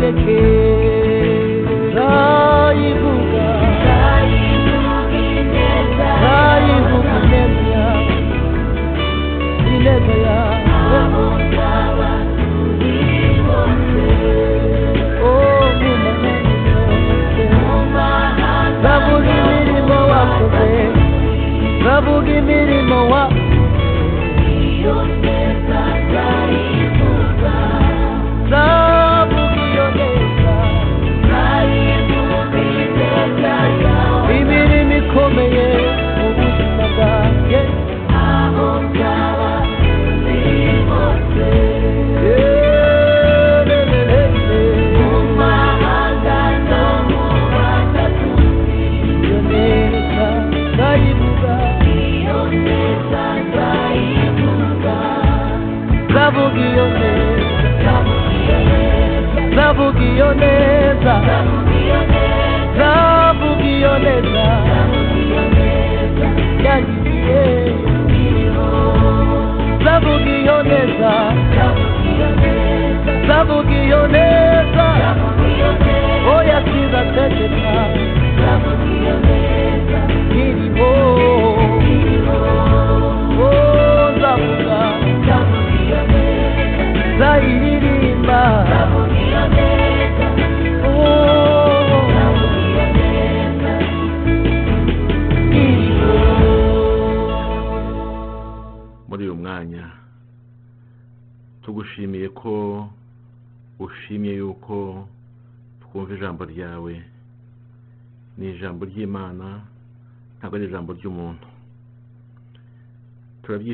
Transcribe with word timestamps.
the 0.00 0.12
king. 0.12 0.55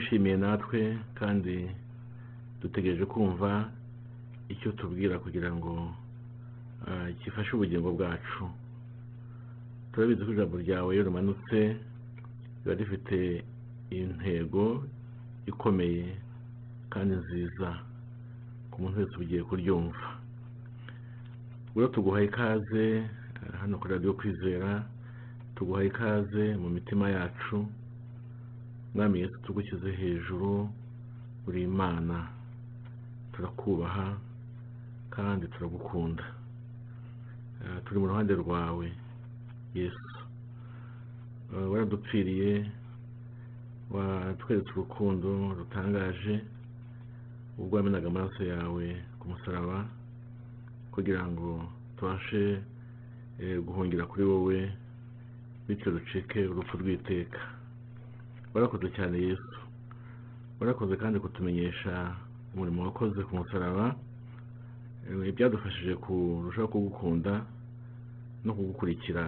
twishimiye 0.03 0.37
natwe 0.37 0.99
kandi 1.15 1.71
dutegereje 2.61 3.05
kumva 3.07 3.71
icyo 4.51 4.73
tubwira 4.75 5.15
kugira 5.23 5.51
ngo 5.55 5.95
ah, 6.91 7.07
gifashe 7.23 7.51
ubugingo 7.55 7.89
bwacu. 7.95 8.51
Turabizi 9.95 10.25
ko 10.27 10.31
ijambo 10.35 10.57
ryawe 10.59 10.91
iyo 10.95 11.03
rimanutse 11.07 11.59
riba 12.67 12.75
rifite 12.75 13.45
intego 13.95 14.83
ikomeye 15.47 16.07
kandi 16.91 17.15
nziza 17.23 17.69
ku 18.71 18.83
muntu 18.83 18.99
wese 19.07 19.15
ugiye 19.23 19.43
kuryumva. 19.47 20.07
Ubwo 21.71 21.87
tuguha 21.95 22.23
ikaze 22.27 23.07
ah, 23.39 23.57
hano 23.63 23.79
kuri 23.79 23.95
radiyo 23.95 24.13
kwizera 24.19 24.83
tuguha 25.55 25.85
ikaze 25.87 26.57
mu 26.59 26.69
mitima 26.75 27.07
yacu. 27.11 27.67
Mwami 28.95 29.21
yesu 29.21 29.39
tugushyize 29.45 29.91
hejuru 29.93 30.69
uri 31.47 31.63
imana 31.63 32.29
turakubaha 33.33 34.07
kandi 35.11 35.47
turagukunda. 35.53 36.25
Eh, 37.65 37.79
turi 37.85 38.01
mu 38.01 38.07
ruhande 38.07 38.35
rwawe 38.35 38.87
yesu. 39.75 40.13
Eh, 41.55 41.71
waradupfiriye 41.73 42.71
watweretse 43.91 44.71
urukundo 44.73 45.55
rutangaje 45.59 46.35
ubwo 47.59 47.77
wamenaga 47.77 48.07
amaraso 48.09 48.43
yawe 48.45 48.85
ku 49.19 49.25
musaraba 49.31 49.79
kugira 50.93 51.23
ngo 51.31 51.49
tubashe 51.97 52.45
eh, 53.41 53.57
guhungira 53.67 54.05
kuri 54.11 54.25
wowe 54.25 54.59
bityo 55.69 55.89
ducike 55.97 56.39
urupfu 56.49 56.75
rw'iteka. 56.81 57.41
Warakoze 58.55 58.89
cyane 58.97 59.17
yesu. 59.19 59.57
Warakoze 60.61 60.97
kandi 60.97 61.19
kutumenyesha 61.21 61.93
umurimo 62.55 62.83
wakoze 62.87 63.21
ku 63.27 63.33
musaraba. 63.37 63.87
Eh, 65.09 65.35
byadufashije 65.35 65.95
kurushaho 66.05 66.69
kugukunda 66.69 67.33
no 68.45 68.53
kugukurikira. 68.57 69.25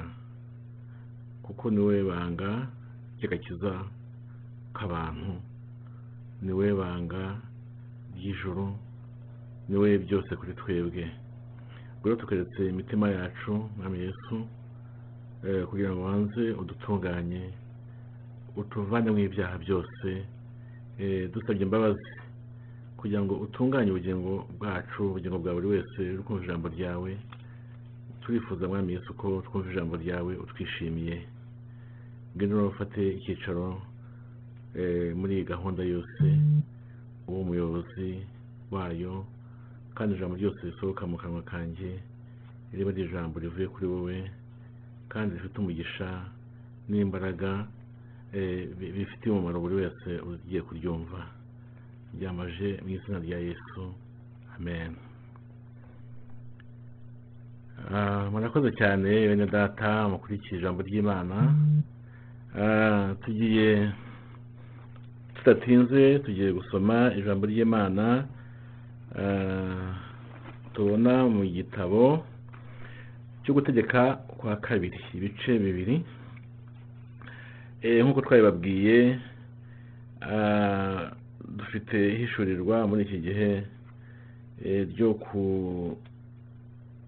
Kuko 1.43 1.71
ni 1.71 1.79
wowe 1.81 2.03
banga 2.11 2.51
ry'agakiza 3.19 3.73
k'abantu 4.77 5.33
ni 6.43 6.53
wowe 6.53 6.73
banga 6.81 7.23
ry'ijuru. 8.17 8.67
Ni 9.69 9.75
wowe 9.77 9.99
byose 10.05 10.31
kuri 10.37 10.53
twebwe. 10.61 11.05
Rero 12.05 12.17
tukeretse 12.17 12.61
imitima 12.69 13.09
yacu 13.09 13.53
mwami 13.77 13.99
yesu 14.05 14.37
eh, 15.49 15.65
kugira 15.67 15.91
ngo 15.93 16.03
wanze 16.03 16.53
udutunganye 16.61 17.64
utuvanemo 18.57 19.19
ibyaha 19.19 19.59
byose 19.59 20.09
eh, 20.99 21.31
dusabye 21.33 21.63
imbabazi 21.67 22.11
kugira 22.97 23.21
ngo 23.23 23.35
utunganye 23.45 23.91
ubugingo 23.91 24.47
bwacu 24.59 25.01
ubugingo 25.11 25.39
bwa 25.39 25.53
buri 25.55 25.67
wese 25.67 25.99
uri 26.15 26.23
kumva 26.27 26.45
ijambo 26.45 26.69
ryawe 26.69 27.11
turifuza 28.23 28.69
mwami 28.69 28.93
yesu 28.93 29.15
ko 29.15 29.43
twumva 29.47 29.71
ijambo 29.71 29.97
ryawe 29.97 30.33
utwishimiye. 30.37 31.17
Ngwino 32.37 32.69
ufate 32.69 33.01
icyicaro 33.19 33.83
eh, 34.75 35.13
muri 35.17 35.35
iyi 35.35 35.45
gahunda 35.45 35.83
yose 35.85 36.25
uwo 37.29 37.41
umuyobozi 37.41 38.25
wayo 38.71 39.25
kandi 39.95 40.15
ijambo 40.15 40.37
ryose 40.37 40.61
risohoka 40.67 41.07
mu 41.07 41.17
kanwa 41.17 41.43
kanjye 41.43 41.91
riba 42.73 42.91
ari 42.91 43.03
ijambo 43.05 43.39
rivuye 43.41 43.69
kuri 43.69 43.87
wowe 43.87 44.17
kandi 45.09 45.35
rifite 45.37 45.57
umugisha 45.59 46.09
n'imbaraga 46.89 47.67
bifitiye 48.79 49.31
umumaro 49.33 49.61
buri 49.61 49.75
wese 49.75 50.11
ugiye 50.31 50.61
kuryumva. 50.63 51.21
Ryamaje 52.17 52.69
mu 52.83 52.89
izina 52.97 53.19
rya 53.19 53.39
yesu. 53.39 53.83
Amen. 54.57 54.93
Ah, 57.91 58.31
murakoze 58.31 58.71
cyane 58.79 59.11
bene 59.29 59.47
data 59.47 60.09
mukurikiye 60.09 60.59
ijambo 60.61 60.83
ry'imana. 60.83 61.37
Ah, 62.59 63.15
tugiye 63.25 63.93
tudatinze 65.35 66.19
tugiye 66.25 66.53
gusoma 66.53 67.13
ijambo 67.19 67.47
ry'imana. 67.47 68.27
Ah, 69.19 69.95
tubona 70.73 71.27
mu 71.29 71.45
gitabo 71.47 72.25
cyo 73.45 73.53
gutegeka 73.55 74.17
kwa 74.39 74.57
kabiri 74.57 74.99
ibice 75.15 75.59
bibiri. 75.59 75.95
Eh, 75.97 76.24
nk'uko 77.85 78.21
twabibabwiye 78.25 79.19
ah, 80.25 81.13
dufite 81.45 81.97
ihishurirwa 82.15 82.87
muri 82.89 83.03
iki 83.05 83.19
gihe 83.21 83.51
eh, 84.65 84.89
ryo 84.89 85.15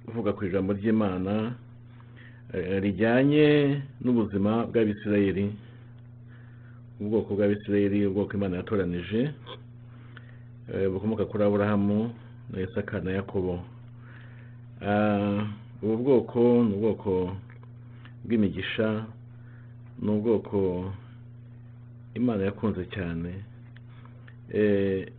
kuvuga 0.05 0.31
ku 0.37 0.45
ijambo 0.45 0.73
ry'imana 0.77 1.55
eh, 2.53 2.77
rijyanye 2.85 3.81
n'ubuzima 4.05 4.67
bw'abisirayeli 4.69 5.47
ubwoko 7.01 7.35
bw'abisirayeli 7.35 8.07
ubwoko 8.07 8.37
imana 8.37 8.57
yatoranije 8.61 9.21
eh, 10.73 10.87
bukomoka 10.93 11.25
kuri 11.25 11.43
aburahamu 11.45 12.13
na 12.53 12.61
isaka 12.61 13.01
na 13.01 13.11
yakobo. 13.17 13.65
Ah, 14.85 15.41
ubu 15.83 15.97
bwoko 15.97 16.41
ni 16.69 16.73
ubwoko 16.77 17.37
bw'imigisha 18.25 19.05
ni 20.03 20.11
ubwoko 20.11 20.93
imana 22.15 22.45
yakunze 22.45 22.85
cyane 22.95 23.31
Eh, 24.53 25.11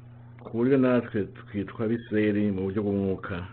ku 0.43 0.57
buryo 0.57 0.77
natwe 0.79 1.27
twitwa 1.35 1.83
abisirayeli 1.85 2.47
mu 2.51 2.61
buryo 2.71 2.79
bw'umwuka. 2.83 3.43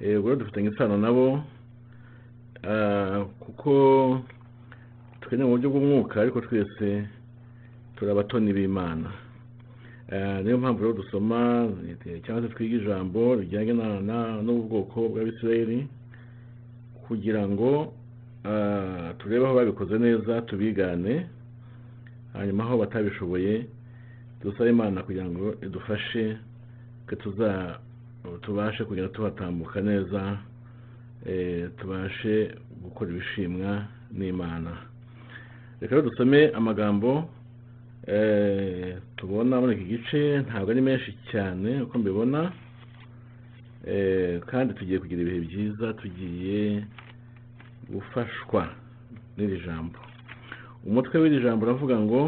Eh, 0.00 0.20
ubwo 0.20 0.36
dufitanye 0.36 0.68
isano 0.68 0.96
nabo 1.00 1.40
Ah, 2.62 3.24
kuko 3.40 3.72
twe 5.20 5.36
ni 5.36 5.44
mu 5.44 5.56
buryo 5.56 5.70
bw'umwuka 5.72 6.20
ariko 6.20 6.40
twese 6.44 7.08
turi 7.96 8.10
abatoni 8.10 8.52
b'imana. 8.52 9.08
Ah, 10.12 10.42
niyo 10.44 10.58
mpamvu 10.58 10.82
rero 10.84 10.92
dusoma 11.00 11.72
eh, 12.04 12.20
cyangwa 12.22 12.42
se 12.48 12.54
twiga 12.54 12.76
ijambo 12.76 13.34
rijyanye 13.40 13.72
na- 13.72 14.42
n'ubwoko 14.44 15.08
bw'abisirayeli 15.08 15.88
kugira 17.08 17.48
ngo 17.48 17.95
turebe 19.18 19.44
aho 19.46 19.54
babikoze 19.54 19.98
neza 19.98 20.42
tubigane 20.42 21.26
hanyuma 22.32 22.64
aho 22.64 22.78
batabishoboye 22.78 23.66
dusabe 24.42 24.70
imana 24.70 25.02
kugira 25.02 25.24
ngo 25.30 25.54
idufashe 25.66 26.36
ko 27.08 27.14
tubashe 28.42 28.84
kugenda 28.84 29.08
tuhatambuka 29.08 29.80
neza 29.80 30.38
eh, 31.26 31.70
tubashe 31.78 32.54
gukora 32.82 33.10
ibishimwa 33.10 33.86
n'imana. 34.12 34.72
Reka 35.80 36.00
dusome 36.02 36.50
amagambo 36.54 37.28
eh, 38.06 38.96
tubona 39.16 39.60
muri 39.60 39.74
iki 39.76 39.84
gice 39.84 40.20
ntabwo 40.46 40.70
ari 40.70 40.80
menshi 40.80 41.10
cyane 41.30 41.82
uko 41.82 41.98
mbibona 41.98 42.52
eh, 43.86 44.40
kandi 44.46 44.74
tugiye 44.74 44.98
kugira 44.98 45.20
ibihe 45.22 45.40
byiza 45.40 45.92
tugiye 45.92 46.84
gufashwa 47.92 48.62
n'iri 49.36 49.58
jambo. 49.66 49.98
Umutwe 50.86 51.18
w'iri 51.18 51.42
jambo 51.44 51.66
uravuga 51.66 51.96
ngo 52.00 52.20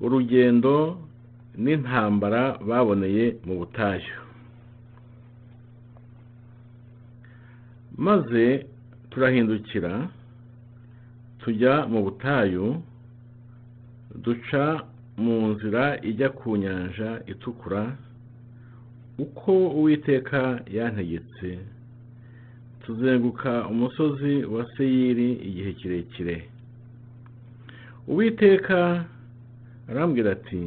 urugendo 0.00 0.74
n'intambara 1.62 2.42
baboneye 2.68 3.24
mu 3.46 3.54
butayu. 3.60 4.16
Maze 7.96 8.66
turahindukira 9.10 10.08
tujya 11.38 11.86
mu 11.90 12.02
butayu 12.06 12.82
duca 14.24 14.64
mu 15.18 15.36
nzira 15.52 16.00
ijya 16.08 16.28
ku 16.38 16.56
nyanja 16.56 17.20
itukura 17.32 17.96
uko 19.18 19.52
uwiteka 19.78 20.40
yantegetse 20.76 21.48
tuzenguka 22.94 23.68
umusozi 23.68 24.44
wa 24.44 24.66
seyiri 24.76 25.32
igihe 25.32 25.72
kirekire. 25.72 26.36
Uwiteka 28.08 29.04
arambwira 29.90 30.32
ati 30.32 30.62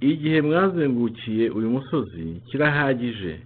igihe 0.00 0.40
mwazengukiye 0.42 1.50
uyu 1.50 1.70
musozi 1.70 2.40
kirahagije. 2.46 3.40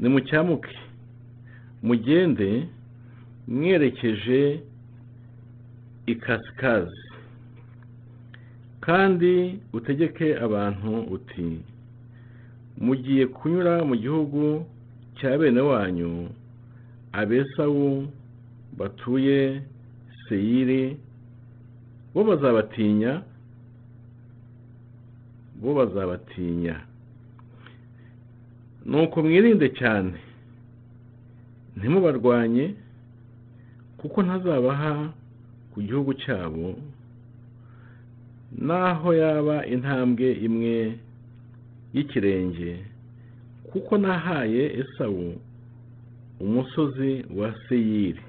Nimucyamuke. 0.00 0.76
Mugende 1.82 2.68
mwerekeje 3.48 4.60
ikasikazi 6.06 7.02
kandi 8.80 9.58
utegeke 9.72 10.38
abantu 10.38 11.00
uti 11.14 11.58
mugiye 12.78 13.26
kunyura 13.26 13.84
mu 13.84 13.94
gihugu 13.96 14.66
cya 15.16 15.38
bene 15.38 15.60
wanyu 15.60 16.28
abesawu 17.12 18.08
batuye 18.78 19.62
seyiri 20.28 20.96
bo 22.14 22.24
bazabatinya 22.24 23.22
bo 25.60 25.74
bazabatinya. 25.74 26.76
Nuko 28.86 29.22
mwirinde 29.22 29.68
cyane 29.68 30.18
ntimubarwanye 31.76 32.74
kuko 33.98 34.22
ntazabaha 34.22 34.92
ku 35.72 35.78
gihugu 35.82 36.12
cyabo 36.22 36.76
naho 38.66 39.08
yaba 39.14 39.56
intambwe 39.66 40.28
imwe 40.46 40.76
y'ikirenge. 41.94 42.95
Kuko 43.72 43.98
nahaye 43.98 44.78
esawu 44.80 45.34
umusozi 46.40 47.24
wa 47.36 47.54
seyiri 47.68 48.20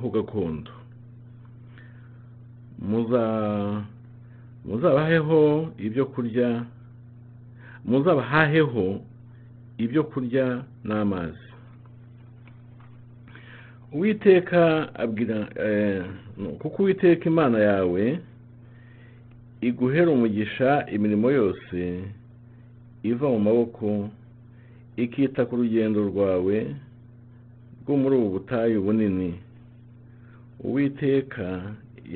ho 0.00 0.08
gakondo. 0.10 0.70
Muza 2.78 3.22
muzabaheho 4.64 5.72
ibyo 5.78 6.06
kurya 6.06 6.64
muzabahaheho 7.84 9.00
ibyo 9.78 10.04
kurya 10.04 10.64
n'amazi. 10.84 11.46
Uwiteka 13.92 14.94
abwira 14.94 15.48
eh, 15.66 16.04
kuko 16.58 16.82
uwiteka 16.82 17.24
imana 17.26 17.58
yawe 17.58 18.20
iguhera 19.60 20.10
umugisha 20.10 20.86
imirimo 20.86 21.30
yose 21.30 22.04
iva 23.02 23.28
mu 23.28 23.38
maboko 23.40 24.08
ikita 25.04 25.40
ku 25.48 25.54
rugendo 25.60 25.98
rwawe 26.10 26.56
rwo 27.82 27.94
muri 28.00 28.14
ubu 28.16 28.28
butayu 28.36 28.82
bunini 28.82 29.30
uwiteka 30.60 31.46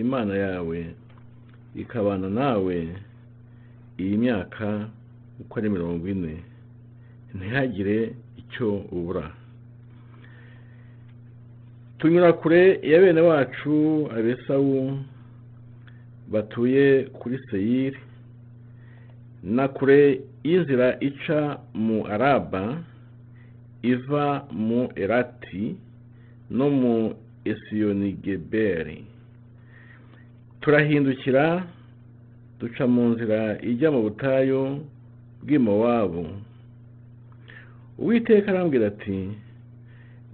imana 0.02 0.34
yawe 0.36 0.78
ikabana 1.74 2.28
nawe 2.30 2.76
iyi 3.98 4.16
myaka 4.18 4.88
uko 5.40 5.52
ari 5.58 5.68
mirongo 5.70 6.04
ine. 6.08 6.34
Ntihagire 7.34 8.14
icyo 8.38 8.68
ubura. 8.94 9.26
Tunyura 11.98 12.32
kure 12.32 12.78
ya 12.82 13.00
bene 13.00 13.20
wacu 13.20 14.08
abesawu 14.16 14.98
batuye 16.30 17.02
kuri 17.02 17.38
seyiri 17.50 17.98
na 19.42 19.68
kure 19.68 20.20
y'inzira 20.44 20.86
ica 21.00 21.58
mu 21.74 22.06
araba 22.14 22.64
iva 23.82 24.46
mu 24.52 24.88
erati 24.96 25.76
no 26.50 26.66
mu 26.70 26.94
esiyonigeberi 27.44 29.04
turahindukira 30.60 31.66
duca 32.60 32.84
mu 32.86 33.02
nzira 33.12 33.58
ijya 33.70 33.88
mu 33.94 34.00
butayu 34.06 34.62
bw'imowabu 35.42 36.24
uwiteka 37.98 38.50
arambwira 38.52 38.86
ati 38.92 39.18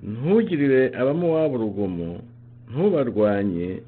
ntugirire 0.03 0.83
abamowabu 1.01 1.55
urugomo 1.59 2.11
ntubarwanye 2.71 3.83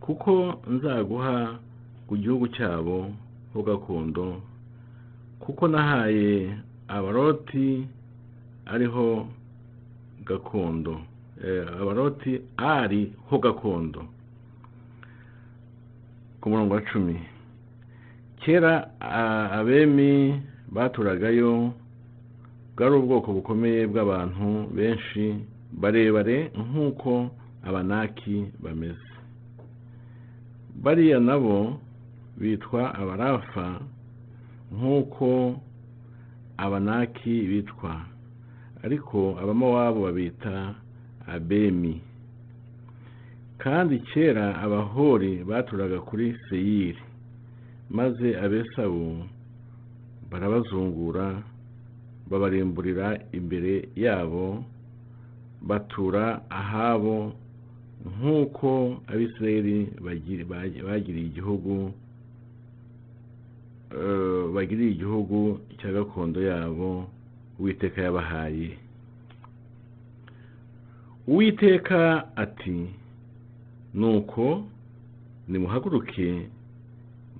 kuko 0.00 0.32
nzaguha 0.74 1.58
ku 2.06 2.14
gihugu 2.16 2.46
cyabo 2.56 2.96
ho 3.52 3.58
gakondo 3.62 4.26
kuko 5.44 5.68
nahaye 5.68 6.56
abaroti 6.88 7.86
ariho 8.66 9.28
gakondo. 10.24 11.00
Eh, 11.44 11.66
abaroti 11.80 12.40
ari 12.56 13.12
ho 13.28 13.38
gakondo. 13.38 14.02
Ku 16.40 16.48
murongo 16.50 16.74
wa 16.74 16.80
cumi. 16.80 17.16
Kera 18.40 18.88
abemi 19.58 20.40
baturagayo 20.72 21.72
bwari 22.76 22.94
ubwoko 22.96 23.32
bukomeye 23.32 23.86
bw'abantu 23.86 24.68
benshi 24.76 25.44
barebare 25.72 26.50
nk'uko 26.56 27.30
abanaki 27.68 28.48
bameze. 28.62 29.12
Bariya 30.82 31.20
nabo 31.20 31.78
bitwa 32.40 32.94
abarafa 32.94 33.80
nk'uko 34.74 35.56
abanaki 36.56 37.42
bitwa. 37.50 38.00
Ariko 38.84 39.38
abamowabu 39.42 40.02
babita 40.02 40.74
abemi. 41.26 42.00
Kandi 43.58 43.98
kera 43.98 44.60
abahori 44.60 45.44
baturaga 45.44 46.00
kuri 46.00 46.36
seyiri 46.50 46.98
maze 47.90 48.36
abesawu 48.36 49.24
barabazungura 50.30 51.42
babarimburira 52.30 53.18
imbere 53.32 53.88
yabo 53.96 54.64
batura 55.62 56.42
ahabo 56.50 57.32
nk'uko 58.04 59.00
abisirayeli 59.08 59.76
bagiri- 60.04 60.44
bagi- 60.44 60.82
bagiriye 60.82 61.26
igihugu 61.26 61.92
bagiriye 64.54 64.90
igihugu 64.90 65.60
cya 65.78 65.92
gakondo 65.92 66.42
yabo 66.42 67.06
uwiteka 67.58 68.02
yabahaye. 68.02 68.78
Uwiteka 71.26 72.28
ati 72.36 72.86
nuko 73.94 74.66
nimuhaguruke 75.48 76.48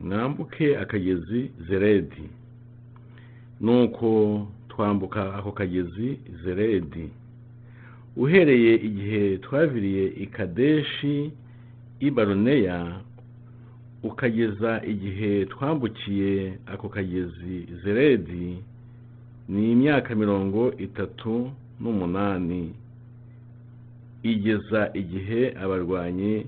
mwambuke 0.00 0.78
akagezi 0.78 1.50
zeredi. 1.68 2.28
Nuko 3.60 4.46
twambuka 4.68 5.34
ako 5.34 5.52
kagezi 5.52 6.18
zeredi. 6.44 7.10
Uhereye 8.16 8.74
igihe 8.74 9.38
twaviriye 9.38 10.06
i 10.06 10.26
kadeshi 10.26 11.30
i 12.00 12.10
baroneya 12.10 13.00
ukageza 14.04 14.70
igihe 14.92 15.46
twambukiye 15.52 16.32
ako 16.72 16.88
kagezi 16.88 17.56
zeredi 17.84 18.58
ni 19.48 19.72
imyaka 19.72 20.14
mirongo 20.14 20.72
itatu 20.86 21.50
n'umunani. 21.80 22.62
Igeza 24.22 24.90
igihe 25.00 25.40
abarwanyi 25.62 26.46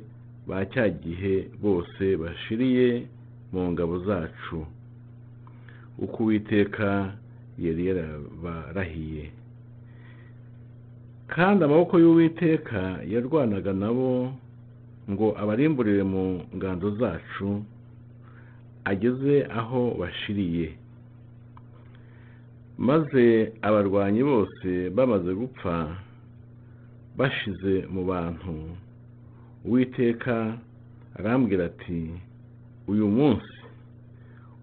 ba 0.49 0.65
cya 0.73 0.89
gihe 0.89 1.35
bose 1.63 2.05
bashiriye 2.17 2.89
mu 3.53 3.73
ngabo 3.73 3.99
zacu. 4.09 4.59
Uko 5.99 6.17
uwiteka 6.25 6.89
yari 7.59 7.83
yarabarahiye. 7.89 9.25
Kandi 11.29 11.61
amaboko 11.65 11.95
y'uwiteka 11.99 12.81
yarwanaga 13.13 13.73
nabo 13.73 14.33
ngo 15.11 15.27
abarimburire 15.39 16.03
mu 16.03 16.25
ngando 16.57 16.91
zacu 17.01 17.63
ageze 18.85 19.47
aho 19.59 19.95
bashiriye. 20.01 20.69
Maze 22.79 23.53
abarwanyi 23.63 24.23
bose 24.23 24.91
bamaze 24.97 25.31
gupfa 25.35 25.97
bashize 27.19 27.75
mu 27.93 28.05
bantu. 28.05 28.55
Uwiteka 29.65 30.59
arambwira 31.19 31.65
ati 31.67 32.11
uyu 32.89 33.07
munsi 33.09 33.57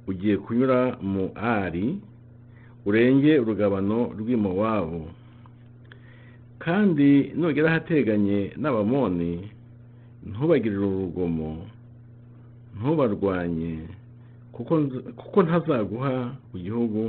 ugiye 0.08 0.38
kunyura 0.38 0.98
mu 1.02 1.32
ari 1.36 1.98
urenge 2.86 3.40
urugabano 3.40 4.00
rw'imowabu. 4.20 5.08
Kandi 6.64 7.32
nugera 7.36 7.68
ahateganye 7.72 8.54
n'abamoni 8.62 9.32
ntubagirire 10.30 10.86
urugomo 10.86 11.50
ntubarwanye 12.78 13.74
kuko 15.18 15.38
ntazaguha 15.46 16.14
ku 16.50 16.56
gihugu 16.66 17.02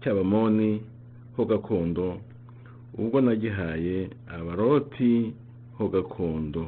cy'abamoni 0.00 0.70
ho 1.36 1.42
gakondo 1.50 2.06
ubwo 2.98 3.20
nagihaye 3.20 4.10
abaroti 4.36 5.32
ho 5.78 5.84
gakondo. 5.88 6.64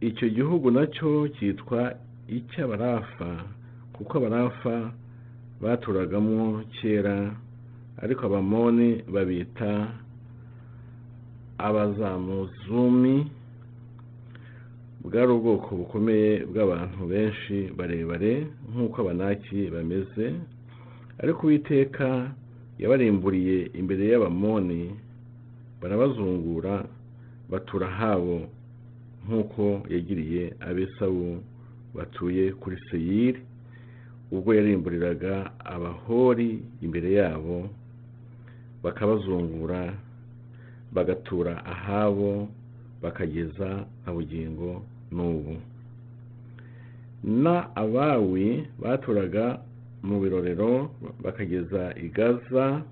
Icyo 0.00 0.26
gihugu 0.36 0.70
na 0.70 0.86
cyo 0.94 1.28
cyitwa 1.36 1.94
icy'abarafa 2.28 3.30
kuko 3.94 4.12
abarafa 4.18 4.76
baturagamo 5.62 6.62
kera 6.80 7.34
ariko 8.02 8.22
abamoni 8.26 9.02
babita 9.12 9.70
abazamuzumi. 11.58 13.16
Bwari 15.08 15.30
ubwoko 15.32 15.68
bukomeye 15.80 16.30
bw'abantu 16.50 17.00
benshi 17.12 17.56
barebare 17.78 18.32
nk'uko 18.70 18.96
abanaki 19.02 19.60
bameze 19.74 20.26
ariko 21.22 21.40
uwiteka 21.46 22.08
yabarimburiye 22.82 23.56
imbere 23.80 24.02
y'abamoni 24.12 24.82
barabazungura 25.80 26.74
batura 27.50 27.86
habo 27.98 28.38
nk'uko 29.24 29.64
yagiriye 29.92 30.44
abesawu 30.68 31.40
batuye 31.96 32.52
kuri 32.60 32.76
seyiri 32.90 33.40
ubwo 34.34 34.50
yarimburiraga 34.54 35.34
abahori 35.74 36.50
imbere 36.84 37.08
yabo 37.20 37.56
bakabazungura 38.84 39.80
bagatura 40.92 41.64
ahabo 41.74 42.48
bakageza 43.02 43.86
na 44.06 44.12
bugingo 44.12 44.82
n'ubu. 45.12 45.56
Na 47.24 47.76
abawi 47.76 48.66
baturaga 48.82 49.60
mu 50.02 50.20
birorero 50.20 50.90
bakageza 51.22 51.94
i 51.96 52.08
gaza 52.08 52.82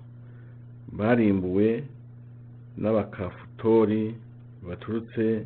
barimbuwe 0.97 1.83
n'abakafutori 2.77 4.15
baturutse 4.67 5.45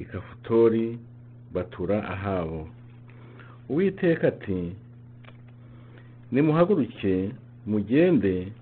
i 0.00 0.04
kafutori 0.04 0.98
batura 1.54 2.04
ahabo. 2.14 2.68
Uwiteka 3.68 4.28
ati 4.28 4.72
nimuhaguruke 6.32 7.32
mugende 7.66 8.52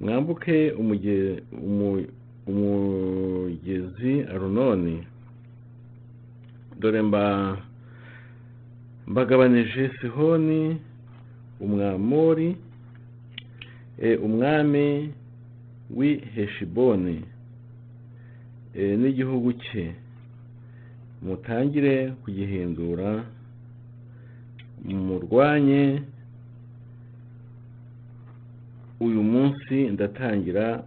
mwambuke 0.00 0.70
umuge- 0.72 1.42
umu- 1.52 2.06
umugezi 2.46 4.22
arunoni 4.34 5.06
dore 6.84 7.02
mba 7.02 7.56
mbagabanije 9.06 9.90
sihoni 10.00 10.76
umwamori 11.60 12.56
e, 13.98 14.16
umwami 14.26 15.12
w'i 15.96 16.12
heshiboni 16.34 17.16
e, 18.74 18.96
n'igihugu 19.00 19.52
cye. 19.52 19.94
Mutangire 21.22 21.94
kugihindura 22.22 23.24
murwanye. 24.84 26.02
Uyu 29.00 29.22
munsi 29.22 29.74
ndatangira 29.94 30.84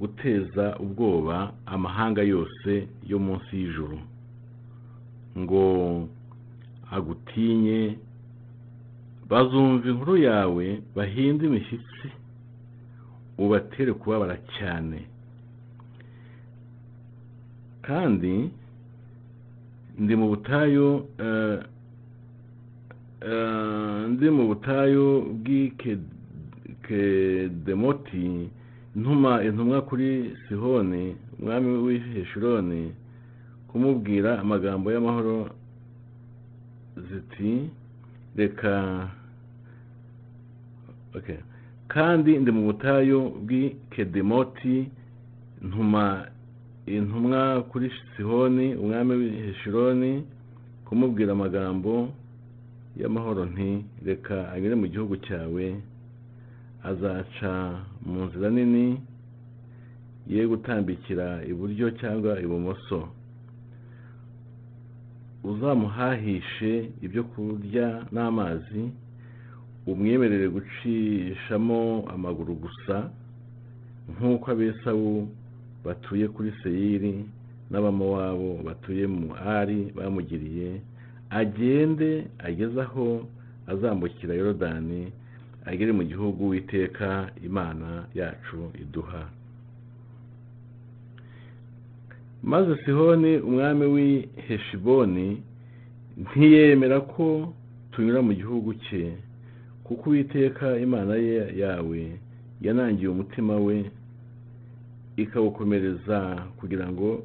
guteza 0.00 0.64
ubwoba 0.84 1.36
amahanga 1.66 2.22
yose 2.22 2.70
yo 3.10 3.18
munsi 3.18 3.50
y'ijuru. 3.60 3.98
Ngo 5.38 5.62
agutinye 6.90 7.96
bazumva 9.30 9.88
inkuru 9.90 10.16
yawe 10.28 10.66
bahinde 10.96 11.42
imishyitsi 11.46 12.06
ubatere 13.38 13.92
kubabara 13.92 14.36
cyane. 14.58 14.98
Kandi 17.86 18.34
ndi 19.98 20.14
mu 20.16 20.26
butayu 20.32 20.88
eh, 21.18 21.58
eh, 23.30 24.00
ndi 24.12 24.26
mu 24.36 24.42
butayu 24.50 25.06
bw'ikedemoti 25.42 28.26
ntuma 28.96 29.32
intumwa 29.46 29.78
kuri 29.88 30.08
sihoni 30.48 31.04
umwami 31.40 31.70
w'i 31.84 31.98
heshuroni 32.14 32.82
kumubwira 33.68 34.30
amagambo 34.40 34.92
y'amahoro 34.92 35.50
ziti 37.08 37.70
reka 38.36 38.74
kandi 41.88 42.38
ndi 42.38 42.50
mu 42.52 42.62
butayu 42.68 43.20
bw'ikedemoti 43.44 44.76
ntuma 45.66 46.26
intumwa 46.86 47.62
kuri 47.70 47.88
sihoni 48.16 48.66
umwami 48.76 49.12
w'i 49.20 49.30
heshuroni 49.46 50.12
kumubwira 50.86 51.32
amagambo 51.32 52.08
y'amahoro 53.00 53.42
nti 53.52 53.84
reka 54.06 54.36
agere 54.52 54.74
mu 54.74 54.86
gihugu 54.92 55.16
cyawe 55.26 55.64
azaca 56.90 57.52
mu 58.06 58.24
nzira 58.26 58.48
nini 58.50 58.86
ye 60.28 60.46
gutambikira 60.46 61.26
iburyo 61.50 61.86
cyangwa 62.00 62.32
ibumoso 62.44 63.08
uzamuhahishe 65.44 66.90
ibyo 67.02 67.24
kurya 67.24 68.06
n'amazi 68.12 68.82
umwemerere 69.86 70.48
gucishamo 70.48 72.04
amaguru 72.14 72.54
gusa 72.54 73.10
nk'uko 74.12 74.50
abesawu 74.50 75.28
batuye 75.84 76.28
kuri 76.28 76.50
seyiri 76.62 77.14
n'abamowabo 77.70 78.50
batuye 78.66 79.06
mu 79.06 79.28
ari 79.56 79.92
bamugiriye 79.96 80.80
agende 81.30 82.10
ageze 82.38 82.80
aho 82.82 83.26
azambukira 83.72 84.34
yorodani 84.34 85.12
agere 85.64 85.92
mu 85.92 86.02
gihugu 86.04 86.48
witeka 86.48 87.30
imana 87.48 87.88
yacu 88.14 88.58
iduha. 88.82 89.28
Maze 92.42 92.76
sihoni 92.84 93.36
umwami 93.38 93.84
w'i 93.94 94.28
heshiboni 94.46 95.42
ntiyemera 96.18 97.00
ko 97.00 97.52
tunyura 97.92 98.22
mu 98.22 98.32
gihugu 98.34 98.74
cye 98.74 99.12
kuko 99.84 100.10
uwiteka 100.10 100.78
imana 100.78 101.14
ye 101.16 101.58
yawe 101.62 102.00
yanangiye 102.62 103.08
umutima 103.08 103.56
we 103.56 103.90
ikawukomereza 105.16 106.18
kugira 106.58 106.86
ngo 106.92 107.22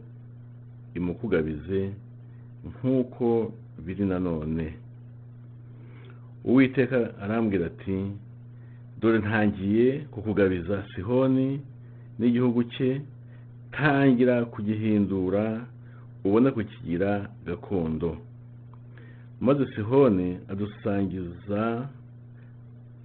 imukugabize 0.96 1.82
nk'uko 2.70 3.52
biri 3.86 4.06
nanone 4.06 4.74
uwiteka 6.46 6.98
arambwira 7.24 7.66
ati 7.66 7.98
dore 9.02 9.18
ntangiye 9.20 9.88
kukugabiza 10.12 10.84
sihoni 10.96 11.60
n'igihugu 12.20 12.64
cye 12.64 13.02
tangira 13.78 14.46
kugihindura 14.46 15.66
ubone 16.26 16.52
kukigira 16.52 17.30
gakondo. 17.46 18.18
Maze 19.42 19.66
sihoni 19.76 20.38
adusangiza 20.50 21.88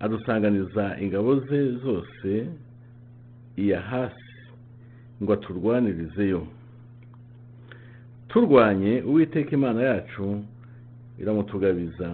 adusanganiza 0.01 0.97
ingabo 1.01 1.41
ze 1.41 1.73
zose 1.85 2.47
iya 3.57 3.81
hasi 3.81 4.29
ngo 5.23 5.33
aturwanirizeyo. 5.33 6.47
Turwanye 8.29 9.03
uwiteka 9.03 9.51
imana 9.51 9.83
yacu 9.83 10.45
iramutugabiza 11.19 12.09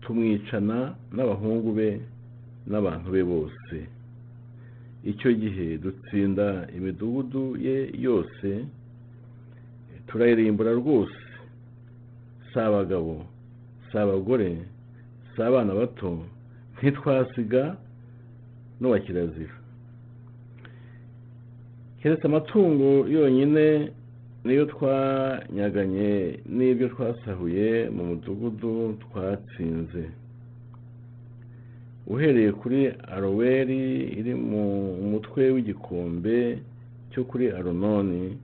tumwicana 0.00 0.94
n'abahungu 1.12 1.72
be 1.72 2.00
n'abantu 2.66 3.10
be 3.12 3.22
bose. 3.24 3.76
Icyo 5.04 5.30
gihe 5.32 5.78
dutsinda 5.78 6.68
imidugudu 6.76 7.56
ye 7.66 7.76
yose 8.06 8.48
turayirimbura 10.06 10.72
rwose. 10.80 11.20
Si 12.52 12.58
abagabo 12.60 13.26
si 13.90 13.94
abagore 13.98 14.50
si 15.32 15.42
abana 15.42 15.74
bato 15.74 16.10
ntitwasiga 16.76 17.76
n'uwa 18.80 18.98
kirazira. 19.04 19.56
Keretse 22.00 22.24
amatungo 22.26 23.08
yonyine 23.08 23.66
niyo 24.44 24.64
twanyaganye 24.72 26.38
n'ibyo 26.56 26.86
twasahuye 26.94 27.88
mu 27.94 28.02
mudugudu 28.08 28.96
twatsinze. 29.02 30.04
Uhereye 32.06 32.52
kuri 32.52 32.80
aroweri 33.14 33.82
iri 34.18 34.34
mu 34.34 34.62
mutwe 35.10 35.50
w'igikombe 35.54 36.58
cyo 37.12 37.22
kuri 37.24 37.50
arononi 37.50 38.36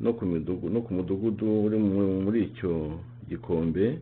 no 0.00 0.12
ku 0.14 0.90
mudugudu 0.94 1.64
uri 1.66 1.78
mu- 1.78 2.22
muri 2.24 2.38
icyo 2.48 2.72
gikombe 3.28 3.98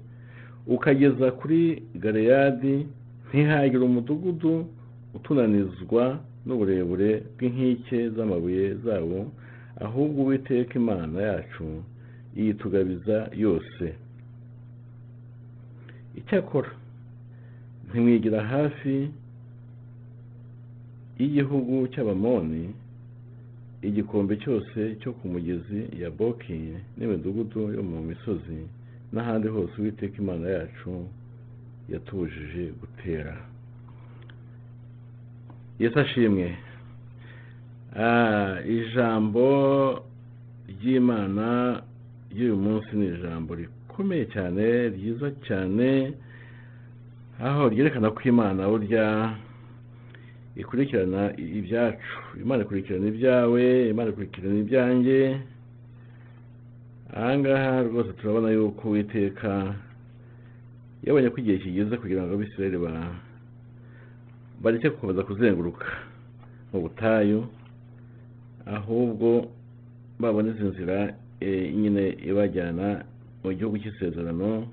ukageza 0.67 1.31
kuri 1.33 1.83
galeyadi 2.03 2.87
ntihagire 3.29 3.85
umudugudu 3.85 4.67
utunanizwa 5.17 6.21
n'uburebure 6.47 7.11
bw'inkike 7.37 7.99
z'amabuye 8.15 8.75
zawo 8.85 9.21
ahubwo 9.81 10.19
uwiteka 10.23 10.73
imana 10.83 11.17
yacu 11.23 11.65
yitugabiza 12.37 13.17
yose. 13.35 13.85
Icyakora 16.21 16.71
ntimwigira 17.89 18.41
hafi 18.45 19.11
y'igihugu 21.19 21.89
cy'abamoni 21.93 22.65
igikombe 23.83 24.37
cyose 24.43 24.97
cyo 25.01 25.13
ku 25.13 25.29
mugezi 25.29 25.81
ya 26.03 26.11
boki 26.11 26.59
n'imidugudu 26.97 27.73
yo 27.77 27.83
mu 27.83 27.99
misozi 28.09 28.61
n'ahandi 29.13 29.49
hose 29.49 29.73
uwiteka 29.79 30.17
imana 30.23 30.47
yacu 30.49 30.93
yatubujije 31.93 32.63
gutera. 32.81 33.37
Yesu 35.79 35.99
ashimwe. 36.01 36.57
Ijambo 38.77 39.47
ry'imana 40.69 41.83
ry'uyu 42.33 42.57
munsi 42.57 42.91
ni 42.97 43.07
ijambo 43.15 43.55
rikomeye 43.55 44.25
cyane 44.35 44.89
ryiza 44.89 45.31
cyane 45.47 46.13
aho 47.45 47.69
ryerekana 47.69 48.11
ko 48.11 48.21
imana 48.25 48.65
burya 48.69 49.37
ikurikirana 50.57 51.37
ibyacu. 51.37 52.17
Imana 52.43 52.63
ikurikirana 52.65 53.07
ibyawe 53.13 53.65
imana 53.93 54.11
ikurikirana 54.11 54.59
ibyanjye. 54.65 55.21
Ahangaha 57.17 57.83
rwose 57.83 58.13
turabona 58.19 58.49
yuko 58.51 58.89
uwiteka 58.89 59.75
yabonye 61.05 61.29
ko 61.31 61.37
igihe 61.41 61.59
kigeze 61.59 61.95
kugira 61.97 62.23
ngo 62.25 62.33
abisirayeli 62.35 62.79
ba 62.85 62.93
bareke 64.63 64.89
gukomeza 64.91 65.23
kuzenguruka 65.29 65.87
mu 66.73 66.79
butayu 66.85 67.41
ahubwo 68.67 69.29
babona 70.19 70.49
izi 70.51 70.65
nzira 70.65 71.15
eh, 71.41 71.69
nyine 71.77 72.17
ibajyana 72.29 73.05
mu 73.45 73.53
gihugu 73.53 73.77
cy'isezerano 73.79 74.67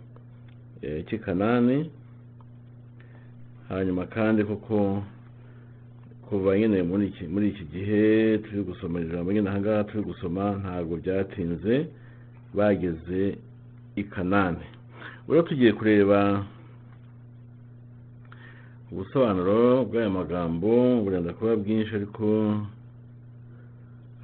eh, 0.82 1.04
cy'i 1.08 1.19
kanani. 1.19 1.91
Hanyuma 3.73 4.05
kandi 4.05 4.43
kuko 4.43 5.03
kuva 6.29 6.57
nyine 6.57 6.83
muri 6.83 7.47
iki 7.49 7.65
gihe 7.73 8.38
turi 8.43 8.63
gusoma 8.63 9.01
ijambo 9.01 9.31
nyine 9.33 9.49
aha 9.49 9.59
ngaha 9.59 9.83
turi 9.83 10.03
gusoma 10.03 10.43
ntabwo 10.62 10.93
byatinze 10.97 11.88
bageze 12.53 13.38
i 13.95 14.03
kanani. 14.03 14.65
Rero 15.27 15.41
tugiye 15.41 15.71
kureba 15.73 16.45
ubusobanuro 18.91 19.86
bw'aya 19.89 20.09
magambo 20.09 21.01
burenda 21.03 21.33
kuba 21.33 21.55
bwinshi 21.55 21.95
ariko 21.95 22.25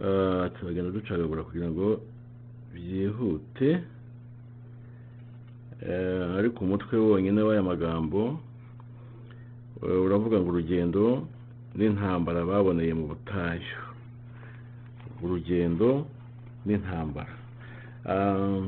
ah, 0.04 0.50
turagenda 0.60 0.92
ducagagura 0.92 1.44
kugira 1.44 1.70
ngo 1.70 2.02
byihute 2.74 3.70
Eh, 5.80 6.36
ariko 6.38 6.60
umutwe 6.68 6.98
wonyine 7.00 7.40
w'aya 7.42 7.64
magambo. 7.64 8.36
Uravuga 9.82 10.40
ngo 10.40 10.50
urugendo 10.52 11.28
n'intambara 11.76 12.44
baboneye 12.46 12.94
mu 12.94 13.06
butayu. 13.08 13.80
Urugendo 15.24 16.08
n'intambara. 16.66 17.34
Ah, 18.06 18.64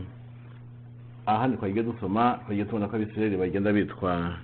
ahandi 1.25 1.57
twagiye 1.57 1.83
dusoma 1.83 2.39
twagiye 2.43 2.65
tubona 2.65 2.87
ko 2.87 2.95
abisirayeli 2.95 3.37
bagenda 3.37 3.73
bitwa 3.73 4.37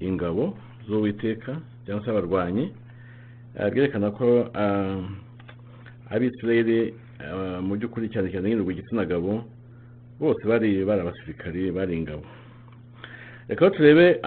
ingabo 0.00 0.56
z'uwiteka 0.88 1.60
cyangwa 1.84 2.04
se 2.04 2.10
abarwanyi. 2.10 2.64
Ah, 3.58 3.68
byerekana 3.70 4.10
ko 4.16 4.48
ah, 4.54 5.00
abisirayeli 6.08 6.94
ah, 7.20 7.60
mu 7.60 7.76
by'ukuri 7.76 8.08
cyane 8.08 8.32
cyane 8.32 8.48
nyine 8.48 8.64
igitsina 8.64 9.04
gabo 9.04 9.44
bose 10.20 10.40
bari 10.48 10.84
bari 10.84 11.00
abasirikari 11.04 11.68
bari 11.72 11.92
ingabo. 11.96 12.24
Reka 13.48 13.70
turebe 13.70 14.20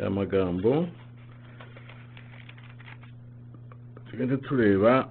aya 0.00 0.10
magambo. 0.10 0.86
Tugende 4.10 4.36
tureba 4.36 5.08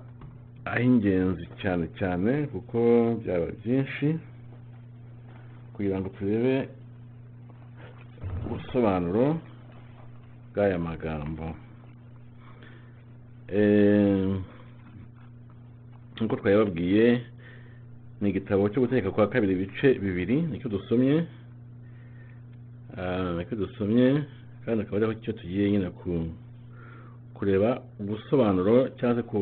ay'ingenzi 0.66 1.46
cyane 1.62 1.86
cyane 2.00 2.48
kuko 2.52 2.80
byaba 3.22 3.48
byinshi 3.62 4.08
kugira 5.74 5.98
ngo 6.00 6.10
turebe 6.18 6.56
ubusobanuro 8.46 9.26
bw'aya 10.52 10.78
magambo. 10.80 11.46
Eh, 13.48 14.36
nk'uko 16.18 16.36
twabibabwiye 16.36 17.06
ni 18.22 18.30
igitabo 18.30 18.68
cyo 18.70 18.82
gutegeka 18.84 19.12
kwa 19.16 19.30
kabiri 19.32 19.54
ibice 19.54 19.88
bibiri 20.02 20.42
ni 20.50 20.60
cyo 20.60 20.70
dusomye. 20.70 21.26
Ah, 22.98 23.38
ni 23.38 23.46
cyo 23.48 23.56
dusomye. 23.56 24.26
Kandi 24.70 24.82
akaba 24.86 24.98
ariho 24.98 25.14
cyo 25.26 25.34
tugiye 25.34 25.72
nyine 25.72 25.90
ku 25.90 26.30
kureba 27.34 27.82
ubusobanuro 28.00 28.90
cyangwa 29.02 29.16
se 29.18 29.24
ku 29.26 29.40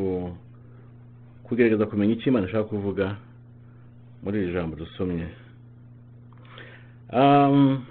kugerageza 1.44 1.86
kumenya 1.86 2.14
icyo 2.16 2.28
imana 2.32 2.48
ishaka 2.48 2.70
kuvuga 2.72 3.16
muri 4.24 4.36
iri 4.44 4.54
jambo 4.54 4.76
dusomye. 4.76 5.28
Um, 7.14 7.84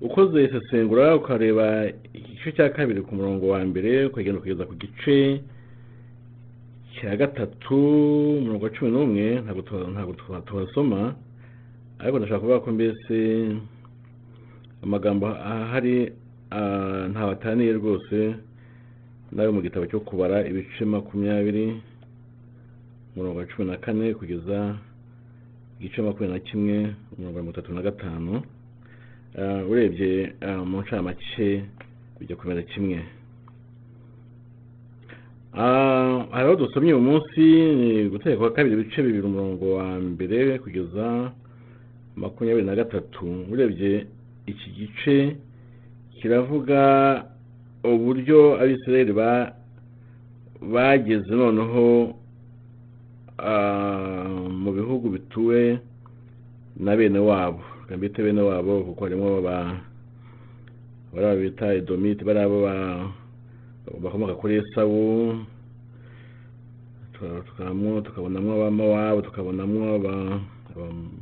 ukoze 0.00 0.44
isesengura 0.44 1.16
ukareba 1.16 1.86
igice 2.14 2.52
cya 2.52 2.68
kabiri 2.70 3.02
ku 3.02 3.14
murongo 3.14 3.48
wa 3.48 3.64
mbere 3.64 4.06
ukagenda 4.06 4.40
kugeza 4.40 4.66
ku 4.66 4.74
gice 4.74 5.42
cya 6.94 7.16
gatatu 7.16 7.74
umurongo 8.38 8.64
wa 8.64 8.70
cumi 8.70 8.90
n'umwe 8.90 9.26
ntabwo 9.42 9.62
tu- 9.62 9.90
ntabwo 9.90 10.12
tu- 10.14 10.42
tuhasoma 10.46 11.14
ariko 11.98 12.18
ndashaka 12.18 12.40
kuvuga 12.40 12.60
ko 12.62 12.70
mbese 12.72 13.16
amagambo 14.84 15.26
ahari 15.26 15.96
ah, 16.06 16.12
ntabataniye 17.10 17.72
rwose 17.72 18.34
na 19.32 19.42
yo 19.42 19.52
mu 19.52 19.60
gitabo 19.62 19.86
cyo 19.86 20.00
kubara 20.00 20.46
ibice 20.46 20.84
makumyabiri 20.84 21.82
umurongo 23.16 23.38
wa 23.38 23.46
cumi 23.46 23.70
na 23.70 23.76
kane 23.76 24.14
kugeza 24.14 24.76
igice 25.80 26.02
makumyabiri 26.02 26.32
na 26.38 26.46
kimwe 26.50 26.76
mirongo 27.18 27.50
itatu 27.50 27.74
na 27.74 27.82
gatanu. 27.82 28.42
Ah, 29.38 29.64
urebye 29.66 30.32
ah, 30.40 30.62
mu 30.64 30.80
ncamake 30.80 31.64
bijya 32.20 32.36
kumera 32.36 32.62
kimwe. 32.62 33.02
Ah, 35.54 36.26
hari 36.30 36.46
aho 36.46 36.56
dusomye 36.56 36.94
uyu 36.94 37.02
munsi 37.02 37.40
ni 37.74 38.08
gutegeka 38.08 38.38
kwa 38.40 38.52
kabiri 38.52 38.74
ibice 38.74 39.02
bibiri 39.02 39.26
umurongo 39.26 39.74
wa 39.74 39.98
mbere 40.00 40.58
kugeza 40.58 41.32
makumyabiri 42.16 42.66
na 42.66 42.74
gatatu. 42.74 43.46
Urebye 43.50 44.06
iki 44.46 44.70
gice 44.70 45.36
kiravuga 46.24 46.80
uburyo 47.84 48.56
abisirayeli 48.56 49.12
ba 49.12 49.52
bageze 50.72 51.28
noneho 51.28 52.16
ah, 53.36 54.32
mu 54.48 54.72
bihugu 54.72 55.12
bituwe 55.12 55.76
na 56.80 56.96
bene 56.96 57.18
wabo 57.20 57.60
mbite 57.96 58.22
bene 58.24 58.40
wabo 58.40 58.80
kuko 58.88 59.04
harimo 59.04 59.44
ba 59.44 59.84
bariya 61.12 61.36
bita 61.36 61.74
edomite 61.76 62.24
bariya 62.24 62.48
bakomoka 64.00 64.34
kuri 64.40 64.64
esawu 64.64 65.44
tukabonamo 68.04 68.52
abamowabu 68.56 69.22
tukabonamo 69.22 69.94
aba- 69.94 70.40
aba- 70.72 71.12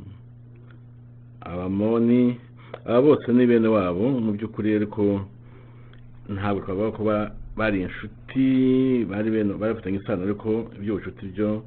abamoni 1.41 2.39
aba 2.85 3.01
bose 3.01 3.31
ni 3.33 3.45
bene 3.45 3.67
wabo 3.67 4.09
mu 4.19 4.31
by'ukuri 4.35 4.75
ariko 4.75 5.21
ntabwo 6.29 6.61
twavuga 6.63 6.91
ko 6.97 7.01
ba- 7.03 7.31
bari 7.57 7.81
inshuti 7.85 9.05
bari 9.05 9.29
bene 9.31 9.53
bari 9.53 9.73
bafitanye 9.73 9.97
isano 10.01 10.23
ariko 10.23 10.71
iby'ubucuti 10.77 11.25
byo 11.33 11.63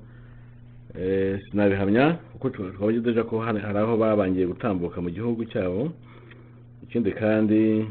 eh, 0.98 1.38
sinabihamya 1.50 2.18
kuko 2.40 2.92
deja 2.92 3.22
ko 3.24 3.40
hari 3.40 3.60
aho 3.60 3.96
babangiye 3.96 4.46
gutambuka 4.46 5.00
mu 5.00 5.10
gihugu 5.10 5.44
cyabo. 5.52 5.92
Ikindi 6.84 7.12
kandi 7.12 7.84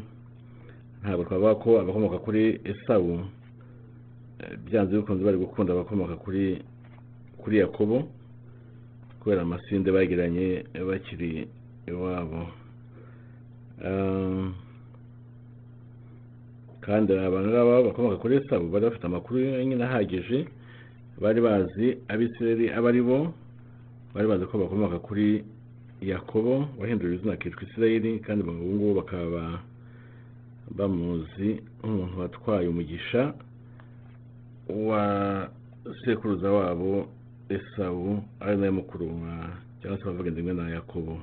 ntabwo 1.02 1.24
twavuga 1.24 1.54
ko 1.62 1.68
abakomoka 1.80 2.18
kuri 2.18 2.60
esawu 2.64 3.22
eh, 4.42 4.54
byanze 4.66 4.96
bikunze 4.96 5.22
bari 5.24 5.38
gukunda 5.38 5.72
abakomoka 5.72 6.16
kuri 6.16 6.62
kuri 7.38 7.58
yakobo 7.62 8.08
kubera 9.20 9.42
amasinde 9.42 9.90
bagiranye 9.90 10.64
bakiri 10.88 11.46
iwabo. 11.86 12.46
Kandi 16.80 17.12
aba 17.18 17.40
ngaba 17.42 17.82
bakomoka 17.82 18.16
kuri 18.16 18.36
esawu 18.36 18.68
bari 18.70 18.84
bafite 18.86 19.04
amakuru 19.06 19.38
nyine 19.40 19.84
ahagije 19.84 20.46
bari 21.20 21.40
bazi 21.40 21.98
abisirayeli 22.08 22.70
abo 22.72 22.88
ari 22.88 23.02
bo 23.02 23.18
bari 24.14 24.26
bazi 24.28 24.44
ko 24.46 24.58
bakomoka 24.58 24.98
kuri 24.98 25.44
yakobo 26.00 26.68
wahinduriwe 26.78 27.16
izina 27.16 27.32
akitwa 27.32 27.62
isirayeli 27.62 28.20
kandi 28.20 28.40
ubu 28.44 28.52
ngubu 28.52 28.94
bakaba 29.00 29.60
bamuzi 30.76 31.60
nk'umuntu 31.82 32.20
watwaye 32.20 32.68
umugisha 32.68 33.34
wa 34.68 35.04
sekuruza 36.04 36.50
wabo 36.52 37.06
esawu 37.48 38.22
ari 38.40 38.56
nawe 38.56 38.70
mukuru 38.70 39.06
wa 39.22 39.34
cyangwa 39.80 39.98
se 39.98 40.04
bavuga 40.04 40.28
indimwe 40.28 40.52
na 40.54 40.70
yakobo. 40.70 41.18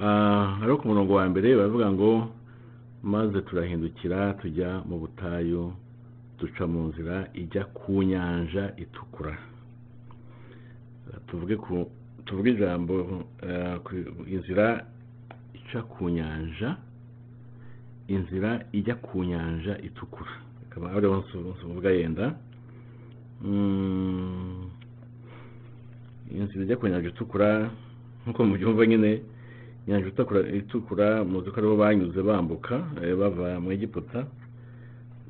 Ah, 0.00 0.56
hariho 0.60 0.76
ku 0.82 0.88
murongo 0.88 1.14
wa 1.14 1.28
mbere 1.30 1.54
baravuga 1.56 1.86
ngo 1.92 2.10
maze 3.02 3.40
turahindukira 3.46 4.34
tujya 4.42 4.82
mu 4.88 4.98
butayu 4.98 5.70
duca 6.38 6.66
mu 6.66 6.90
nzira 6.90 7.30
ijya 7.34 7.64
ku 7.70 8.02
nyanja 8.02 8.74
itukura. 8.76 9.38
Tuvuge 11.30 11.56
ku 11.56 11.86
tuvuge 12.26 12.50
ijambo 12.58 13.22
ku- 13.86 14.26
inzira 14.26 14.82
ica 15.54 15.82
ku 15.86 16.10
nyanja 16.10 16.74
inzira 18.10 18.66
ijya 18.74 18.94
ku 18.98 19.22
nyanja 19.24 19.78
itukura. 19.78 20.34
Akaba 20.66 20.90
ariho 20.90 21.22
nsuvuga 21.54 21.90
yenda. 21.94 22.34
Mm, 23.46 24.66
inzira 26.34 26.64
ijya 26.66 26.76
ku 26.82 26.88
nyanja 26.90 27.08
itukura 27.14 27.70
nk'uko 28.26 28.40
mubyumva 28.44 28.82
nyine 28.90 29.22
inyanja 29.86 30.08
itukura 30.08 30.40
itukura 30.48 31.06
muzi 31.24 31.50
ko 31.50 31.56
ariho 31.60 31.76
banyuze 31.76 32.20
bambuka 32.22 32.74
eh, 33.02 33.14
bava 33.16 33.60
mu 33.60 33.72
egiputa. 33.72 34.24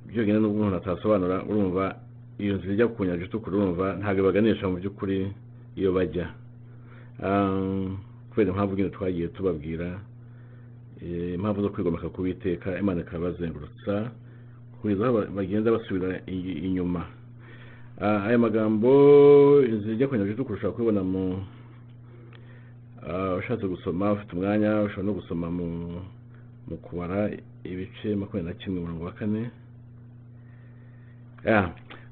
Byonyine 0.06 0.38
n'ubwo 0.38 0.60
umuntu 0.62 0.76
atasobanura 0.78 1.42
urumva 1.48 1.96
iyo 2.38 2.56
nzira 2.56 2.72
ijya 2.74 2.86
ku 2.94 3.04
nyanja 3.04 3.24
itukura 3.26 3.56
urumva 3.56 3.86
ntabwo 3.98 4.20
ibaganisha 4.22 4.68
mu 4.70 4.76
by'ukuri 4.78 5.32
iyo 5.76 5.90
bajya. 5.92 6.26
Kubera 8.30 8.50
impamvu 8.50 8.74
nyine 8.76 8.90
twagiye 8.90 9.28
tubabwira 9.28 10.00
eh, 11.02 11.34
impamvu 11.34 11.62
zo 11.62 11.68
kwigomeka 11.68 12.08
ku 12.08 12.22
witeka 12.22 12.78
imana 12.78 13.00
ikabazengurutsa 13.00 14.10
kugeza 14.80 15.04
aho 15.06 15.12
ba- 15.18 15.30
bagenda 15.34 15.70
basubira 15.72 16.20
inyuma. 16.66 17.06
Ah, 18.00 18.26
aya 18.26 18.38
magambo 18.38 18.90
zijya 19.86 20.08
kongera 20.08 20.34
tukurusha 20.34 20.70
kubibona 20.70 21.02
mu 21.02 21.42
ushatse 23.38 23.66
gusoma 23.66 24.12
ufite 24.12 24.32
umwanya 24.32 24.82
ushobora 24.82 25.06
no 25.06 25.12
gusoma 25.12 25.46
mu 25.50 26.76
kubara 26.82 27.30
ibice 27.64 28.16
makumyabiri 28.16 28.48
na 28.54 28.58
kimwe 28.60 28.78
umurongo 28.80 29.04
wa 29.04 29.12
kane. 29.12 29.50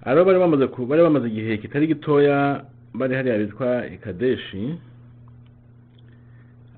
Aro 0.05 0.25
bari 0.25 0.39
bamaze 0.39 0.67
bari 0.89 1.03
bamaze 1.03 1.27
igihe 1.29 1.59
kitari 1.59 1.87
gitoya 1.87 2.65
bari 2.95 3.15
hariya 3.15 3.39
bitwa 3.39 3.87
ikadeshi 3.87 4.79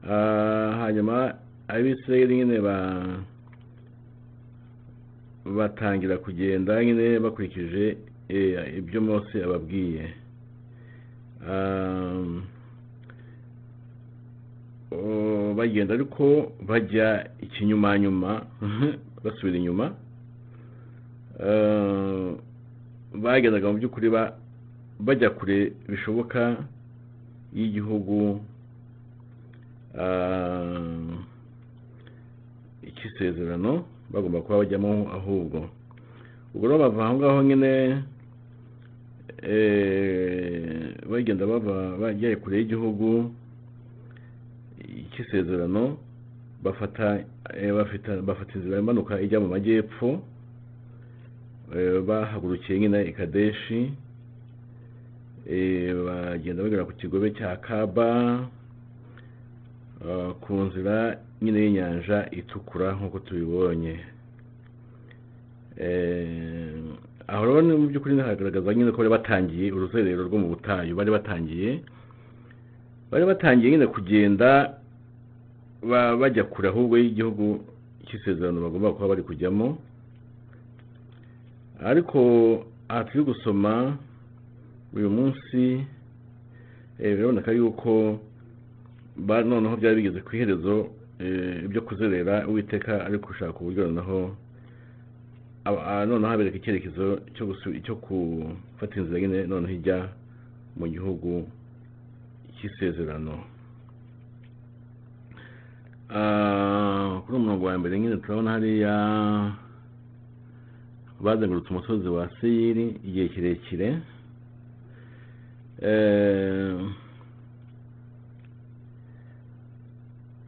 Ah, 0.05 0.77
hanyuma 0.85 1.35
abisirayeli 1.69 2.37
nyine 2.37 2.61
ba 2.61 2.77
batangira 5.45 6.17
kugenda 6.19 6.85
nyine 6.85 7.19
bakurikije 7.19 7.97
eh, 8.29 8.79
ibyo 8.79 9.01
mose 9.01 9.45
ababwiye. 9.45 10.13
Ah, 11.49 12.21
bagenda 15.57 15.95
ariko 15.95 16.53
bajya 16.67 17.31
ikinyumanyuma 17.41 18.47
basubira 19.25 19.59
inyuma. 19.59 19.95
Ah, 21.41 22.31
bagendaga 23.15 23.69
mu 23.73 23.79
by'ukuri 23.79 24.09
ba- 24.11 24.35
bajya 25.01 25.31
kure 25.35 25.73
bishoboka 25.89 26.57
y'igihugu 27.55 28.41
ah, 29.99 31.19
icy'isezerano 32.83 33.85
bagomba 34.13 34.43
kuba 34.43 34.59
bajyamo 34.63 35.11
ahubwo. 35.11 35.69
Ubwo 36.55 36.65
rero 36.71 36.79
bava 36.79 37.03
aho 37.07 37.15
ngaho 37.19 37.43
nyine 37.43 37.73
eh, 39.43 40.95
bagenda 41.11 41.47
bava 41.47 41.97
bagiye 41.99 42.37
kure 42.37 42.59
y'igihugu 42.59 43.35
icy'isezerano 45.15 45.97
bafata 46.63 47.25
eh, 47.55 47.73
inzira 48.55 48.79
imanuka 48.79 49.21
ijya 49.21 49.41
mu 49.41 49.49
majyepfo 49.49 50.23
eh, 51.77 52.03
bahagurukiye 52.03 52.79
nyine 52.79 53.05
i 53.07 53.13
kadeshi 53.13 53.93
eh, 55.47 55.95
bagenda 56.07 56.63
bagera 56.63 56.85
ku 56.85 56.93
kigobe 56.93 57.31
cya 57.31 57.57
kaba 57.57 58.11
ah, 60.03 60.33
ku 60.43 60.55
nzira 60.55 61.17
nyine 61.43 61.59
y'inyanja 61.63 62.27
itukura 62.31 62.93
nk'uko 62.97 63.19
tubibonye. 63.19 63.97
Aho 67.27 67.43
rero 67.47 67.63
mu 67.79 67.89
by'ukuri 67.89 68.21
hagaragaza 68.21 68.75
nyine 68.75 68.91
ko 68.91 68.99
bari 68.99 69.11
batangiye 69.11 69.73
uruzerero 69.73 70.23
rwo 70.29 70.39
mu 70.39 70.49
butayu 70.55 70.97
bari 70.97 71.11
batangiye 71.11 71.81
bari 73.11 73.25
batangiye 73.27 73.71
nyine 73.71 73.87
kugenda 73.87 74.79
bajya 76.21 76.45
kure 76.45 76.69
ahubwo 76.69 76.97
y'igihugu 76.99 77.65
cy'isezerano 78.07 78.61
bagomba 78.61 78.93
kuba 78.93 79.09
bari 79.09 79.23
kujyamo. 79.23 79.79
Ariko 81.85 82.21
aha 82.89 83.05
turi 83.05 83.25
gusoma 83.25 83.99
uyu 84.95 85.11
munsi 85.11 85.85
eh, 86.99 87.17
biraboneka 87.17 87.53
yuko 87.53 88.21
noneho 89.19 89.77
byari 89.77 89.97
bigeze 89.97 90.21
ku 90.21 90.37
iherezo 90.37 90.89
eh, 91.19 91.65
ibyo 91.65 91.83
kuzerera 91.83 92.47
uwiteka 92.49 93.05
ari 93.07 93.19
gushaka 93.19 93.59
uburyo 93.61 93.87
noneho 93.87 94.37
ah, 95.65 96.05
noneho 96.07 96.31
habereka 96.31 96.57
icyerekezo 96.57 97.21
cyo 97.85 97.95
gufata 97.97 98.95
inzira 99.01 99.21
nyine 99.21 99.47
noneho 99.47 99.73
ijya 99.75 100.09
mu 100.77 100.87
gihugu 100.89 101.49
cy'isezerano. 102.57 103.54
Kuri 107.23 107.35
umurongo 107.39 107.65
wa 107.67 107.75
mbere 107.81 107.95
nyine 108.01 108.17
turabona 108.23 108.51
hariya 108.55 108.95
bazengurutse 111.25 111.69
umusozi 111.71 112.09
wa 112.17 112.25
seyiri 112.41 112.85
igihe 113.09 113.27
kirekire 113.33 113.89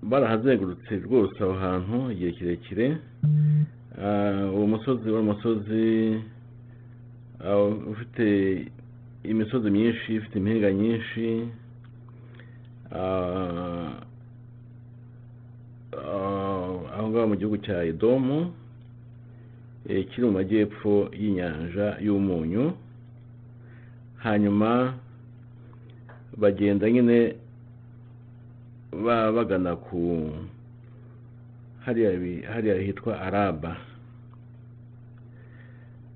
barahazengurutse 0.02 0.92
rwose 1.06 1.36
aho 1.44 1.52
hantu 1.64 1.96
igihe 2.12 2.30
kirekire 2.36 2.86
uwo 4.54 4.66
musozi 4.72 5.06
wari 5.10 5.24
umusozi 5.26 5.86
ufite 7.92 8.24
imisozi 9.32 9.68
myinshi 9.76 10.08
ifite 10.18 10.34
impinga 10.38 10.70
nyinshi 10.80 11.24
aho 15.96 17.08
ngaho 17.08 17.26
mu 17.28 17.36
gihugu 17.36 17.56
cya 17.58 17.84
edomu 17.84 18.52
eh, 19.88 20.06
kiri 20.10 20.26
mu 20.26 20.32
majyepfo 20.32 21.08
y'inyanja 21.12 21.96
y'umunyu. 22.00 22.72
Hanyuma 24.24 24.94
bagenda 26.36 26.90
nyine 26.90 27.36
ba- 29.04 29.32
bagana 29.32 29.76
ku 29.76 30.30
hariya 31.84 32.74
hitwa 32.82 33.20
araba. 33.20 33.76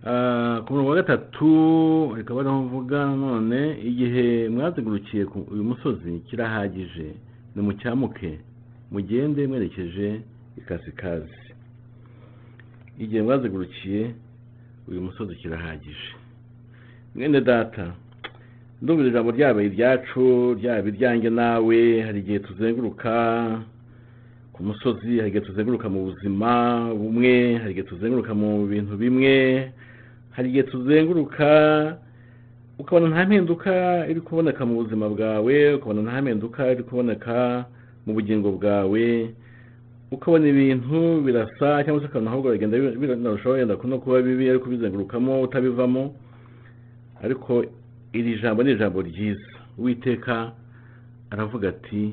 Ah, 0.04 0.62
ku 0.64 0.72
murongo 0.72 0.90
wa 0.90 0.96
gatatu 0.96 2.14
reka 2.16 2.34
bariho 2.34 2.62
mvuga 2.62 3.04
none 3.16 3.76
igihe 3.84 4.48
mwazengurukiye 4.48 5.24
uyu 5.24 5.64
musozi 5.64 6.18
kirahagije 6.26 7.14
nimucyamuke. 7.54 8.40
Mugende 8.90 9.46
mwerekeje 9.46 10.20
ikasikazi 10.58 11.40
igihe 12.98 13.22
mwazengurukiye 13.22 14.10
uyu 14.88 15.00
musozi 15.02 15.34
kirahagije. 15.34 16.10
Mwene 17.14 17.40
data 17.40 17.92
ndumva 18.82 19.02
iri 19.02 19.10
jambo 19.12 19.30
ryaba 19.30 19.62
iryacu 19.62 20.54
ryaba 20.58 20.88
iryanjye 20.88 21.30
nawe 21.30 22.00
hari 22.02 22.18
igihe 22.20 22.38
tuzenguruka 22.38 23.12
ku 24.52 24.62
musozi 24.62 25.16
hari 25.18 25.28
igihe 25.30 25.44
tuzenguruka 25.46 25.88
mu 25.88 26.00
buzima 26.04 26.50
bumwe 26.94 27.56
hari 27.60 27.70
igihe 27.72 27.86
tuzenguruka 27.88 28.34
mu 28.34 28.66
bintu 28.66 28.96
bimwe 28.96 29.36
hari 30.30 30.48
igihe 30.48 30.62
tuzenguruka 30.62 31.48
ukabona 32.78 33.08
nta 33.08 33.22
mpinduka 33.26 33.72
iri 34.10 34.20
kuboneka 34.20 34.62
mu 34.66 34.74
buzima 34.80 35.08
bwawe 35.08 35.56
ukabona 35.74 36.00
nta 36.02 36.22
mpinduka 36.22 36.60
iri 36.72 36.82
kuboneka 36.82 37.64
mu 38.06 38.12
bugingo 38.14 38.52
bwawe 38.56 39.34
ukabona 40.10 40.46
ibintu 40.48 41.22
birasa 41.22 41.84
cyangwa 41.84 42.00
se 42.02 42.06
ukabona 42.08 42.30
ahubwo 42.30 42.48
biragenda 42.50 42.78
bi- 42.78 42.96
binarushaho 42.98 43.54
wenda 43.54 43.74
no 43.84 43.98
kuba 43.98 44.22
bibi 44.22 44.50
ariko 44.50 44.66
ubizengurukamo 44.66 45.42
utabivamo. 45.42 46.14
Ariko 47.22 47.64
iri 48.12 48.38
jambo 48.42 48.62
ni 48.62 48.72
ijambo 48.72 49.02
ryiza. 49.02 49.50
Uwiteka 49.78 50.52
aravuga 51.30 51.68
ati 51.68 52.12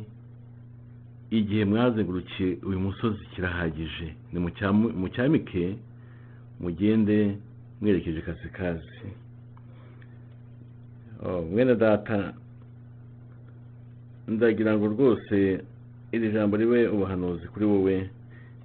igihe 1.31 1.65
mwazengurukiye 1.65 2.57
uyu 2.63 2.79
musozi 2.79 3.25
kirahagije 3.35 4.15
ni 4.33 4.39
mucyamu- 4.39 4.93
mucyamike 4.93 5.75
mugende 6.59 7.37
mwerekeje 7.81 8.21
kasikazi 8.21 9.07
Oh, 11.25 11.41
mwene 11.41 11.75
data 11.75 12.33
ndagira 14.27 14.77
ngo 14.77 14.87
rwose 14.87 15.61
iri 16.11 16.31
jambo 16.31 16.57
ribe 16.57 16.87
ubuhanuzi 16.87 17.47
kuri 17.47 17.65
wowe. 17.65 18.09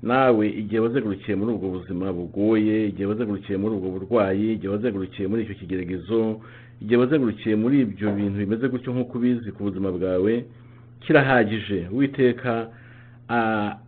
Nawe 0.03 0.49
igihe 0.51 0.81
wazengurukiye 0.81 1.37
muri 1.37 1.51
ubwo 1.55 1.69
buzima 1.79 2.13
bugoye 2.13 2.89
igihe 2.89 3.07
wazengurukiye 3.07 3.59
muri 3.59 3.75
ubwo 3.75 3.89
burwayi 3.91 4.53
igihe 4.59 4.69
wazengurukiye 4.73 5.29
muri 5.29 5.43
icyo 5.43 5.55
kigeragezo 5.55 6.41
igihe 6.83 6.97
wazengurukiye 7.01 7.55
muri 7.57 7.81
ibyo 7.87 8.11
bintu 8.13 8.39
bimeze 8.43 8.69
gutyo 8.69 8.91
nk'uko 8.93 9.19
ubizi 9.19 9.53
ku 9.55 9.63
buzima 9.63 9.93
bwawe 9.95 10.45
kirahagije. 11.07 11.87
Witeka 11.93 12.69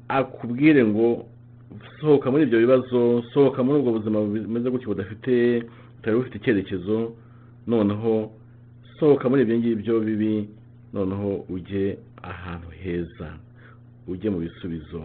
akubwire 0.08 0.84
ngo 0.84 1.26
sohoka 2.00 2.30
muri 2.30 2.42
ibyo 2.46 2.58
bibazo 2.58 3.22
sohoka 3.34 3.62
muri 3.62 3.78
ubwo 3.80 3.92
buzima 3.98 4.18
bumeze 4.20 4.70
gutyo 4.70 4.88
budafite 4.94 5.62
butari 5.98 6.16
bufite 6.16 6.36
icyerekezo 6.38 7.12
noneho 7.66 8.30
sohoka 8.98 9.26
muri 9.28 9.42
ibyo 9.42 9.56
ngibyo 9.58 9.94
bibi 10.00 10.48
noneho 10.94 11.44
ujye 11.50 11.98
ahantu 12.32 12.68
heza 12.82 13.28
ujye 14.08 14.28
mu 14.30 14.38
bisubizo 14.44 15.02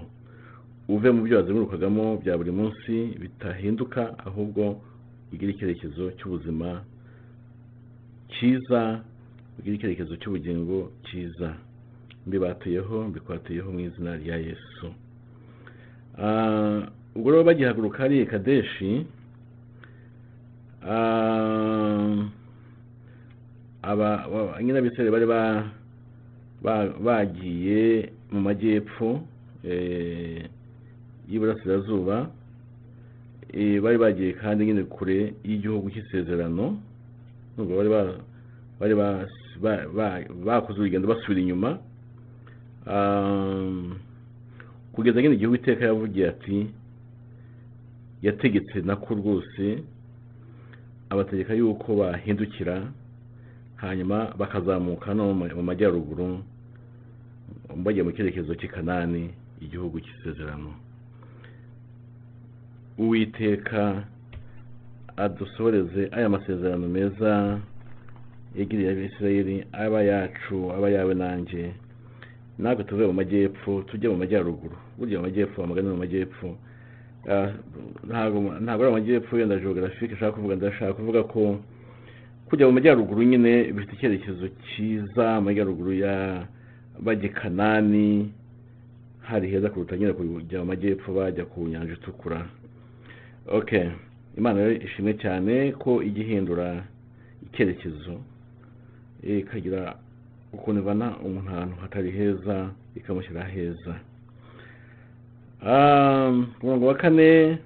uve 0.88 1.10
mu 1.12 1.22
byo 1.24 1.38
wazengurukagamo 1.38 2.18
bya 2.24 2.38
buri 2.38 2.52
munsi 2.52 2.94
bitahinduka 3.22 4.02
ahubwo 4.28 4.82
ugire 5.34 5.52
icyerekezo 5.54 6.12
cy'ubuzima 6.18 6.82
cyiza 8.34 9.02
ugire 9.60 9.76
icyerekezo 9.76 10.14
cy'ubugingo 10.22 10.92
cyiza. 11.06 11.54
Mbibatuyeho 12.28 13.08
mbikwatuyeho 13.10 13.72
mu 13.72 13.80
izina 13.80 14.16
rya 14.18 14.36
yesu. 14.38 14.88
Ah, 16.18 16.82
ubwo 17.16 17.32
rero 17.32 17.44
bagihaguruka 17.44 17.98
hariya 18.04 18.24
i 18.24 18.26
kadeshi. 18.28 19.06
Ah, 20.84 22.30
nyine 24.62 24.78
abisirayeli 24.80 25.12
bari 25.12 25.26
ba- 25.26 25.66
ba- 25.66 25.70
bagiye 26.64 28.10
mu 28.32 28.40
majyepfo 28.42 29.22
eh, 29.64 30.46
y'iburasirazuba 31.30 32.30
eh, 33.54 33.82
bari 33.82 33.98
bagiye 33.98 34.32
kandi 34.34 34.66
nyine 34.66 34.84
kure 34.84 35.34
y'igihugu 35.44 35.90
cy'isezerano 35.92 36.78
nubwo 37.58 37.76
bari 37.78 37.90
ba- 37.90 38.20
bari 38.80 40.26
bakoze 40.46 40.80
urugendo 40.80 41.08
basubira 41.08 41.42
inyuma 41.42 41.80
Ah, 42.88 43.70
kugeza 44.94 45.22
nyine 45.22 45.36
igihugu 45.36 45.56
iteka 45.56 45.86
yavugiye 45.86 46.30
ati 46.30 46.68
yategetse 48.22 48.82
nako 48.82 49.14
rwose 49.16 49.84
abategeka 51.10 51.54
yuko 51.54 51.96
bahindukira 51.96 52.88
hanyuma 53.76 54.34
bakazamuka 54.38 55.14
no 55.14 55.34
mu 55.34 55.64
majyaruguru 55.64 56.42
bajya 57.76 58.04
mu 58.04 58.12
cyerekezo 58.12 58.56
cy'i 58.56 58.68
kanani 58.70 59.30
igihugu 59.62 60.00
cy'isezerano. 60.00 60.74
Uwiteka 62.98 64.04
adusohoreze 65.18 66.10
aya 66.12 66.30
masezerano 66.30 66.88
meza 66.88 67.60
yagiriye 68.56 68.92
abisirayeli 68.92 69.66
aba 69.72 70.02
yacu 70.04 70.72
aba 70.78 70.90
yawe 70.90 71.14
nanjye. 71.14 71.72
Natwe 72.60 72.84
tuve 72.84 73.06
mu 73.08 73.14
majyepfo 73.14 73.82
tujye 73.88 74.10
mu 74.10 74.18
majyaruguru. 74.18 74.76
Burya 74.98 75.20
mu 75.20 75.26
majyepfo 75.28 75.64
amagana 75.64 75.90
mu 75.90 75.98
majyepfo. 75.98 76.58
Ah, 77.30 77.52
ntabwo 78.08 78.38
ntabwo 78.64 78.82
ari 78.84 78.92
amajyepfo 78.94 79.40
yenda 79.40 79.60
geographique 79.60 80.14
nshaka 80.16 80.32
kuvuga 80.32 80.56
ndashaka 80.56 80.94
kuvuga 80.94 81.24
ko 81.24 81.60
kujya 82.50 82.68
mu 82.68 82.74
majyaruguru 82.74 83.24
nyine 83.24 83.72
bifite 83.74 83.94
icyerekezo 83.96 84.48
cyiza 84.68 85.36
amajyaruguru 85.36 85.94
ya 85.94 86.48
bajya 87.00 87.30
i 87.30 87.34
kanani 87.34 88.34
hari 89.22 89.50
heza 89.50 89.70
kuruta 89.70 89.98
nyine 89.98 90.14
kujya 90.14 90.60
mu 90.60 90.66
majyepfo 90.66 91.14
bajya 91.14 91.46
ku 91.46 91.68
nyanja 91.68 91.94
itukura. 91.94 92.46
Okay 93.48 93.90
imana 94.38 94.60
rero 94.60 94.72
ishimwe 94.86 95.14
cyane 95.22 95.72
ko 95.82 95.92
ijya 96.04 96.22
ihindura 96.24 96.68
icyerekezo 97.46 98.14
ikagira 99.24 99.82
ukuntu 100.56 100.80
ivana 100.82 101.08
umuntu 101.26 101.50
ahantu 101.52 101.76
hatari 101.82 102.12
heza 102.12 102.56
ikamushyira 102.96 103.44
heza. 103.54 103.94
Ah, 105.66 106.32
ku 106.60 106.66
murongo 106.66 106.86
wa 106.88 106.96
kane 106.96 107.60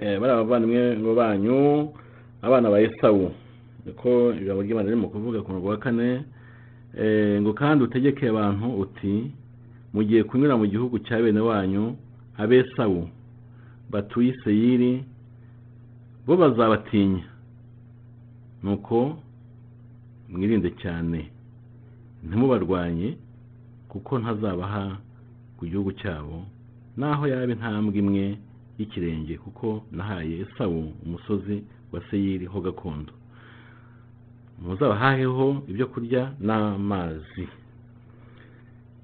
eh, 0.00 0.18
bari 0.20 0.32
abavandimwe 0.32 0.98
ngo 0.98 1.14
banyu 1.14 1.58
abana 2.42 2.70
ba 2.70 2.80
esawu. 2.80 3.30
Niko 3.86 4.32
ijambo 4.34 4.62
ry'imana 4.62 4.88
ririmo 4.90 5.08
kuvuga 5.08 5.42
ku 5.42 5.48
murongo 5.52 5.68
wa 5.68 5.78
kane 5.78 6.24
ngo 7.40 7.52
kandi 7.52 7.84
utegeke 7.84 8.28
abantu 8.28 8.66
uti 8.82 9.30
mugiye 9.94 10.24
kunyura 10.24 10.56
mu 10.56 10.66
gihugu 10.66 10.98
cya 10.98 11.22
bene 11.22 11.40
wanyu 11.40 11.96
abesawu 12.36 13.08
batuye 13.90 14.30
i 14.34 14.38
seyiri 14.44 15.04
bo 16.26 16.36
bazabatinya. 16.36 17.24
Nuko 18.62 19.18
mwirinde 20.28 20.70
cyane 20.82 21.30
ntimubarwanye 22.26 23.16
kuko 23.88 24.18
ntazabaha 24.18 24.98
ku 25.56 25.66
gihugu 25.66 25.92
cyabo 25.92 26.44
naho 26.96 27.26
yaba 27.30 27.52
intambwe 27.52 27.96
imwe 28.02 28.24
y'ikirenge 28.78 29.38
kuko 29.38 29.82
nahaye 29.92 30.40
esawu 30.44 30.92
umusozi 31.06 31.62
wa 31.92 32.00
seyiri 32.10 32.46
ho 32.46 32.60
gakondo. 32.60 33.12
Muzabahaheho 34.62 35.62
ibyo 35.70 35.86
kurya 35.92 36.32
n'amazi. 36.40 37.44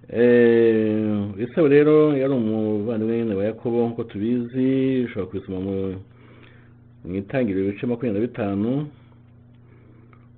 Eh, 0.09 1.25
esawu 1.43 1.69
rero 1.69 2.13
yari 2.17 2.33
umuvandimwe 2.35 3.35
wa 3.35 3.45
yakobo 3.45 3.79
nk'uko 3.89 4.05
tubizi 4.05 5.03
ushobora 5.09 5.27
kubisoma 5.31 5.59
mu 7.05 7.15
itangiriro 7.17 7.65
ibice 7.69 7.87
makumyabiri 7.87 8.21
na 8.21 8.27
bitanu 8.29 8.71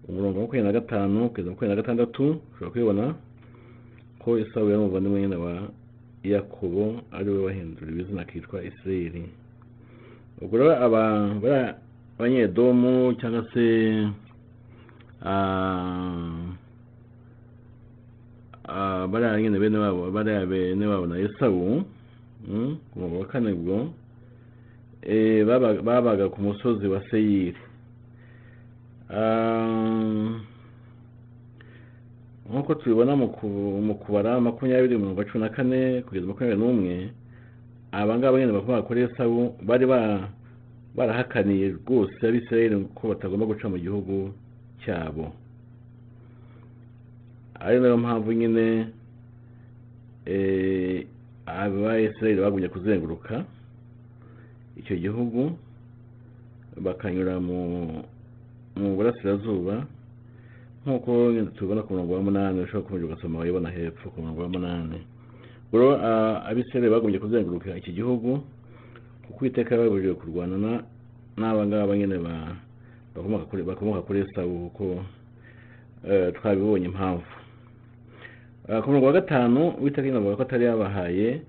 umurongo 0.08 0.36
wa 0.38 0.42
makumyabiri 0.46 0.70
na 0.72 0.78
gatanu 0.80 1.18
kugeza 1.28 1.50
makumyabiri 1.50 1.76
na 1.76 1.82
gatandatu 1.82 2.22
ushobora 2.54 2.70
kubibona 2.70 3.04
ko 4.22 4.38
esawu 4.38 4.70
yari 4.70 4.80
umuvandimwe 4.82 5.36
wa 5.36 5.54
yakobo 6.22 7.02
ari 7.10 7.30
we 7.30 7.38
wahindura 7.46 7.90
izina 7.90 8.22
akitwa 8.22 8.62
isirayeli 8.64 9.22
ubwo 10.42 10.54
rero 10.58 10.72
aba 10.86 11.02
abanyedomu 12.18 13.14
cyangwa 13.18 13.42
se 13.52 13.64
bariya 19.10 19.40
nyine 19.40 19.58
bene 19.58 19.78
wabo 19.78 20.10
bariya 20.10 20.46
bene 20.46 20.86
wabo 20.86 21.06
na 21.06 21.18
esawu 21.18 21.84
mm, 22.48 22.76
ku 22.94 23.18
wa 23.20 23.26
kane 23.26 23.52
eh, 25.02 25.44
baba- 25.46 25.82
babaga 25.82 26.28
ku 26.28 26.40
musozi 26.42 26.86
wa 26.86 27.02
seyiri 27.10 27.54
Ah, 29.10 30.34
nk'uko 32.50 32.74
tubibona 32.74 33.14
mu 33.16 33.28
ku- 33.28 33.78
mu 33.82 33.94
kubara 34.02 34.40
makumyabiri 34.40 34.98
mirongo 34.98 35.22
cumi 35.30 35.44
na 35.44 35.48
kane 35.54 36.02
kugeza 36.02 36.26
makumyabiri 36.26 36.58
n'umwe 36.58 37.10
aba 37.94 38.18
ngaba 38.18 38.38
nyine 38.38 38.52
bakomoka 38.52 38.82
kuri 38.82 39.00
esawu 39.06 39.54
bari 39.62 39.86
ba- 39.86 40.26
barahakaniye 40.98 41.78
rwose 41.86 42.18
abisirayeli 42.18 42.82
ko 42.98 43.08
batagomba 43.14 43.46
guca 43.46 43.70
mu 43.70 43.78
gihugu 43.78 44.34
cyabo 44.86 45.32
ari 47.60 47.80
na 47.80 47.88
yo 47.88 47.96
mpamvu 47.98 48.32
nyine 48.32 48.86
eh, 50.26 51.06
abayisirayeli 51.46 52.40
bagumye 52.40 52.68
kuzenguruka 52.68 53.44
icyo 54.76 54.96
gihugu 54.96 55.58
bakanyura 56.78 57.40
mu 57.40 57.96
burasirazuba 58.76 59.86
nk'uko 60.84 61.32
tubibona 61.56 61.82
ku 61.82 61.90
murongo 61.94 62.12
wa 62.14 62.22
munani 62.22 62.60
ushobora 62.62 62.86
kuba 62.86 63.04
ugasoma 63.06 63.38
wayibona 63.42 63.70
hepfo 63.70 64.10
ku 64.14 64.20
murongo 64.22 64.40
wa 64.42 64.48
munani. 64.48 64.98
Ah, 65.74 66.46
abisirayeli 66.46 66.92
bagumye 66.94 67.18
kuzenguruka 67.18 67.74
iki 67.76 67.92
gihugu 67.92 68.38
kuko 69.26 69.40
iteka 69.46 69.74
babujije 69.76 70.14
kurwana 70.14 70.56
na- 70.58 70.84
n'aba 71.36 71.66
ngaba 71.66 71.96
nyine 71.96 72.18
ba- 72.22 72.56
bakomoka 73.16 74.02
kuri 74.02 74.20
esawu 74.20 74.70
kuko 74.70 75.04
eh, 76.08 76.32
twabibonye 76.34 76.86
impamvu. 76.86 77.24
Ah, 78.68 78.82
ku 78.82 78.88
murongo 78.90 79.06
wa 79.06 79.12
gatanu 79.12 79.72
nyine 79.80 80.16
avuga 80.16 80.36
ko 80.36 80.42
atari 80.42 80.64
yabahaye 80.64 81.40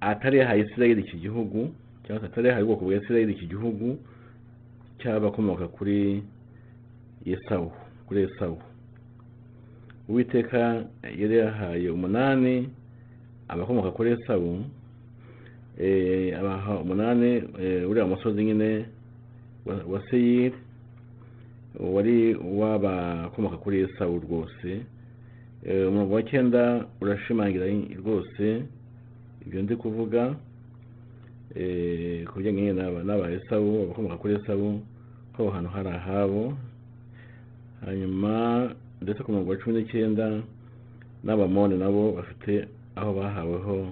atari 0.00 0.38
yahaye 0.38 0.62
isirayeli 0.62 1.00
iki 1.02 1.16
gihugu 1.16 1.70
cyangwa 2.04 2.20
se 2.20 2.26
atari 2.26 2.48
yahaye 2.48 2.64
ubwoko 2.64 2.84
bwa 2.84 2.94
isirayeli 2.94 3.32
iki 3.32 3.46
gihugu 3.46 3.98
cy'abakomoka 4.98 5.68
kuri 5.68 6.22
esawu 7.24 7.70
kuri 8.06 8.22
esawu. 8.22 8.58
Uwiteka 10.08 10.84
yari 11.20 11.36
yahaye 11.38 11.90
umunani 11.90 12.68
abakomoka 13.48 13.90
kuri 13.90 14.10
esawu 14.12 14.64
eh, 15.78 16.38
abaha 16.38 16.78
umunani 16.78 17.42
eh, 17.62 17.90
uriya 17.90 18.06
musozi 18.06 18.44
nyine 18.44 18.86
wa- 19.66 19.84
wa 19.92 20.00
seyiri 20.10 20.54
wari 21.80 22.34
uw'abakomoka 22.34 23.56
kuri 23.56 23.80
esawu 23.86 24.18
rwose 24.20 24.82
Eh, 25.64 25.88
umurongo 25.88 26.14
wa 26.14 26.22
cyenda 26.22 26.84
urashimangira 27.00 27.64
rwose 27.96 28.62
ibyo 29.46 29.62
ndi 29.62 29.76
kuvuga 29.76 30.36
eh, 31.56 32.24
ku 32.28 32.38
bijyanye 32.38 32.72
n'aba 32.76 33.32
esawu 33.32 33.82
abakomoka 33.88 34.16
kuri 34.20 34.34
esawu 34.36 34.80
ko 35.32 35.42
aho 35.42 35.50
hantu 35.56 35.70
hari 35.72 35.88
ahabo 35.88 36.52
hanyuma 37.80 38.32
ndetse 39.02 39.22
ku 39.24 39.32
murongo 39.32 39.50
wa 39.50 39.56
cumi 39.56 39.72
n'icyenda 39.80 40.26
n'abamoni 41.24 41.76
nabo 41.80 42.12
bafite 42.12 42.68
aho 42.96 43.10
bahaweho 43.16 43.88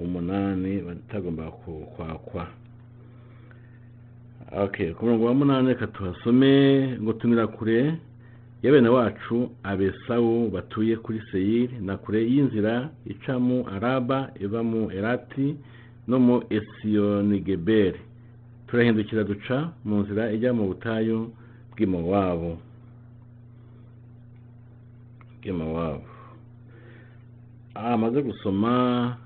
umunani 0.00 0.80
batagomba 0.80 1.50
kwakwa 1.96 2.48
ku 4.94 5.04
murongo 5.04 5.24
wa 5.26 5.34
munani 5.34 5.68
reka 5.68 5.86
tuhasome 5.86 6.52
ngo 7.02 7.12
tunyura 7.12 7.46
kure 7.46 7.98
ya 8.62 8.92
wacu 8.92 9.50
abesawu 9.62 10.50
batuye 10.50 10.96
kuri 10.96 11.20
seyiri 11.32 11.78
na 11.80 11.96
kure 11.96 12.20
y'inzira 12.22 12.90
ica 13.06 13.38
mu 13.38 13.66
araba 13.68 14.30
iva 14.40 14.62
mu 14.62 14.90
erati 14.90 15.56
no 16.08 16.18
mu 16.18 16.42
esiyonigeberi. 16.50 17.98
Turahindukira 18.66 19.24
duca 19.24 19.72
mu 19.84 19.96
nzira 20.02 20.32
ijya 20.32 20.52
mu 20.52 20.64
butayu 20.70 21.32
bw'imowabu. 21.72 22.56
Bw'i 25.42 25.52
mowabu 25.52 26.14
amaze 27.74 28.22
gusoma 28.22 29.16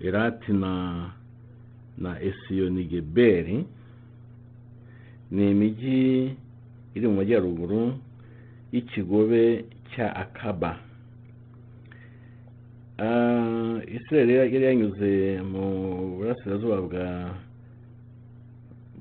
irati 0.00 0.52
na 0.52 0.72
na 1.98 2.18
esiyonigeberi 2.22 3.64
ni 5.30 5.50
imijyi 5.50 6.34
iri 6.94 7.06
mu 7.08 7.14
majyaruguru 7.22 7.94
y'ikigobe 8.72 9.64
cya 9.94 10.10
akaba. 10.16 10.78
Ah, 12.98 13.78
israel 13.90 14.30
yari 14.30 14.64
yanyuze 14.64 15.42
mu 15.42 15.64
burasirazuba 16.18 16.78
bwa 16.86 17.06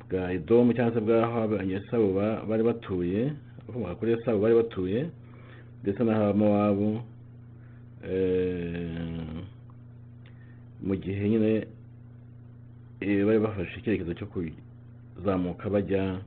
bwa 0.09 0.33
edomu 0.33 0.73
cyangwa 0.73 0.93
se 0.93 0.99
bw'aho 1.01 1.37
abanyesabu 1.45 2.13
ba- 2.13 2.41
bari 2.49 2.63
batuye 2.63 3.33
abakomoka 3.61 3.95
kuri 3.95 4.11
esabu 4.17 4.39
bari 4.41 4.55
batuye 4.55 4.99
ndetse 5.81 6.01
n'ahamowabu 6.03 7.01
mu 10.83 10.93
gihe 10.95 11.29
nyine 11.29 11.67
eh, 13.01 13.25
bari 13.25 13.39
bafashe 13.39 13.79
icyerekezo 13.79 14.13
cyo 14.13 14.27
kuzamuka 14.27 15.69
bajya 15.69 16.19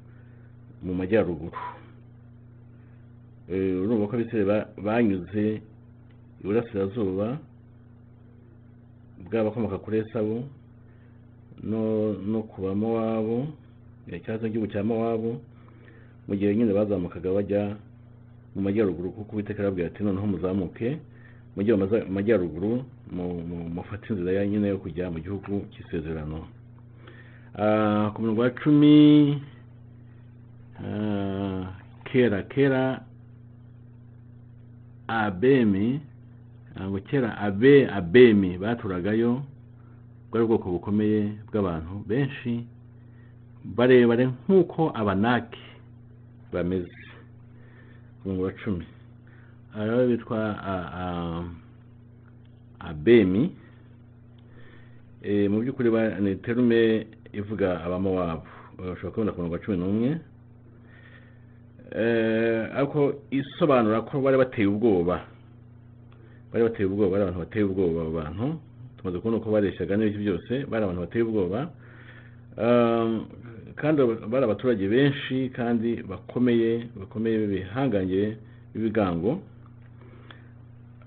mu 0.83 0.93
majyaruguru. 0.95 1.57
Eh, 3.53 3.79
urumva 3.83 4.09
ko 4.09 4.13
abisirayeli 4.17 4.49
ba- 4.51 4.69
banyuze 4.83 5.61
iburasirazuba 6.43 7.39
bw'abakomoka 9.27 9.79
kuri 9.79 9.99
esabu 10.05 10.45
no 11.63 12.41
ku 12.51 12.63
bamowabu 12.63 13.49
cyangwa 14.25 14.41
se 14.41 14.47
igihugu 14.47 14.69
cya 14.73 14.83
mowabu 14.85 15.41
mu 16.29 16.35
gihe 16.37 16.55
nyine 16.55 16.73
bazamukaga 16.73 17.31
bajya 17.33 17.63
mu 18.55 18.61
majyaruguru 18.63 19.11
kuko 19.13 19.31
uwiteka 19.33 19.61
arababwira 19.63 19.89
ati 19.89 20.03
noneho 20.05 20.27
muzamuke. 20.27 20.99
Majyaruguru 21.57 22.85
mu- 23.13 23.41
mu- 23.49 23.69
mufate 23.75 24.13
inzira 24.15 24.47
nyine 24.47 24.69
yo 24.69 24.79
kujya 24.79 25.11
mu 25.11 25.19
gihugu 25.21 25.65
cy'isezerano. 25.73 26.47
Ah, 27.59 28.11
ku 28.15 28.21
murongo 28.23 28.41
wa 28.43 28.51
cumi 28.51 29.43
ah, 30.85 31.73
kera 32.05 32.43
kera 32.43 33.01
abemi 35.09 36.01
ntabwo 36.75 37.01
kera 37.01 37.39
abe 37.39 37.89
abemi 37.89 38.59
baturagayo 38.59 39.43
bwari 40.31 40.45
ubwoko 40.45 40.71
bukomeye 40.71 41.33
bw'abantu 41.49 42.05
benshi 42.07 42.67
barebare 43.65 44.27
nk'uko 44.45 44.91
abanaki 44.95 45.63
bameze. 46.53 46.93
Ku 48.21 48.29
murongo 48.29 48.43
wa 48.45 48.53
cumi. 48.61 48.85
Hari 49.77 49.91
abo 49.91 50.07
bitwa 50.07 50.41
abemi. 52.81 53.53
Eh, 55.23 55.51
mu 55.51 55.61
by'ukuri 55.61 55.91
ni 56.21 56.37
terume 56.37 57.07
ivuga 57.33 57.85
abamowabu. 57.85 58.47
Ushobora 58.79 59.11
kubona 59.11 59.33
ku 59.33 59.41
murongo 59.41 59.59
cumi 59.59 59.77
n'umwe. 59.77 60.11
Eh, 61.93 62.69
ariko 62.73 63.21
isobanura 63.31 64.01
ko 64.03 64.21
bari 64.21 64.37
bateye 64.37 64.67
ubwoba. 64.69 65.21
Bari 66.53 66.65
bateye 66.65 66.87
ubwoba 66.89 67.11
bari 67.11 67.23
abantu 67.23 67.41
bateye 67.41 67.65
ubwoba 67.65 68.01
abo 68.01 68.11
bantu. 68.11 68.47
Tumaze 68.97 69.19
kubona 69.19 69.37
uko 69.37 69.51
bareshyaga 69.51 69.97
n'ibiki 69.97 70.19
byose 70.25 70.53
bari 70.71 70.85
abantu 70.85 71.01
bateye 71.01 71.25
ubwoba. 71.25 71.61
Um, 72.57 73.27
kandi 73.77 74.01
bari 74.31 74.45
abaturage 74.45 74.89
benshi 74.89 75.51
kandi 75.53 76.01
bakomeye 76.03 76.89
bakomeye 76.97 77.47
bihangange 77.47 78.37
b'ibigango 78.73 79.43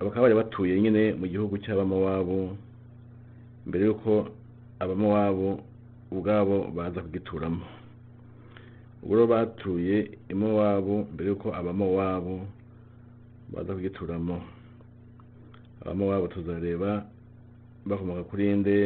bakaba 0.00 0.22
bari 0.22 0.34
batuye 0.34 0.80
nyine 0.80 1.12
mu 1.20 1.26
gihugu 1.28 1.58
cy'abamowabu 1.62 2.56
mbere 3.66 3.84
y'uko 3.86 4.28
abamowabu 4.80 5.60
ubwabo 6.12 6.56
baza 6.76 7.00
kugituramo. 7.04 7.64
Ubwo 9.02 9.14
rero 9.16 9.26
batuye 9.26 9.96
i 10.28 10.34
mowabu 10.34 11.06
mbere 11.12 11.28
y'uko 11.30 11.48
abamowabu 11.54 12.46
baza 13.52 13.74
kugituramo. 13.74 14.40
Abamowabu 15.84 16.28
tuzareba 16.28 17.04
bakomoka 17.86 18.22
kuri 18.24 18.56
nde? 18.56 18.76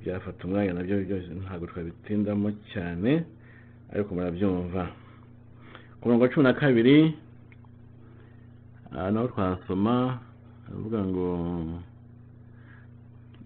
Byafata 0.00 0.44
umwanya 0.46 0.72
na 0.72 0.82
byo 0.82 0.96
byose 1.04 1.28
ntabwo 1.42 1.66
twabitindamo 1.66 2.52
cyane 2.72 3.24
ariko 3.92 4.14
murabyumva. 4.14 4.82
Ku 5.98 6.02
murongo 6.08 6.22
wa 6.24 6.30
cumi 6.30 6.44
na 6.44 6.52
kabiri 6.54 7.14
aha 8.96 9.10
naho 9.10 9.28
twasoma 9.32 9.96
aravuga 10.66 11.00
ngo 11.10 11.26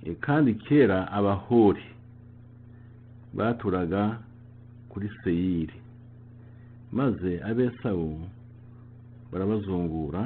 "E, 0.04 0.14
kandi 0.24 0.54
kera 0.54 0.98
abahori 1.18 1.84
baturaga 3.36 4.02
kuri 4.90 5.08
seyiri 5.24 5.76
maze 6.92 7.30
abesawu 7.50 8.10
barabazungura 9.32 10.22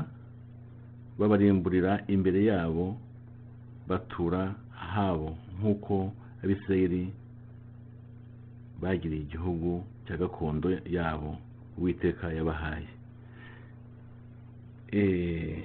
babarimburira 1.18 1.92
imbere 2.14 2.40
yabo 2.50 2.86
batura 3.88 4.42
habo 4.92 5.28
nk'uko 5.58 5.94
abisirayeli 6.42 7.02
bagiriye 8.82 9.22
igihugu 9.26 9.70
cya 10.06 10.14
gakondo 10.20 10.68
yabo 10.96 11.30
uwiteka 11.78 12.26
yabahaye. 12.36 12.91
Eh, 14.92 15.56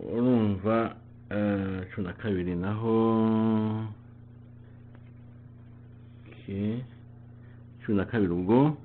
urumva 0.00 0.96
eh, 1.30 1.84
cumi 1.92 2.06
na 2.06 2.12
kabiri 2.12 2.54
naho 2.56 2.96
cumi 7.84 7.96
na 7.98 8.04
kabiri 8.04 8.32
ubwo 8.32 8.76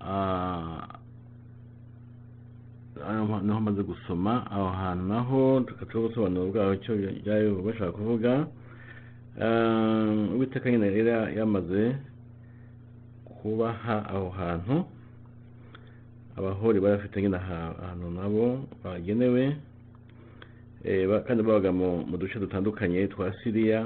ah, 0.00 0.84
aho 3.08 3.40
ni 3.40 3.52
ho 3.52 3.60
maze 3.60 3.82
gusoma 3.82 4.44
aho 4.52 4.68
hantu 4.68 5.04
naho 5.08 5.60
tukatuba 5.60 6.04
ubusobanuro 6.04 6.52
bwaho 6.52 6.74
icyo 6.76 6.92
byari 7.24 7.48
bashaka 7.64 7.92
kuvuga. 7.92 8.46
Ah, 9.40 10.12
uwiteka 10.36 10.70
nyine 10.70 10.86
yari 10.86 11.36
yamaze 11.38 11.96
kubaha 13.42 14.04
aho 14.08 14.28
hantu 14.30 14.84
abahori 16.36 16.80
bari 16.80 16.96
bafite 16.96 17.22
nyine 17.22 17.36
aha- 17.36 17.74
ahantu 17.82 18.10
nabo 18.10 18.46
bagenewe 18.84 19.56
Eh, 20.84 21.04
kandi 21.28 21.42
babaga 21.44 21.68
mu 21.72 22.08
duce 22.16 22.40
dutandukanye 22.40 23.04
twa 23.12 23.28
siriya 23.44 23.84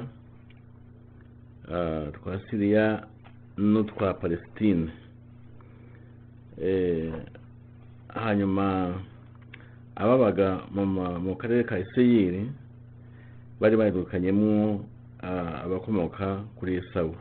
ah, 1.67 2.07
twa 2.15 2.39
siriya 2.47 3.03
n'utwa 3.59 4.15
palestine. 4.15 4.95
Eh, 6.63 7.11
hanyuma 8.15 8.95
ababaga 9.97 10.71
mu 10.71 11.35
karere 11.35 11.67
ka 11.67 11.79
iseyiri 11.83 12.47
bari 13.59 13.75
barirukanyemo 13.77 14.87
ah, 15.19 15.67
abakomoka 15.67 16.47
kuri 16.55 16.79
esawu. 16.79 17.15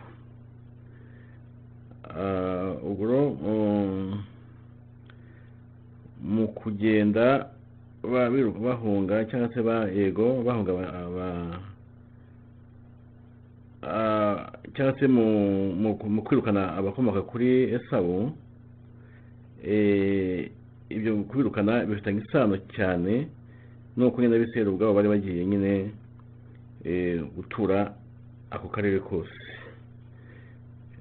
Ubwo 2.84 3.04
rero, 3.08 3.28
um, 3.48 4.24
mu 6.24 6.48
kugenda 6.48 7.50
bahunga 8.04 9.26
cyangwa 9.26 9.50
se 9.54 9.62
ba 9.62 9.88
yego 9.88 10.44
bahunga 10.44 10.72
ah, 13.84 14.52
cyangwa 14.76 15.00
se 15.00 15.08
mu 15.08 16.22
kwirukana 16.24 16.76
abakomoka 16.78 17.22
kuri 17.22 17.72
esawu 17.76 18.32
eh, 19.64 20.52
ibyo 20.90 21.24
kubirukana 21.24 21.86
bifitanye 21.86 22.22
isano 22.22 22.58
cyane 22.76 23.28
nuko 23.98 24.22
nyine 24.22 24.36
abisirayeli 24.36 24.70
ubwabo 24.72 24.94
bari 24.94 25.08
bagiye 25.08 25.46
nyine 25.46 25.92
eh, 26.84 27.24
gutura 27.36 27.94
ako 28.52 28.68
karere 28.68 29.00
kose. 29.00 29.43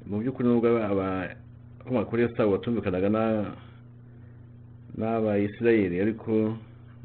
Mu 0.07 0.19
by'ukuri 0.21 0.49
nubwo 0.49 0.69
abakomoka 0.91 2.09
kuri 2.11 2.23
esawu 2.27 2.53
batumvikanaga 2.59 3.09
na 3.09 3.23
n'abayisirayeli 4.99 6.01
ariko 6.01 6.31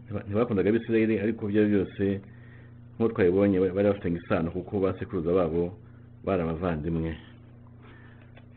ntiba- 0.06 0.24
ntibakundaga 0.28 0.70
abisirayeli 0.70 1.20
ariko 1.20 1.42
ibyo 1.50 1.62
ari 1.62 1.70
byo 1.72 1.80
byose 1.86 2.04
nk'uko 2.98 3.12
twabibonye 3.14 3.58
bari 3.76 3.88
bafitanye 3.90 4.18
isano 4.20 4.52
kuko 4.52 4.80
ba 4.80 4.94
sekuruza 5.00 5.32
babo 5.34 5.74
bari 6.26 6.42
abavandimwe. 6.42 7.12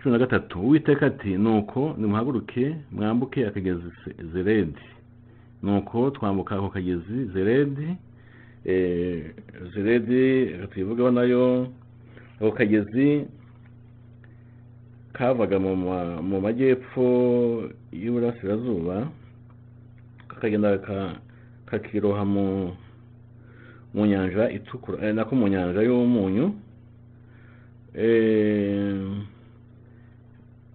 Cumi 0.01 0.13
na 0.13 0.19
gatatu 0.25 0.61
uwiteka 0.61 1.07
ati 1.07 1.37
nuko 1.37 1.95
nimuhaguruke 1.99 2.75
mwambuke 2.93 3.47
akagezi 3.47 3.85
zeredi. 4.33 4.81
Nuko 5.63 6.11
twambuka 6.11 6.57
ako 6.57 6.69
kagezi 6.73 7.25
zeredi 7.37 7.89
eh, 8.65 9.35
zeredi 9.75 10.45
reka 10.57 10.67
tuyivugeho 10.67 11.11
na 11.11 11.23
yo 11.23 11.69
ako 12.41 12.53
kagezi 12.53 13.29
kavaga 15.13 15.59
mu 15.59 15.77
ma- 15.77 16.23
mu 16.23 16.41
majyepfo 16.41 17.05
y'uburasirazuba 17.93 19.09
kakagenda 20.29 20.79
ka- 20.79 21.19
kakiroha 21.67 22.25
mu 22.25 22.73
nyanja 24.07 24.51
itukura 24.51 25.03
eh, 25.09 25.15
nako 25.15 25.35
mu 25.37 25.49
nyanja 25.49 25.83
y'umunyu 25.83 26.55
Eh, 27.91 29.03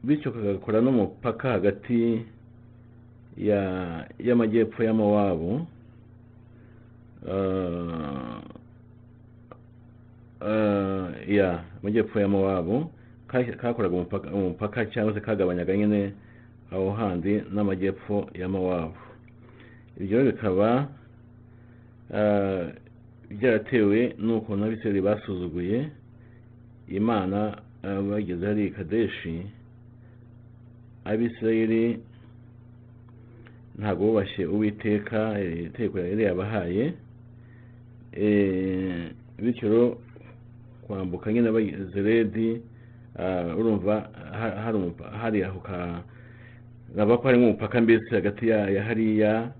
bityo 0.03 0.31
kagakora 0.35 0.83
n'umupaka 0.83 1.55
hagati 1.55 2.27
ya 3.39 4.03
y'amajyepfo 4.19 4.83
ya 4.83 4.91
mowabu 4.93 5.63
Ah, 7.25 8.43
ah, 10.43 11.07
ya 11.27 11.63
amajyepfo 11.81 12.19
ya 12.19 12.27
mowabu 12.27 12.75
ka- 12.83 12.91
kakoraga 13.27 13.95
umupaka, 14.33 14.85
cyangwa 14.85 15.13
se 15.13 15.19
kagabanyaga 15.21 15.77
nyine 15.77 16.13
aho 16.71 16.91
handi 16.91 17.41
n'amajyepfo 17.53 18.29
ya 18.33 18.49
mowabu. 18.49 18.95
Ibyo 19.99 20.23
bikaba 20.25 20.87
ah, 22.13 22.65
byaratewe 23.29 24.15
n'ukuntu 24.19 24.65
abisirayeli 24.65 25.01
basuzuguye 25.01 25.89
imana 26.87 27.61
ah, 27.83 28.01
bageze 28.01 28.45
hari 28.45 28.69
kadeshi. 28.71 29.45
Abisirayeli 31.05 31.99
ntabwo 33.79 34.05
bubashye 34.07 34.45
uwiteka 34.45 35.39
eh, 35.39 35.63
itegeko 35.65 35.99
yari 35.99 36.23
yabahaye 36.23 36.93
Eh, 38.17 39.11
bityo 39.37 39.69
rero 39.69 39.97
kwambuka 40.87 41.33
nyine 41.33 41.51
zeredi 41.93 42.49
ah, 42.51 42.59
urumva 43.57 44.09
ha- 44.31 44.55
hari 44.63 44.77
umupa- 44.77 45.11
hari 45.21 45.43
aho 45.43 45.59
ka 45.59 46.03
naba 46.95 47.17
ko 47.17 47.23
harimo 47.27 47.45
umupaka 47.47 47.81
mbese 47.81 48.09
hagati 48.15 48.47
ya 48.49 48.69
ya 48.69 48.83
hariya 48.83 49.51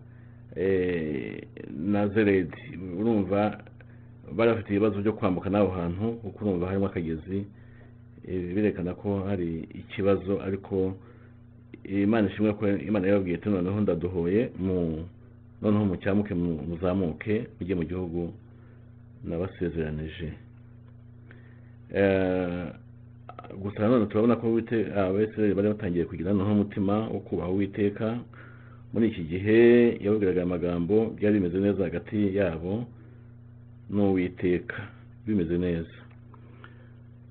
eh, 0.56 1.44
na 1.72 2.08
zeredi 2.08 2.80
urumva 3.00 3.60
bari 4.36 4.52
bafite 4.52 4.70
ibibazo 4.70 5.02
byo 5.02 5.14
kwambuka 5.14 5.50
n'aho 5.50 5.70
hantu 5.72 6.14
kuko 6.24 6.46
urumva 6.46 6.68
harimo 6.68 6.86
akagezi 6.88 7.46
eh, 8.28 8.42
birekana 8.56 8.94
ko 8.94 9.24
hari 9.28 9.68
ikibazo 9.74 10.42
ariko 10.42 10.96
imana 11.86 12.28
ishimwe 12.30 12.54
ko 12.54 12.68
imana 12.68 13.08
yababwiye 13.08 13.36
ati 13.38 13.50
noneho 13.50 13.82
ndaduhoye 13.82 14.52
noneho 15.62 15.86
mucyamuke 15.86 16.34
mu- 16.34 16.62
muzamuke 16.68 17.48
mujye 17.60 17.76
mu 17.76 17.84
gihugu 17.84 18.34
nabasezeranije. 19.24 20.34
Eh, 21.94 22.66
gusa 23.62 23.80
nanone 23.80 24.06
turabona 24.06 24.36
ko 24.36 24.48
Uwite- 24.48 24.92
abisirayeli 24.96 25.56
bari 25.56 25.68
batangiye 25.70 26.06
kugira 26.06 26.34
noneho 26.34 26.52
umutima 26.52 27.08
wo 27.08 27.20
kubaha 27.20 27.50
uwiteka. 27.50 28.18
Muri 28.94 29.08
iki 29.08 29.24
gihe 29.24 29.60
yababwiraga 30.04 30.40
aya 30.42 30.48
magambo 30.56 31.14
byari 31.18 31.40
bimeze 31.40 31.58
neza 31.60 31.84
hagati 31.84 32.36
yabo 32.38 32.86
n'uwiteka. 33.90 34.78
Bimeze 35.28 35.58
neza. 35.58 35.96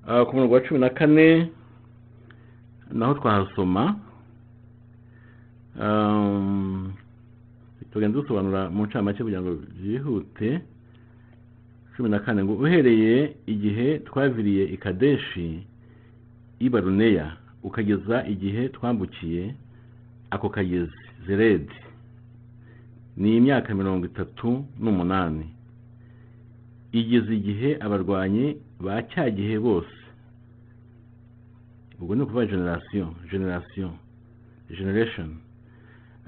Ah, 0.07 0.25
ku 0.25 0.35
murongo 0.35 0.53
wa 0.53 0.61
cumi 0.61 0.79
na 0.79 0.89
kane 0.89 1.49
naho 2.91 3.13
twahasoma 3.13 3.99
Um, 5.75 6.93
tugenda 7.91 8.15
dusobanura 8.21 8.69
mu 8.71 8.85
ncamake 8.87 9.19
kugira 9.23 9.41
ngo 9.43 9.59
byihute. 9.75 10.61
Cumi 11.95 12.09
na 12.09 12.19
kane 12.19 12.43
ngo 12.43 12.53
uhereye 12.55 13.35
igihe 13.47 13.99
twaviriye 14.07 14.63
i 14.71 14.77
kadeshi 14.77 15.67
i 16.59 16.69
baruneya 16.69 17.37
ukageza 17.63 18.23
igihe 18.27 18.69
twambukiye 18.69 19.55
ako 20.29 20.49
kagezi 20.49 20.97
zeredi 21.27 21.73
ni 23.17 23.37
imyaka 23.37 23.75
mirongo 23.75 24.05
itatu 24.05 24.65
n'umunani. 24.79 25.45
Igeze 26.91 27.31
igihe 27.35 27.77
abarwanyi 27.79 28.57
ba 28.79 29.01
cya 29.03 29.29
gihe 29.29 29.59
bose. 29.59 29.95
Ubwo 31.99 32.15
ni 32.15 32.21
ukuvuga 32.21 32.45
generasiyo 32.45 33.15
generasiyo 33.31 33.89
generation. 34.69 35.29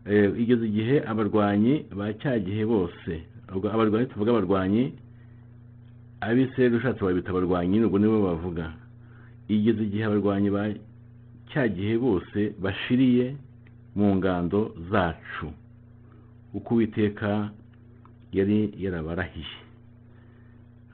Eh, 0.06 0.32
igeze 0.40 0.64
igihe 0.68 1.04
abarwanyi 1.04 1.86
ba 1.96 2.14
cya 2.14 2.40
gihe 2.40 2.64
bose. 2.66 3.12
Abarwanyi 3.48 4.06
tuvuga 4.08 4.32
abarwanyi 4.32 4.94
abisirayeli 6.24 6.76
ushatse 6.80 7.02
babita 7.04 7.30
abarwanyi 7.30 7.84
ubwo 7.84 8.00
nibo 8.00 8.24
bavuga. 8.24 8.74
Igeze 9.48 9.82
igihe 9.84 10.04
abarwanyi 10.06 10.50
ba 10.50 10.64
cya 11.50 11.64
gihe 11.68 11.98
bose 11.98 12.40
bashiriye 12.64 13.36
mu 13.96 14.16
ngando 14.16 14.76
zacu. 14.92 15.48
Uko 16.54 16.70
uwiteka 16.76 17.50
yari 18.38 18.74
yarabarahiye. 18.84 19.58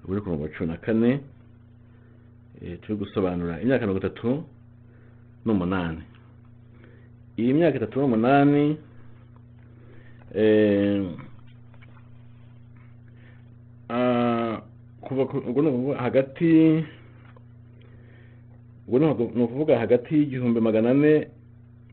Ni 0.08 0.20
ku 0.22 0.28
murongo 0.30 0.44
wa 0.44 0.50
cumi 0.50 0.68
na 0.70 0.78
kane 0.78 1.12
eh, 2.62 2.78
turi 2.82 2.96
gusobanura 3.00 3.62
imyaka 3.62 3.86
mirongo 3.88 4.00
itatu 4.04 4.44
n'umunani. 5.46 6.04
Iyi 7.40 7.54
myaka 7.54 7.78
itatu 7.78 8.00
n'umunani 8.00 8.78
eh, 10.36 11.02
ah, 13.90 14.62
kuva 15.02 15.24
hagati 16.04 16.84
ubwo 18.88 19.00
ni 19.00 19.06
uku- 19.06 19.32
ni 19.36 19.44
ukuvuga 19.44 19.80
hagati 19.80 20.16
y'igihumbi 20.16 20.60
magana 20.62 20.90
ane 20.92 21.28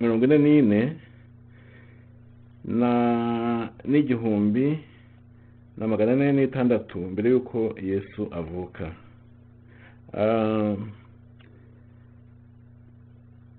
mirongo 0.01 0.25
ine 0.25 0.39
n'ine 0.39 0.81
n'igihumbi 3.85 4.79
na 5.79 5.87
magana 5.87 6.13
ane 6.13 6.33
n'itandatu 6.33 6.99
mbere 6.99 7.31
y'uko 7.31 7.75
yesu 7.83 8.29
avuka. 8.33 8.93
Ah, 10.13 10.75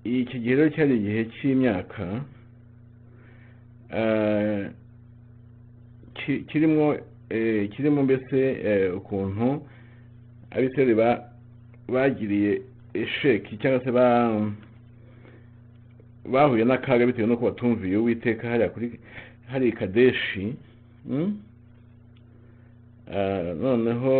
iki 0.03 0.39
gihe 0.39 0.55
rero 0.55 0.69
cyari 0.69 0.95
igihe 0.99 1.25
cy'imyaka 1.31 2.05
ki- 6.13 6.43
kirimo 6.49 6.97
eh, 7.29 7.69
kirimo 7.71 8.03
mbese 8.03 8.39
eh, 8.65 8.95
ukuntu 8.97 9.63
abisirayeli 10.51 10.95
ba- 10.95 11.23
bagiriye 11.87 12.61
esheki 12.93 13.57
cyangwa 13.57 13.83
se 13.83 13.91
ba 13.91 14.05
bahuye 16.31 16.63
n'akaga 16.65 17.05
bitewe 17.05 17.27
n'uko 17.27 17.45
batumviye 17.49 17.97
uwiteka 17.97 18.49
hariya 18.49 18.69
kuri 18.69 18.99
hari 19.51 19.71
kadeshi 19.71 20.55
mm? 21.05 21.37
Ah, 23.11 23.53
noneho 23.59 24.15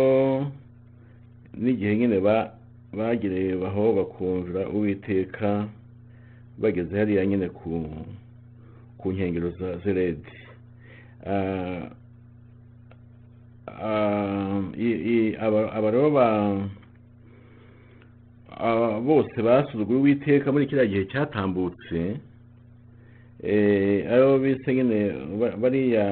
n'igihe 1.56 1.96
nyine 1.96 2.20
ba 2.20 2.52
bagiriye 2.92 3.56
baho 3.56 3.92
bakumvira 3.92 4.68
uwiteka 4.68 5.68
bageze 6.58 6.98
hariya 6.98 7.26
nyine 7.26 7.48
ku 7.48 9.12
nkengero 9.12 9.50
za 9.50 9.78
zeredi 9.84 10.32
Ah, 11.26 11.86
ah, 13.66 14.60
aba 15.40 15.90
rero 15.90 16.10
ba- 16.10 16.68
bose 19.06 19.36
basuzuguye 19.42 19.98
uwiteka 19.98 20.52
muri 20.52 20.66
kiriya 20.66 20.86
gihe 20.86 21.04
cyatambutse 21.10 22.16
eh, 23.42 24.06
abo 24.12 24.38
bise 24.38 24.74
nyine 24.74 24.98
ba- 25.40 25.56
bariya 25.56 26.06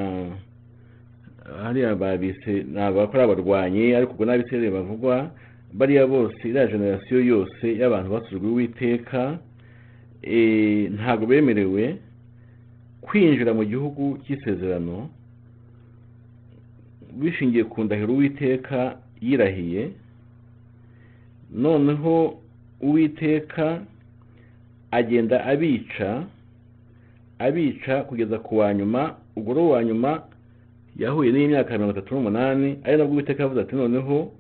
hariya 1.62 1.94
babise 1.94 2.53
ni 2.72 2.80
abakora 2.80 3.24
abarwanyi 3.24 3.94
ariko 3.94 4.12
ubwo 4.12 4.24
n'abisirayeli 4.24 4.70
bavugwa 4.74 5.30
bariya 5.72 6.07
bose 6.07 6.38
iriya 6.48 6.66
generasiyo 6.66 7.18
yose 7.24 7.64
y'abantu 7.80 8.09
basuzuguye 8.12 8.53
uwiteka 8.53 9.38
eh, 10.22 10.90
ntabwo 10.94 11.26
bemerewe 11.26 11.96
kwinjira 13.01 13.55
mu 13.55 13.64
gihugu 13.64 14.18
cy'isezerano 14.26 15.09
bishingiye 17.20 17.64
ku 17.64 17.84
ndahiro 17.84 18.12
uwiteka 18.14 18.98
yirahiye 19.22 19.90
noneho 21.55 22.38
uwiteka 22.80 23.82
agenda 24.90 25.44
abica 25.44 26.24
abica 27.38 28.03
kugeza 28.09 28.38
ku 28.38 28.57
wa 28.59 28.74
nyuma 28.74 29.14
ubwo 29.36 29.66
uwa 29.66 29.84
nyuma 29.84 30.22
yahuye 30.96 31.32
n'imyaka 31.32 31.72
mirongo 31.72 31.92
itatu 31.98 32.14
n'umunani 32.14 32.78
ari 32.84 32.96
nabwo 32.96 33.14
uwiteka 33.14 33.42
yavuze 33.42 33.61
ati 33.61 33.76
noneho 33.76 34.32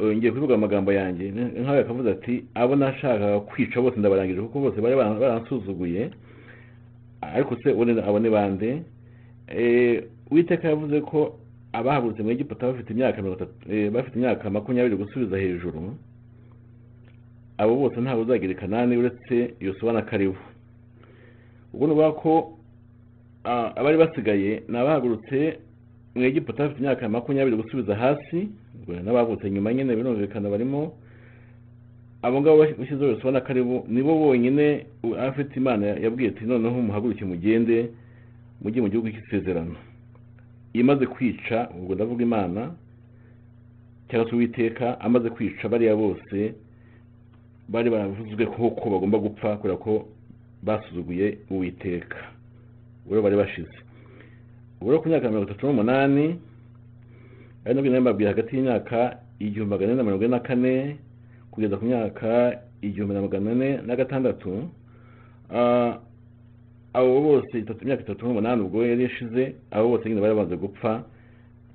eh, 0.00 0.16
ngiye 0.16 0.32
kuvuga 0.32 0.54
amagambo 0.54 0.92
yanjye. 0.92 1.30
Nkawe 1.30 1.80
akavuze 1.80 2.10
ati 2.10 2.44
abo 2.54 2.76
nashakaga 2.76 3.40
kwica 3.40 3.80
bose 3.80 3.96
ndabarangije 4.00 4.40
kuko 4.40 4.60
bose 4.60 4.80
bari 4.80 4.96
baran- 4.96 5.18
baransuzuguye 5.20 6.10
ariko 7.20 7.56
se 7.62 7.72
ubundi 7.72 8.00
abo 8.00 8.18
ni 8.18 8.30
bande? 8.30 8.82
Eh, 9.48 10.04
uwiteka 10.30 10.68
yavuze 10.68 11.00
ko 11.00 11.38
abahagurutse 11.72 12.22
mu 12.22 12.30
egiputa 12.30 12.66
eh, 13.70 13.90
bafite 13.90 14.14
imyaka 14.16 14.50
makumyabiri 14.50 14.96
gusubiza 14.96 15.38
hejuru 15.38 15.96
abo 17.58 17.76
bose 17.76 18.00
ntabwo 18.00 18.22
uzagira 18.22 18.52
i 18.52 18.56
kanani 18.56 18.96
uretse 18.96 19.54
yosuwa 19.60 19.92
na 19.92 20.02
karibu. 20.02 20.36
Ubwo 21.72 21.86
ni 21.86 21.92
ukuvuga 21.92 22.12
ko 22.12 22.32
abari 23.76 23.96
basigaye 23.98 24.62
ni 24.68 24.76
abahagurutse 24.78 25.58
mu 26.14 26.22
egiputa 26.24 26.62
bafite 26.62 26.78
imyaka 26.80 27.08
makumyabiri 27.08 27.56
gusubiza 27.56 27.96
hasi 27.96 28.48
n'abavutse 29.04 29.50
nyuma 29.50 29.74
nyine 29.74 29.96
birumvikana 29.96 30.48
barimo 30.50 30.92
abo 32.22 32.40
ngabo 32.40 32.56
bashyizeho 32.78 33.10
yosuwa 33.10 33.32
na 33.32 33.40
karibu 33.40 33.84
nibo 33.88 34.18
bonyine 34.18 34.86
afite 35.18 35.56
imana 35.56 35.86
yabwiye 35.86 36.30
ati 36.30 36.44
noneho 36.44 36.82
muhaguruke 36.82 37.24
mugende 37.24 37.90
mujye 38.62 38.80
mu 38.82 38.88
gihugu 38.88 39.10
cy'isezerano. 39.10 39.76
Imaze 40.72 41.06
kwica 41.06 41.68
ubwo 41.78 41.94
ndavuga 41.94 42.22
imana 42.22 42.72
cyangwa 44.08 44.30
se 44.30 44.36
uwiteka 44.36 45.00
amaze 45.00 45.30
kwica 45.30 45.68
bariya 45.68 45.96
bose 45.96 46.54
bari 47.68 47.90
baravuzwe 47.90 48.46
ko 48.46 48.70
ko 48.70 48.86
bagomba 48.90 49.18
gupfa 49.18 49.56
kubera 49.56 49.76
ko 49.76 50.06
basuzuguye 50.62 51.38
uwiteka. 51.50 52.18
Ubwo 53.06 53.22
bari 53.22 53.36
bashize. 53.36 53.76
Ubwo 54.80 55.00
ku 55.00 55.08
myaka 55.08 55.28
mirongo 55.28 55.50
itatu 55.50 55.66
n'umunani 55.66 56.38
ari 57.64 57.74
nabwo 57.74 57.90
nari 57.90 58.00
mbabwiye 58.02 58.28
hagati 58.30 58.56
y'imyaka 58.56 59.18
igihumbi 59.40 59.70
magana 59.70 59.92
ane 59.92 59.98
na 59.98 60.04
mirongo 60.04 60.24
ine 60.24 60.30
na 60.36 60.40
kane 60.40 60.96
kugeza 61.50 61.76
ku 61.78 61.84
myaka 61.84 62.58
igihumbi 62.82 63.14
na 63.14 63.20
magana 63.26 63.50
ane 63.50 63.68
na 63.86 63.96
gatandatu 63.96 64.68
ah, 65.50 65.98
abo 66.94 67.20
bose 67.20 67.54
imyaka 67.82 68.02
itatu 68.02 68.26
n'umunani 68.26 68.62
ubwo 68.62 68.86
yari 68.86 69.04
ishize 69.04 69.54
abo 69.70 69.88
bose 69.88 70.08
nyine 70.08 70.20
bari 70.20 70.34
bamaze 70.34 70.56
gupfa. 70.56 71.02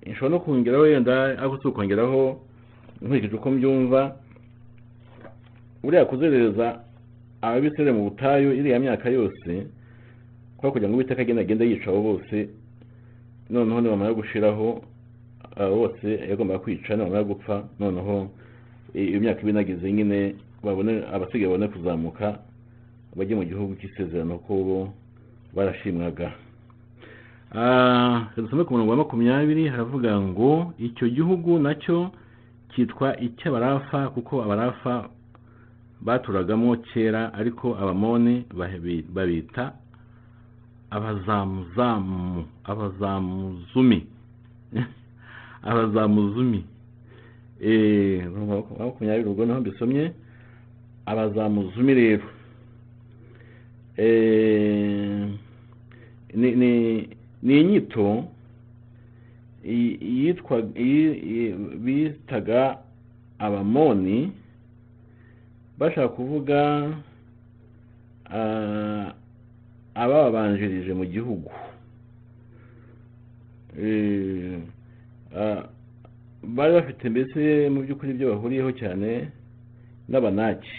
Nshobora 0.07 0.29
no 0.31 0.39
kongeraho 0.39 0.83
wenda 0.83 1.13
ariko 1.39 1.57
si 1.61 1.67
ukongeraho 1.67 2.39
nkurikije 3.01 3.35
uko 3.35 3.51
mbyumva 3.51 4.15
buriya 5.83 6.05
kuzerereza 6.05 6.79
ababisirayeli 7.41 7.97
mu 7.97 8.03
butayu 8.09 8.53
iriya 8.53 8.79
myaka 8.79 9.09
yose 9.09 9.51
kubera 10.57 10.71
kugira 10.71 10.87
ngo 10.89 10.95
uwiteka 10.95 11.21
agende 11.21 11.41
agende 11.41 11.65
yica 11.69 11.89
abo 11.89 12.01
bose 12.01 12.49
noneho 13.49 13.81
nibamara 13.81 14.13
gushiraho 14.13 14.81
bose 15.57 16.07
yagombaga 16.29 16.59
kwica 16.59 16.95
nibamara 16.95 17.23
gupfa 17.23 17.55
noneho 17.79 18.29
i- 18.95 19.07
iyo 19.09 19.19
myaka 19.19 19.41
iba 19.41 19.49
inagize 19.49 19.91
nyine 19.91 20.35
babone 20.63 21.01
abasigaye 21.13 21.47
babone 21.49 21.67
kuzamuka 21.67 22.39
bajye 23.17 23.35
mu 23.35 23.43
gihugu 23.43 23.75
cy'isezerano 23.75 24.37
ko 24.45 24.53
bo 24.63 24.77
barashimwaga. 25.55 26.31
Ah, 27.53 28.31
dusome 28.37 28.63
ku 28.63 28.71
murongo 28.73 28.91
wa 28.91 28.97
makumyabiri 29.03 29.67
haravuga 29.67 30.15
ngo 30.21 30.71
icyo 30.79 31.09
gihugu 31.11 31.59
na 31.59 31.75
cyo 31.75 32.07
cyitwa 32.71 33.19
icy'abarafa 33.19 34.09
kuko 34.15 34.39
abarafa 34.43 35.09
baturagamo 36.01 36.75
kera 36.77 37.33
ariko 37.33 37.77
abamoni 37.77 38.45
babita 39.13 39.73
abazamuzamu 40.91 42.45
abazamuzumi. 42.63 44.07
Abazamuzumi. 45.63 46.63
Eh, 47.61 48.25
makumyabiri 48.79 49.29
ubwo 49.29 49.45
ni 49.45 49.51
ho 49.53 49.59
mbisomye 49.59 50.11
abazamuzumi 51.05 51.93
rero. 51.93 52.27
Eh, 53.97 55.29
ni 57.43 57.59
inyito 57.61 58.25
yitwa 59.63 60.61
bitaga 61.83 62.77
abamoni 63.39 64.31
bashaka 65.81 66.13
kuvuga 66.13 66.59
ah, 68.29 69.13
abababanjirije 69.97 70.93
mu 70.93 71.05
gihugu. 71.09 71.49
Eh, 73.81 74.59
ah, 75.35 75.63
bari 76.43 76.71
bafite 76.73 77.09
mbese 77.09 77.69
mu 77.73 77.81
by'ukuri 77.81 78.11
ibyo 78.13 78.29
bahuriyeho 78.35 78.71
cyane 78.77 79.31
n'abanaki. 80.09 80.77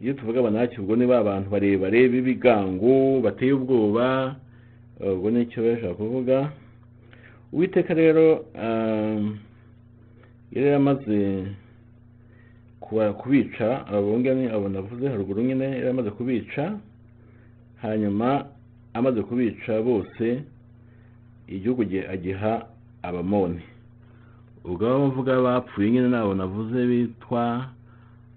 Iyo 0.00 0.12
tuvuga 0.14 0.38
abanaki 0.40 0.76
ubwo 0.80 0.94
ni 0.96 1.06
ba 1.06 1.24
bantu 1.24 1.50
barebare 1.50 2.08
b'ibigango 2.08 3.20
bateye 3.24 3.52
ubwoba 3.58 4.36
eh, 5.00 5.12
ubwo 5.12 5.30
ni 5.30 5.42
icyo 5.42 5.62
bashaka 5.66 5.94
kuvuga. 5.98 6.52
Uwiteka 7.52 7.94
rero 7.94 8.44
ah, 8.54 9.18
yari 10.52 10.66
yaramaze 10.68 11.18
kuba- 11.50 11.65
kubica 12.90 13.86
abo 13.86 14.18
ngani 14.18 14.46
abo 14.48 14.68
navuze 14.68 15.08
haruguru 15.08 15.42
nyine 15.42 15.64
yari 15.64 15.88
amaze 15.88 16.10
kubica 16.10 16.78
hanyuma 17.82 18.46
amaze 18.94 19.22
kubica 19.22 19.82
bose 19.82 20.42
igihugu 21.48 21.84
gi- 21.84 22.06
agiha 22.06 22.66
abamoni. 23.02 23.60
Ubwo 24.64 24.86
abo 24.86 25.06
mvuga 25.06 25.40
bapfuye 25.42 25.90
nyine 25.90 26.08
nabo 26.08 26.34
navuze 26.34 26.86
bitwa 26.86 27.66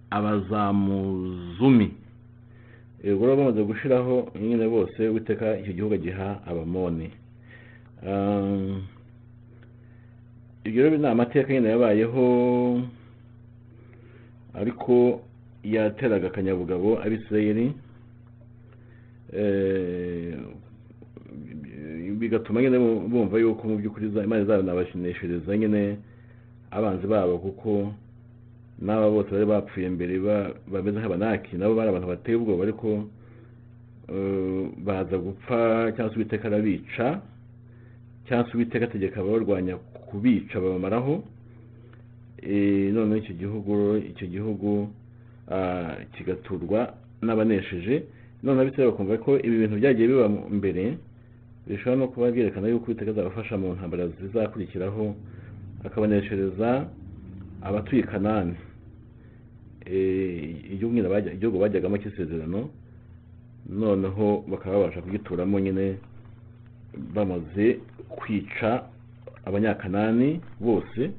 abazamuzumi. 0.10 1.93
Ubwo 3.06 3.26
rero 3.26 3.36
bamaze 3.38 3.64
gushiraho 3.64 4.32
nyine 4.41 4.68
bose 4.68 5.08
witeka 5.10 5.58
icyo 5.60 5.74
gihugu 5.74 5.93
agiha 5.93 6.41
abamoni. 6.45 7.10
Ibyo 10.66 10.84
rero 10.84 10.97
ni 10.97 11.08
amateka 11.08 11.54
nyine 11.54 11.70
yabayeho 11.70 12.26
ariko 14.54 15.22
yateraga 15.64 16.28
akanyabugabo 16.28 17.00
abisirayeli 17.04 17.74
Eh, 19.34 20.34
bigatuma 22.18 22.62
nyine 22.62 22.78
bumva 22.82 23.38
yuko 23.38 23.68
mu 23.68 23.78
by'ukuri 23.78 24.08
imana 24.10 24.41
izanabashineshereza 24.43 25.54
nyine 25.58 25.97
abanzi 26.72 27.06
babo 27.08 27.38
kuko 27.38 27.93
n'aba 28.82 29.06
bose 29.14 29.30
bari 29.32 29.45
bapfuye 29.45 29.89
mbere 29.89 30.18
ba- 30.20 30.50
bameze 30.68 30.97
nk'abanaki 31.00 31.58
nabo 31.62 31.76
bari 31.78 31.89
abantu 31.93 32.08
bateye 32.10 32.36
ubwoba 32.41 32.64
ariko 32.66 33.06
eh, 34.10 34.66
baza 34.82 35.18
gupfa 35.22 35.91
cyangwa 35.93 36.10
se 36.14 36.16
uwiteka 36.18 36.47
arabica 36.50 37.22
cyangwa 38.26 38.50
se 38.50 38.58
uwiteka 38.58 38.86
ategeka 38.89 39.20
ababarwanya 39.22 39.78
kubica 40.10 40.58
babamaraho. 40.60 41.22
Noneho 42.93 43.17
icyo 43.17 43.33
gihugu 43.35 43.97
icyo 43.97 44.27
gihugu 44.27 44.87
kigaturwa 46.13 46.93
n'abanesheje 47.21 48.03
noneho 48.43 48.61
abisirayeli 48.61 48.91
bakumva 48.91 49.17
ko 49.17 49.31
ibi 49.39 49.57
bintu 49.61 49.75
byagiye 49.81 50.07
biba 50.07 50.27
mbere 50.29 50.97
bishobora 51.67 51.99
no 51.99 52.07
kuba 52.07 52.31
byerekana 52.31 52.67
yuko 52.67 52.85
uwiteka 52.85 53.11
azabafasha 53.11 53.57
mu 53.57 53.73
ntambara 53.75 54.07
zizakurikiraho 54.07 55.15
akabaneshereza 55.85 56.85
abatuye 57.61 58.03
kanani. 58.03 58.55
Eh, 59.85 60.73
igihugu 60.73 61.59
bajyagamo 61.59 61.97
cy'isezerano 61.97 62.69
noneho 63.69 64.43
bakaba 64.47 64.77
babasha 64.77 65.01
kugituramo 65.01 65.59
nyine 65.59 65.97
bamaze 67.15 67.79
kwica 68.09 68.83
abanyakanani 69.45 70.41
bose 70.59 71.11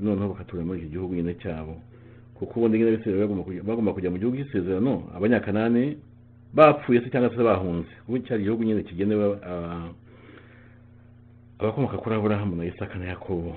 noneho 0.00 0.28
bakatura 0.36 0.64
muri 0.64 0.80
icyo 0.84 0.90
gihugu 0.90 1.14
nyine 1.14 1.34
cyabo. 1.40 1.80
Kuko 2.34 2.52
ubundi 2.60 2.78
nyine 2.78 2.90
abisirayeli 2.92 3.62
bagomba 3.64 3.92
kujya- 3.96 4.10
mu 4.10 4.18
gihugu 4.18 4.36
cy'isezerano 4.36 5.08
abanyakanani 5.16 5.96
bapfuye 6.54 7.00
se 7.00 7.10
cyangwa 7.10 7.30
se 7.32 7.40
bahunze. 7.42 7.88
Kuko 8.06 8.18
cyari 8.26 8.42
igihugu 8.42 8.62
nyine 8.64 8.82
kigenewe 8.82 9.38
ah, 9.46 9.88
abakomoka 11.58 11.96
kuri 11.98 12.14
aburahamu 12.16 12.56
na 12.56 12.64
isaka 12.68 12.98
na 12.98 13.04
yakobo. 13.16 13.56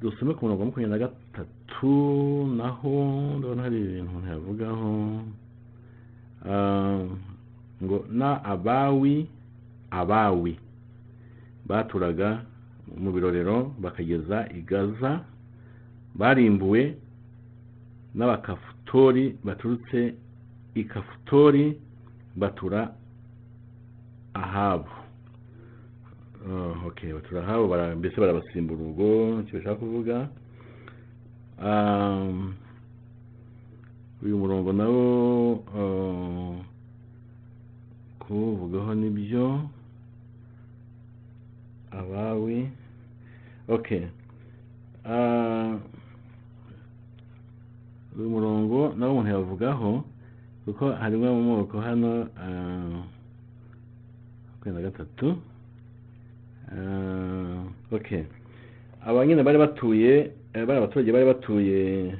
Dusome 0.00 0.34
ku 0.34 0.44
murongo 0.44 0.60
wa 0.60 0.66
makumyabiri 0.66 0.90
na 1.00 1.04
gatatu 1.06 1.92
naho 2.56 2.92
ndabona 3.38 3.62
hari 3.62 3.76
ibintu 3.80 4.10
umuntu 4.10 4.28
yavugaho 4.30 4.92
Ah, 6.44 7.04
ngo 7.82 8.04
na 8.12 8.44
abawi 8.44 9.26
abawi. 9.90 10.58
Baturaga 11.66 12.44
mu 12.96 13.12
birorero 13.12 13.74
bakageza 13.80 14.48
i 14.58 14.60
gaza 14.62 15.24
barimbuwe 16.14 16.94
n'abakafutori 18.14 19.36
baturutse 19.44 20.14
i 20.74 20.84
kafutori 20.84 21.78
batura 22.36 22.94
ahabu. 24.34 24.90
Ah, 26.46 26.86
okay 26.86 27.12
batura 27.12 27.40
ahabu 27.42 27.96
mbese 27.98 28.20
barabasimbura 28.20 28.80
ubwo 28.82 29.40
icyo 29.40 29.58
bashaka 29.58 29.80
kuvuga? 29.80 30.28
Um, 31.58 32.54
uyu 34.22 34.38
murongo 34.38 34.72
nawo 34.72 35.52
uh, 35.52 36.56
kuwuvugaho 38.18 38.94
ni 38.94 39.10
byo 39.10 39.60
abawi. 41.98 42.68
Okay 43.68 44.02
Ah, 45.04 45.76
uyu 48.18 48.30
murongo 48.30 48.94
nawo 48.96 49.12
umuntu 49.12 49.30
yavugaho 49.30 50.04
kuko 50.64 50.92
harimo 50.92 51.28
amoko 51.28 51.80
hano 51.80 52.28
ah, 52.40 53.04
makumyabiri 54.48 54.74
na 54.74 54.80
gatatu. 54.90 55.36
Ah, 56.72 57.64
okay 57.92 58.24
aba 59.06 59.26
nyine 59.26 59.42
bari 59.42 59.58
batuye 59.58 60.32
eh, 60.54 60.64
bari 60.66 60.78
abaturage 60.78 61.12
bari 61.12 61.24
batuye 61.26 62.14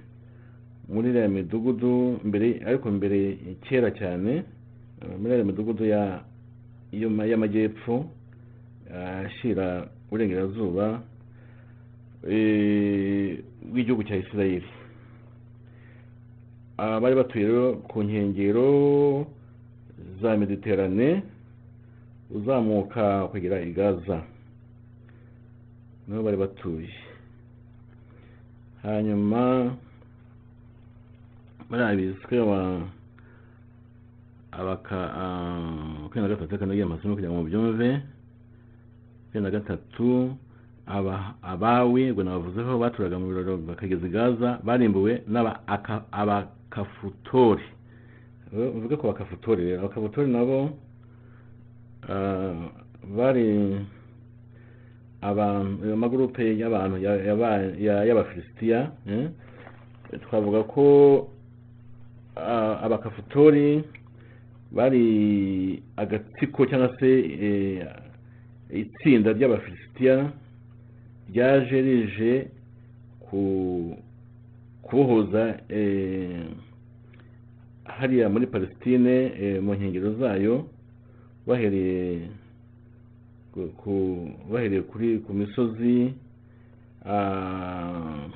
muri 0.89 1.09
iriya 1.09 1.29
midugudu 1.29 2.21
mbere 2.25 2.61
ariko 2.67 2.91
mbere 2.91 3.39
kera 3.65 3.91
cyane 3.91 4.45
eh, 5.01 5.09
muri 5.19 5.33
iriya 5.33 5.45
midugudu 5.49 5.85
ya 5.85 6.21
y'ama- 6.93 7.25
y'amajyepfo 7.27 8.05
ashyira 8.95 9.89
uburengerazuba 10.09 11.01
bw'igihugu 13.71 14.03
cya 14.05 14.17
isirayeli 14.17 14.71
Ah, 16.79 16.99
bari 16.99 17.15
batuye 17.15 17.47
rero 17.47 17.79
ku 17.87 18.03
nkengero 18.03 18.67
za 20.19 20.35
mediterane 20.37 21.23
uzamuka 22.35 23.31
kugera 23.31 23.63
i 23.63 23.71
gaza 23.71 24.27
ni 26.09 26.17
ho 26.19 26.23
bari 26.23 26.37
batuye 26.37 26.91
hanyuma 28.83 29.71
bariya 31.71 31.95
biswe 31.95 32.37
aba 32.43 32.61
abaka 34.51 34.99
ah, 35.15 35.63
makumyabiri 36.03 36.23
na 36.23 36.29
gatatu 36.35 36.53
reka 36.59 36.67
nagiye 36.67 36.85
amasomo 36.91 37.15
kugira 37.15 37.31
ngo 37.31 37.39
mubyumve 37.39 37.89
makumyabiri 39.35 39.41
na 39.43 39.51
gatatu 39.51 40.37
aba 40.87 41.35
abawi 41.43 42.11
ubwo 42.11 42.23
nabavuzeho 42.23 42.79
baturaga 42.79 43.19
mu 43.19 43.27
biraro 43.29 43.57
bakageza 43.57 44.07
i 44.07 44.11
gaza 44.11 44.59
barimbuwe 44.63 45.23
n'aba 45.29 45.61
aka- 45.67 46.05
abakafutori. 46.13 47.63
Eh, 48.55 48.77
uvuge 48.77 48.97
ku 48.97 49.07
bakafutori 49.07 49.65
rero. 49.65 49.81
Abakafutori 49.81 50.31
nabo 50.31 50.71
ah, 52.09 52.71
bari 53.17 53.81
amagurupe 55.23 56.57
y'abantu 56.59 56.99
ya- 56.99 57.25
yaba- 57.25 57.75
ya- 57.79 58.05
y'abafilisitiya 58.05 58.91
eh, 59.09 59.31
twavuga 60.29 60.63
ko 60.69 61.29
ah, 62.37 62.79
abakafutori 62.85 63.83
bari 64.71 65.83
agatsiko 65.97 66.67
cyangwa 66.67 66.93
se 67.01 67.09
eh, 67.41 67.87
itsinda 68.75 69.33
ry'abafilisitiya 69.33 70.33
ryaje 71.31 71.79
rije 71.83 72.33
ku 73.21 73.41
kubohoza 74.83 75.61
eh, 75.69 76.47
hariya 77.85 78.29
muri 78.29 78.47
palestine 78.47 79.33
eh, 79.41 79.63
mu 79.63 79.75
nkengero 79.75 80.13
zayo 80.21 80.67
bahereye 81.47 82.29
ku- 83.77 84.31
bahereye 84.53 84.83
kuri 84.83 85.19
ku 85.25 85.33
misozi 85.35 86.13
ah, 87.07 88.27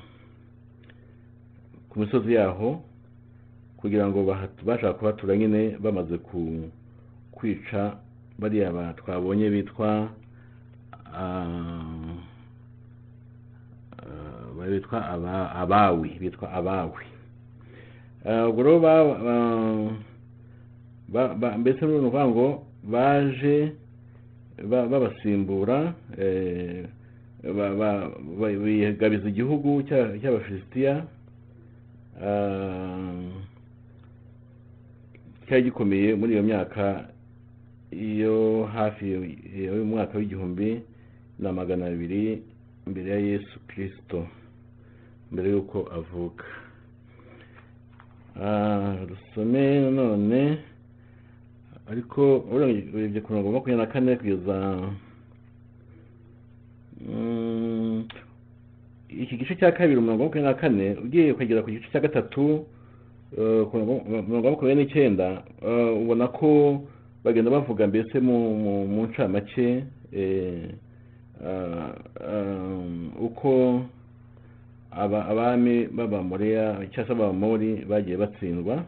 ku 1.89 2.01
misozi 2.01 2.33
yaho 2.35 2.81
kugira 3.77 4.07
ngo 4.09 4.25
bashaka 4.67 4.93
kuhatura 4.95 5.37
nyine 5.37 5.77
bamaze 5.83 6.19
kwica 7.33 7.97
bariya 8.39 8.73
ba- 8.73 8.93
twabonye 8.97 9.51
bitwa 9.51 10.11
bitwa 14.71 14.99
aba- 15.09 15.51
abawi 15.55 16.11
bitwa 16.21 16.53
abawi 16.53 17.05
Ah, 18.25 18.49
ubwo 18.49 18.63
rero 18.63 18.81
mbese 21.59 21.87
ni 21.87 21.93
ukuvuga 21.97 22.27
ngo 22.29 22.47
baje 22.85 23.73
ba- 24.69 24.87
babasimbura 24.87 25.95
eh, 26.19 26.85
ba- 27.57 27.75
ba- 27.79 28.11
ba- 28.41 28.59
bigabiza 28.65 29.29
igihugu 29.29 29.83
cya- 29.89 30.19
cy'abafilisitiya 30.21 31.07
ah, 32.21 33.33
cyari 35.47 35.63
gikomeye 35.63 36.15
muri 36.19 36.33
iyo 36.35 36.43
myaka 36.43 37.09
iyo 37.95 38.65
hafi 38.75 39.05
y'umwaka 39.57 40.19
w'igihumbi 40.19 40.83
na 41.39 41.53
magana 41.53 41.87
abiri 41.87 42.43
mbere 42.87 43.11
ya 43.11 43.19
yesu 43.19 43.55
kirisito 43.69 44.27
mbere 45.33 45.51
y'uko 45.51 45.79
avuka. 45.99 46.45
Ah, 48.41 48.97
dusome 49.09 49.81
nanone 49.81 50.59
ariko 51.91 52.45
urebye 52.53 53.21
ku 53.21 53.33
mirongo 53.33 53.53
makumyabiri 53.53 53.77
na 53.87 53.93
kane 53.93 54.17
kugeza 54.17 54.57
mm, 57.01 58.05
iki 59.09 59.37
gice 59.37 59.55
cya 59.57 59.73
kabiri 59.73 59.99
umurongo 59.99 60.23
wa 60.23 60.29
makumyabiri 60.29 60.55
na 60.55 60.61
kane 60.61 60.87
ugiye 61.05 61.35
kwegera 61.35 61.63
ku 61.63 61.71
gice 61.71 61.89
cya 61.93 62.01
gatatu 62.01 62.67
eh, 63.39 63.65
ku 63.71 63.77
murongo 63.77 64.47
wa 64.47 64.51
makumyabiri 64.53 64.85
n'icyenda 64.85 65.43
eh, 65.65 65.97
ubona 66.03 66.29
ko 66.29 66.49
bagenda 67.25 67.51
bavuga 67.51 67.87
mbese 67.87 68.21
mu 68.21 69.03
ncamake 69.09 69.85
eh, 70.13 70.69
ah, 70.69 70.75
ah, 70.75 70.88
uko 73.21 73.83
aba 74.91 75.27
abami 75.27 75.87
b'abamoreya 75.87 76.87
cyangwa 76.93 77.07
se 77.07 77.13
abamori 77.13 77.85
bagiye 77.89 78.17
batsindwa 78.17 78.85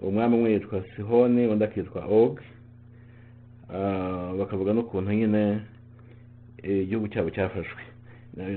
umwami 0.00 0.34
umwe 0.36 0.52
yitwa 0.52 0.82
sihoni 0.96 1.46
undi 1.46 1.64
akitwa 1.64 2.04
og 2.06 2.38
Ah, 3.68 4.32
bakavuga 4.38 4.72
n'ukuntu 4.72 5.12
nyine 5.12 5.60
eh, 6.64 6.82
igihugu 6.88 7.08
cyabo 7.12 7.28
cyafashwe. 7.30 7.82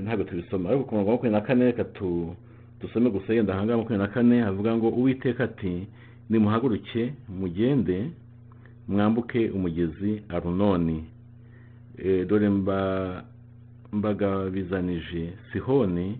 Ntabwo 0.02 0.24
tubisoma 0.24 0.68
ariko 0.72 0.84
ku 0.84 0.94
murongo 0.94 1.10
wa 1.10 1.16
makumyabiri 1.16 1.36
na 1.40 1.46
kane 1.46 1.64
reka 1.64 1.84
dusome 2.80 3.10
gusa 3.10 3.34
yenda 3.34 3.52
ahangaha 3.52 3.78
makumyabiri 3.78 4.08
na 4.08 4.14
kane 4.14 4.40
havuga 4.40 4.76
ngo 4.76 4.88
uwiteka 4.88 5.44
ati 5.44 5.86
nimuhaguruke 6.30 7.12
mugende 7.28 8.08
mwambuke 8.88 9.50
umugezi 9.50 10.22
arunoni. 10.28 11.04
Dore 12.28 12.48
mba 12.48 13.24
mbagabizanije 13.92 15.32
sihoni 15.52 16.18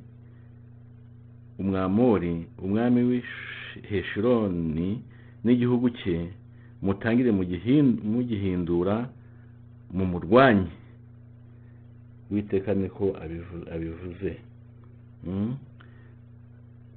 umwamori 1.58 2.46
umwami 2.62 3.00
w'iheshironi 3.08 5.02
n'igihugu 5.44 5.90
cye 5.90 6.28
mutangire 6.82 7.30
mugihin- 7.32 8.00
mugihindura 8.04 9.08
mu 9.92 10.04
murwanyi 10.06 10.70
witeka 12.30 12.74
niko 12.74 13.04
abivu- 13.22 13.68
abivuze. 13.74 14.32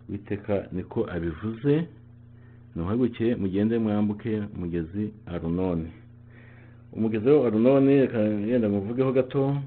Witeka 0.09 0.67
niko 0.71 0.99
abivuze. 1.11 1.87
Ntuhaguke 2.75 3.35
mugende 3.35 3.77
mwambuke 3.79 4.39
umugezi 4.55 5.13
arunoni. 5.25 5.91
Umugezi 6.95 7.29
wa 7.29 7.47
arunoni 7.47 8.01
reka 8.01 8.19
yenda 8.19 8.69
muvugeho 8.69 9.11
gato. 9.11 9.57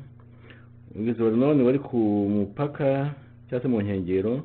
Umugezi 0.94 1.22
wa 1.22 1.28
arunoni 1.28 1.62
wari 1.62 1.78
ku 1.78 1.96
mupaka 2.34 3.14
cyangwa 3.48 3.62
se 3.62 3.68
mu 3.68 3.80
nkengero 3.82 4.42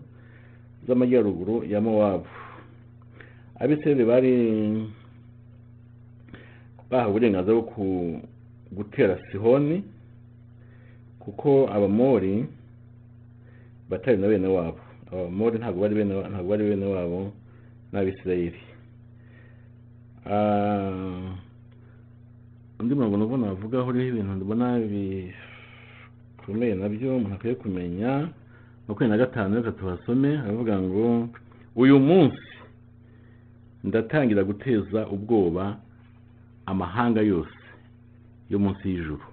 z'amajyaruguru 0.87 1.63
ya 1.63 1.81
mowabu. 1.81 2.27
Abisirayeli 3.59 4.03
bari 4.05 4.33
bahawe 6.89 7.09
uburenganzira 7.09 7.55
bwo 7.55 8.19
gutera 8.71 9.15
sihoni 9.31 9.83
kuko 11.19 11.69
abamori 11.71 12.45
batari 13.89 14.17
na 14.17 14.27
bene 14.27 14.47
wabo. 14.47 14.79
Abamori 15.11 15.57
ntabwo 15.59 15.79
bari 15.81 16.63
bene 16.67 16.85
wabo 16.85 17.31
n'abisirayeli. 17.93 18.59
Undi 22.83 22.95
murongo 22.95 23.17
nuvo 23.17 23.37
navugaho 23.37 23.87
uriho 23.89 24.07
ibintu 24.07 24.33
ndabona 24.35 24.67
bikomeye 24.91 26.75
na 26.75 26.89
byo 26.91 27.15
umuntu 27.15 27.35
akwiye 27.35 27.55
kumenya. 27.55 28.11
Makumyabiri 28.87 29.09
na 29.11 29.17
gatanu 29.23 29.55
reka 29.55 29.71
tuhasome 29.71 30.31
aravuga 30.43 30.75
ngo 30.83 31.29
uyu 31.75 31.95
munsi 31.99 32.43
ndatangira 33.83 34.43
guteza 34.43 35.07
ubwoba 35.07 35.79
amahanga 36.65 37.21
yose 37.23 37.55
yo 38.51 38.59
munsi 38.59 38.83
y'ijuru 38.89 39.27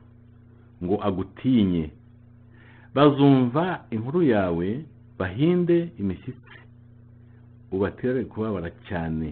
ngo 0.84 0.94
agutinye. 1.02 1.90
Bazumva 2.94 3.64
inkuru 3.90 4.22
yawe 4.22 4.68
bahinde 5.18 5.88
imishyitsi. 5.98 6.58
Ubatere 7.74 8.24
kubabara 8.30 8.70
cyane. 8.86 9.28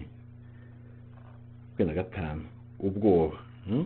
Makumyabiri 1.71 1.87
na 1.87 1.93
gatanu 2.03 2.43
ubwoba 2.79 3.37
hmm? 3.67 3.85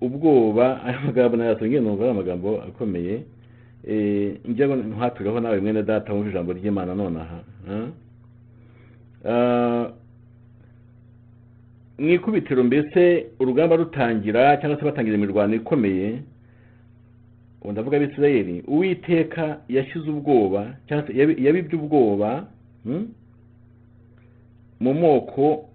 Ubwoba 0.00 0.82
aya 0.84 1.00
magambo 1.00 1.36
nayasomye 1.36 1.80
numva 1.80 2.02
ari 2.04 2.10
amagambo 2.10 2.62
akomeye 2.62 3.22
Eh, 3.88 4.36
njya 4.44 4.68
ngo 4.68 4.76
nkwaturireho 4.76 5.40
nawe 5.40 5.60
mwene 5.60 5.82
data 5.82 6.12
wumva 6.12 6.28
ijambo 6.30 6.52
ry'imana 6.52 6.94
nonaha 6.94 7.40
ah? 9.28 9.88
Mu 11.98 12.08
ikubitiro 12.08 12.64
mbese 12.64 13.26
urugamba 13.40 13.76
rutangira 13.76 14.56
cyangwa 14.56 14.78
se 14.78 14.84
batangira 14.84 15.16
imirwano 15.16 15.54
ikomeye 15.54 16.20
ubu 17.62 17.72
ndavuga 17.72 17.96
abisirayeli 17.96 18.62
uwiteka 18.68 19.60
yashyize 19.68 20.10
ubwoba 20.10 20.76
cyangwa 20.88 21.06
se 21.06 21.12
yabi- 21.16 21.44
yabibye 21.46 21.76
ubwoba 21.80 22.46
hmm? 22.84 23.08
mu 24.80 24.94
moko 24.94 25.68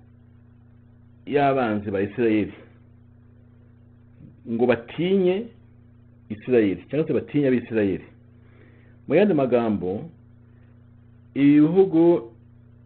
y'abanzi 1.26 1.92
ba 1.92 2.02
isirayeli 2.02 2.54
ngo 4.52 4.66
batinye 4.66 5.46
isirayeli 6.30 6.86
cyangwa 6.90 7.08
se 7.08 7.14
batinye 7.14 7.48
abisirayeli. 7.48 8.06
Mu 9.08 9.16
yandi 9.16 9.34
magambo 9.34 10.10
ibihugu 11.36 12.32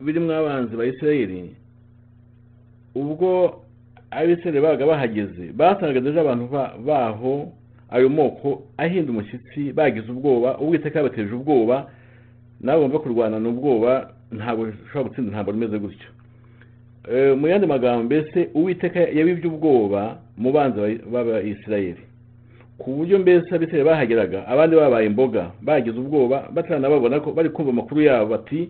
birimo 0.01 0.31
abanzi 0.33 0.75
ba 0.75 0.85
isirayeli 0.85 1.55
ubwo 2.95 3.61
abisirayeli 4.11 4.61
babaga 4.61 4.85
bahageze 4.85 5.51
basangaga 5.53 6.01
deje 6.01 6.19
abantu 6.19 6.47
ba- 6.47 6.73
baho 6.85 7.51
ayo 7.89 8.09
moko 8.09 8.63
ahinda 8.77 9.11
umushyitsi 9.11 9.73
bagize 9.73 10.11
ubwoba 10.11 10.57
uwiteka 10.57 10.99
yabateje 10.99 11.33
ubwoba 11.35 11.91
nawe 12.61 12.81
wumva 12.81 12.99
kurwanana 12.99 13.49
ubwoba 13.49 14.13
ntabwo 14.31 14.63
ushobora 14.85 15.09
gutsinda 15.09 15.31
ntabwo 15.31 15.51
rimeze 15.51 15.79
gutyo. 15.79 16.09
Mu 17.37 17.47
yandi 17.47 17.67
magambo 17.67 18.03
mbese 18.03 18.49
uwiteka 18.53 18.99
yabibye 18.99 19.47
ubwoba 19.51 20.17
mu 20.37 20.51
banzi 20.51 20.79
ba- 20.79 21.23
b'abayisirayeli 21.23 22.03
ku 22.77 22.91
buryo 22.91 23.19
mbese 23.19 23.55
abisirayeli 23.55 23.89
bahageraga 23.89 24.47
abandi 24.47 24.75
babaye 24.75 25.07
imboga 25.07 25.51
bagize 25.61 25.97
ubwoba 25.99 26.49
bataranababona 26.53 27.19
ko 27.19 27.31
bari 27.31 27.49
kumva 27.49 27.71
amakuru 27.71 28.01
yabo 28.01 28.25
bati 28.35 28.69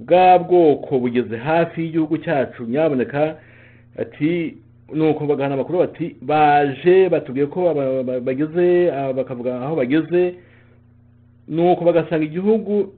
bwa 0.00 0.38
bwoko 0.38 0.98
bugeze 0.98 1.36
hafi 1.36 1.80
y'igihugu 1.82 2.18
cyacu 2.18 2.64
nyaboneka 2.64 3.36
ati 3.98 4.56
nuko 4.94 5.26
bagahana 5.26 5.54
amakuru 5.54 5.78
bati 5.78 6.16
baje 6.22 7.08
batubwiye 7.08 7.46
ko 7.46 7.74
ba- 7.74 8.02
ba- 8.02 8.20
bageze 8.20 8.90
bakavuga 9.16 9.60
aho 9.60 9.76
bageze 9.76 10.34
nuko 11.48 11.84
bagasanga 11.84 12.24
igihugu 12.24 12.92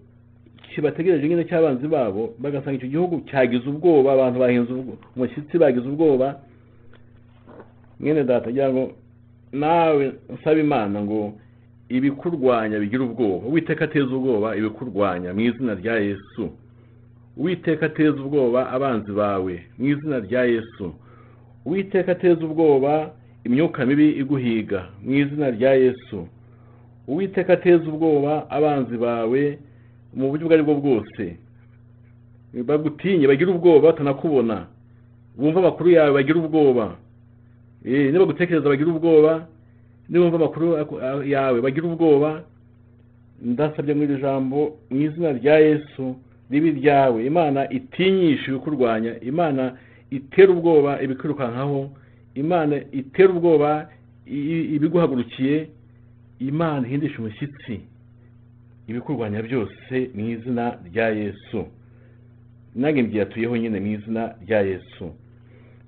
kibategereje 0.75 1.29
nyine 1.29 1.45
cy'abanzi 1.45 1.87
babo 1.89 2.35
bagasanga 2.39 2.77
icyo 2.79 2.89
gihugu 2.89 3.21
cyagize 3.31 3.67
ubwoba 3.69 4.13
abantu 4.13 4.39
bahinze 4.41 4.73
ubwo- 4.73 4.99
umushyitsi 5.17 5.59
bagize 5.59 5.87
ubwoba. 5.89 6.41
Mwene 8.01 8.25
data 8.25 8.49
agira 8.51 8.69
ngo 8.73 8.93
nawe 9.53 10.13
nsaba 10.35 10.61
imana 10.61 11.03
ngo 11.03 11.33
ibikurwanya 11.89 12.79
bigira 12.79 13.05
ubwoba. 13.05 13.47
Uwiteka 13.47 13.85
ateza 13.85 14.11
ubwoba 14.17 14.57
ibikurwanya 14.57 15.35
mu 15.35 15.41
izina 15.41 15.75
rya 15.75 15.97
yesu. 15.99 16.51
Uwiteka 17.37 17.87
ateza 17.87 18.19
ubwoba 18.23 18.71
abanzi 18.71 19.13
bawe 19.13 19.55
mu 19.79 19.85
izina 19.87 20.19
rya 20.21 20.43
yesu. 20.45 20.93
Uwiteka 21.65 22.13
ateza 22.13 22.45
ubwoba 22.45 23.11
imyuka 23.45 23.87
mibi 23.87 24.09
iguhiga 24.23 24.89
mu 25.05 25.15
izina 25.15 25.51
rya 25.51 25.73
yesu. 25.75 26.27
Uwiteka 27.09 27.53
ateza 27.53 27.85
ubwoba 27.91 28.51
abanzi 28.51 28.97
bawe 28.97 29.59
mu 30.15 30.29
buryo 30.31 30.45
ubwo 30.47 30.55
ari 30.55 30.63
bwo 30.63 30.75
bwose. 30.75 31.37
Bagutinye 32.53 33.27
bagira 33.27 33.51
ubwoba 33.51 33.87
batanakubona. 33.93 34.67
Bumva 35.37 35.59
amakuru 35.61 35.91
yawe 35.91 36.13
bagira 36.13 36.39
ubwoba. 36.39 36.97
Eh, 37.85 38.13
niba 38.13 38.25
gutekereza 38.29 38.69
bagira 38.69 38.91
ubwoba. 38.93 39.47
Nibumva 40.09 40.37
amakuru 40.37 40.67
yawe 41.25 41.61
bagira 41.61 41.87
ubwoba. 41.89 42.45
Ndasabye 43.43 43.95
muri 43.95 44.13
iri 44.13 44.23
jambo 44.23 44.77
mu 44.91 45.01
izina 45.01 45.33
rya 45.33 45.59
yesu 45.59 46.17
ribi 46.51 46.71
ryawe. 46.71 47.25
Imana 47.27 47.71
itinyisha 47.71 48.51
ibikurwanya. 48.53 49.21
Imana 49.21 49.77
itera 50.11 50.53
ubwoba 50.53 51.01
ibikwirukankaho. 51.03 51.91
Imana 52.35 52.77
itera 52.93 53.33
ubwoba 53.33 53.89
ibiguhagurukiye. 54.27 55.69
Imana 56.39 56.87
ihindisha 56.87 57.19
umushyitsi. 57.19 57.81
Ibikurwanya 58.89 59.43
byose 59.43 59.95
mu 60.15 60.29
izina 60.29 60.79
rya 60.93 61.09
yesu. 61.09 61.67
Nange 62.75 63.03
mbyiyatuyeho 63.03 63.57
nyine 63.57 63.81
mu 63.81 63.87
izina 63.87 64.35
rya 64.47 64.61
yesu. 64.61 65.11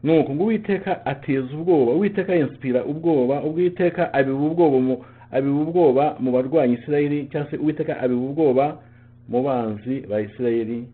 Nuko 0.03 0.35
ngo 0.35 0.43
uwiteka 0.45 1.07
ateza 1.07 1.49
ubwoba. 1.57 1.93
Uwiteka 1.93 2.35
yinsipira 2.35 2.85
ubwoba. 2.85 3.43
Uwiteka 3.43 4.15
abiba 4.15 4.39
ubwoba 4.39 4.79
mu 4.81 4.95
abiba 5.33 5.61
ubwoba 5.61 6.17
mu 6.21 6.33
barwanya 6.33 6.75
isirayeli 6.79 7.27
cyangwa 7.33 7.51
se 7.51 7.57
uwiteka 7.57 8.01
abiba 8.01 8.21
ubwoba 8.21 8.79
mu 9.29 9.43
banzi 9.43 10.01
ba 10.11 10.21
isirayeli. 10.21 10.85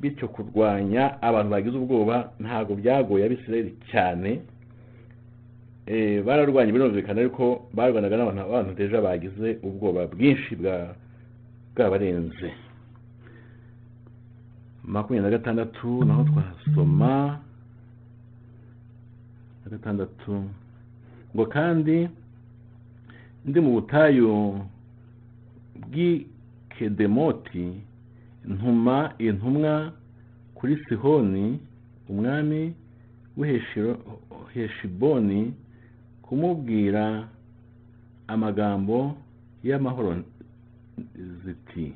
Bityo 0.00 0.28
kurwanya 0.28 1.22
abantu 1.22 1.50
bagize 1.50 1.76
ubwoba 1.78 2.32
ntabwo 2.40 2.74
byagoye 2.74 3.24
abisirayeli 3.24 3.72
cyane. 3.90 4.40
Eh, 5.86 6.22
bararwanye 6.24 6.72
birumvikana 6.72 7.20
ariko 7.20 7.66
barwanaga 7.74 8.16
n'abantu 8.16 8.40
abantu 8.42 8.74
deja 8.78 9.00
bagize 9.02 9.58
ubwoba 9.62 10.06
bwinshi 10.06 10.56
bwa 10.56 10.94
bwabarenze. 11.74 12.52
Makumyabiri 14.84 15.30
na 15.30 15.36
gatandatu 15.38 16.04
naho 16.04 16.24
twasoma. 16.24 17.38
Na 19.64 19.70
gatandatu. 19.70 20.44
Ngo 21.34 21.46
kandi 21.46 22.08
ndi 23.46 23.60
mu 23.60 23.70
butayu 23.80 24.60
bw'ikedemoti 25.80 27.72
ntuma 28.44 29.12
intumwa 29.18 29.92
kuri 30.54 30.76
sihoni 30.88 31.58
umwami 32.08 32.74
w'iheshiboni 33.36 35.52
kumubwira 36.30 37.26
amagambo 38.30 39.18
y'amahoro 39.66 40.22
ziti 41.42 41.86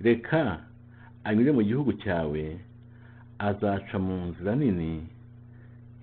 reka 0.00 0.64
anyure 1.24 1.52
mu 1.52 1.62
gihugu 1.62 1.92
cyawe 2.02 2.42
azaca 3.48 3.96
mu 4.00 4.16
nzira 4.32 4.52
nini 4.56 5.04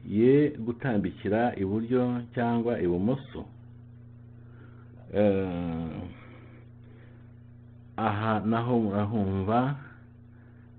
ye 0.05 0.53
gutambikira 0.65 1.41
iburyo 1.57 2.01
cyangwa 2.35 2.77
ibumoso. 2.85 3.41
Eh, 5.13 5.89
aha 7.97 8.33
naho 8.45 8.73
murahumva 8.85 9.59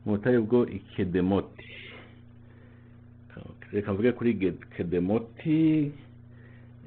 mu 0.07 0.15
butayu 0.15 0.47
bwo 0.47 0.61
ikedemoti 0.79 1.71
reka 3.73 3.93
mvuge 3.93 4.13
kuri 4.13 4.55
kedemoti. 4.77 5.91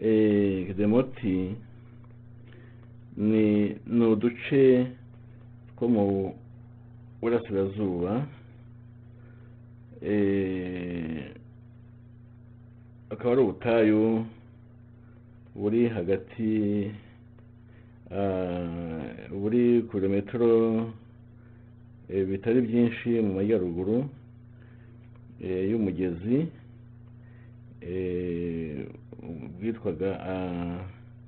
Eh, 0.04 0.68
kedemoti 0.68 1.56
ni 3.18 4.06
uduce 4.06 4.88
two 5.80 5.88
mu 5.88 6.36
burasirazuba 7.22 8.28
Eh, 10.04 11.32
akaba 13.10 13.32
ari 13.32 13.41
ubutayu 13.41 14.26
buri 15.56 15.88
hagati 15.88 16.91
ah, 18.12 18.99
buri 19.32 19.88
kilometero 19.88 20.91
eh, 22.12 22.28
bitari 22.28 22.60
byinshi 22.68 23.10
mu 23.24 23.39
majyaruguru 23.39 24.04
y'umugezi 25.39 26.51
bwitwaga 29.60 30.10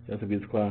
cyangwa 0.05 0.19
se 0.19 0.25
bwitwa 0.25 0.63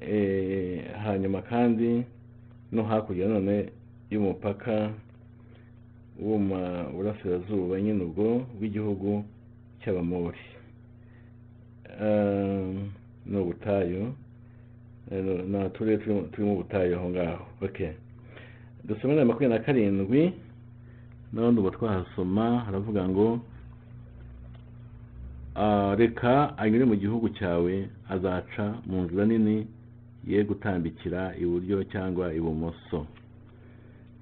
Eh, 0.00 0.84
hanyuma 1.04 1.42
kandi 1.42 2.04
no 2.72 2.82
hakurya 2.82 3.28
none 3.28 3.70
y'umupaka 4.10 4.90
wo 6.20 6.36
mu 6.38 6.56
burasirazuba 6.92 7.80
nyine 7.80 8.04
ubwo 8.04 8.44
bw'igihugu 8.58 9.24
cy'abamori 9.80 10.44
ni 13.26 13.36
ubutayu 13.38 14.12
ni 15.10 15.56
uturere 15.66 15.96
turimo- 16.04 16.28
ubutayu 16.52 16.96
aho 16.96 17.08
ngaho 17.10 17.44
dusome 18.84 19.14
makumyabiri 19.24 19.58
na 19.58 19.64
karindwi 19.64 20.32
n'ubundi 21.34 21.58
ubu 21.60 21.70
twahasoma 21.70 22.46
haravuga 22.66 23.02
ngo 23.08 23.40
ah, 25.56 25.94
reka 25.98 26.58
anyure 26.58 26.84
mu 26.84 26.94
gihugu 26.96 27.28
cyawe 27.34 27.88
azaca 28.08 28.78
mu 28.86 29.02
nzira 29.02 29.24
nini 29.26 29.66
ye 30.26 30.44
gutambikira 30.44 31.34
iburyo 31.36 31.84
cyangwa 31.92 32.32
ibumoso. 32.34 33.06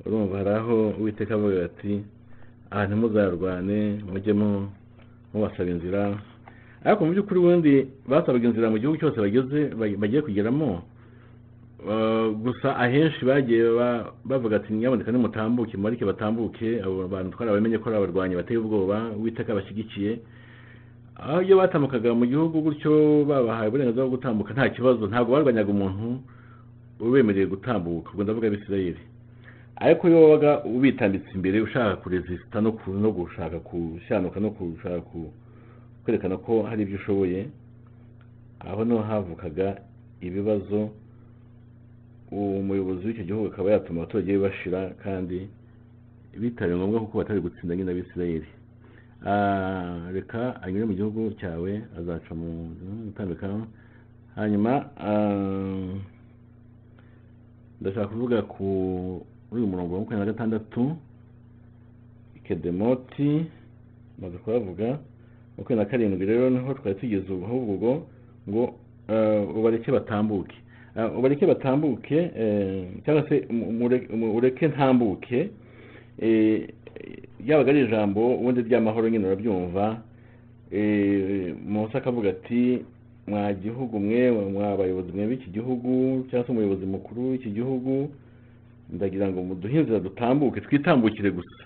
Urumva 0.06 0.38
hari 0.38 0.50
aho 0.50 0.76
uwiteka 0.98 1.34
avuga 1.34 1.64
ati 1.64 2.02
aha 2.70 2.86
ntimuzarwane 2.86 4.02
mujye 4.12 4.32
mu- 4.32 4.66
mubasaba 5.34 5.70
inzira. 5.70 6.18
Ariko 6.84 7.04
mu 7.06 7.12
by'ukuri 7.14 7.38
ubundi 7.40 7.72
basabaga 8.08 8.48
inzira 8.48 8.70
mu 8.70 8.78
gihugu 8.82 8.98
cyose 8.98 9.20
bageze 9.20 9.60
bag- 9.78 9.98
bagiye 10.00 10.22
kugeramo 10.26 10.82
gusa 12.42 12.76
ahenshi 12.76 13.24
bagiye 13.24 13.70
ba- 13.74 14.12
bavuga 14.24 14.56
ati 14.56 14.72
nyaboneka 14.72 15.12
nimutambuke 15.12 15.76
mubareke 15.76 16.04
batambuke. 16.04 16.82
Abo 16.82 17.08
bantu 17.08 17.30
twari 17.36 17.50
abamenye 17.50 17.78
ko 17.78 17.88
ari 17.90 17.98
abarwanyi 17.98 18.34
bateye 18.36 18.58
ubwoba 18.58 19.10
uwiteka 19.18 19.54
bashyigikiye 19.54 20.18
aho 21.18 21.42
iyo 21.42 21.56
batambukaga 21.58 22.14
mu 22.14 22.26
gihugu 22.26 22.60
gutyo 22.62 23.24
babahaye 23.26 23.68
uburenganzira 23.68 24.06
bwo 24.06 24.16
gutambuka 24.16 24.52
nta 24.54 24.68
kibazo. 24.70 25.06
Ntabwo 25.06 25.32
barwanyaga 25.34 25.70
umuntu 25.74 26.20
ubemereye 27.02 27.46
gutambuka 27.50 28.10
ubwo 28.14 28.22
ndavuga 28.22 28.46
abisirayeli. 28.46 29.02
Ariko 29.76 30.08
iyo 30.08 30.22
wabaga 30.22 30.62
ubitambitse 30.64 31.30
imbere 31.34 31.60
ushaka 31.60 31.96
kurezisita 31.98 32.60
no 32.62 33.10
gushaka 33.10 33.58
gushyanuka 33.58 34.38
no 34.40 34.50
gushaka 34.54 35.02
kwerekana 36.04 36.36
ko 36.38 36.62
hari 36.62 36.82
ibyo 36.86 36.96
ushoboye 37.02 37.46
aho 38.62 38.84
ni 38.84 38.94
ho 38.94 39.02
havukaga 39.02 39.82
ibibazo 40.20 40.90
umuyobozi 42.32 43.06
w'icyo 43.06 43.24
gihugu 43.24 43.46
akaba 43.52 43.70
yatuma 43.76 44.00
abaturage 44.02 44.32
be 44.32 44.38
bashira 44.48 44.80
kandi 45.04 45.38
bitabaye 46.40 46.76
ngombwa 46.76 47.00
kuko 47.00 47.18
batari 47.18 47.40
gutsinda 47.40 47.76
nyine 47.76 47.90
abisirayeli. 47.92 48.48
Ah, 49.26 50.08
reka 50.12 50.62
anyure 50.62 50.84
mu 50.84 50.94
gihugu 50.94 51.30
cyawe 51.40 51.72
azaca 51.98 52.32
mu 52.34 52.72
gutambika 53.06 53.46
hanyuma 54.34 54.72
ah, 54.96 55.92
ndashaka 57.80 58.06
kuvuga 58.08 58.42
ku 58.42 58.64
uri 59.52 59.60
umurongo 59.62 59.94
wa 59.94 60.00
makumyabiri 60.00 60.26
na 60.26 60.32
gatandatu 60.32 60.96
kedemoti 62.44 63.46
maze 64.18 64.36
kuhavuga 64.38 64.98
makumyabiri 65.58 65.76
na 65.76 65.90
karindwi 65.90 66.26
rero 66.26 66.50
ni 66.50 66.58
ho 66.58 66.74
twari 66.74 66.96
tugeze 66.98 67.28
ubu 67.32 67.44
ahubwo 67.46 67.72
ubwo 67.74 67.92
ngo 68.48 68.62
ubareke 69.58 69.92
batambuke. 69.92 70.56
Ubareke 71.18 71.46
batambuke 71.46 72.30
cyangwa 73.04 73.28
se 73.28 73.46
ureke 74.36 74.68
ntambuke 74.68 75.48
ryabaga 77.44 77.70
ari 77.70 77.80
ijambo 77.84 78.34
ubundi 78.36 78.62
ry'amahoro 78.62 79.08
nyine 79.08 79.26
urabyumva 79.26 80.00
Mose 81.68 81.98
akavuga 81.98 82.30
ati 82.30 82.78
mwa 83.26 83.52
gihugu 83.52 84.00
mwe 84.00 84.30
mwa 84.30 84.76
bayobozi 84.76 85.12
mwe 85.12 85.26
b'iki 85.26 85.50
gihugu 85.50 86.24
cyangwa 86.30 86.46
se 86.46 86.52
umuyobozi 86.52 86.86
mukuru 86.86 87.30
w'iki 87.30 87.50
gihugu 87.50 88.08
ndagira 88.92 89.28
ngo 89.28 89.42
muduhe 89.42 89.80
inzira 89.80 90.00
dutambuke 90.00 90.60
twitambukire 90.60 91.30
gusa 91.30 91.64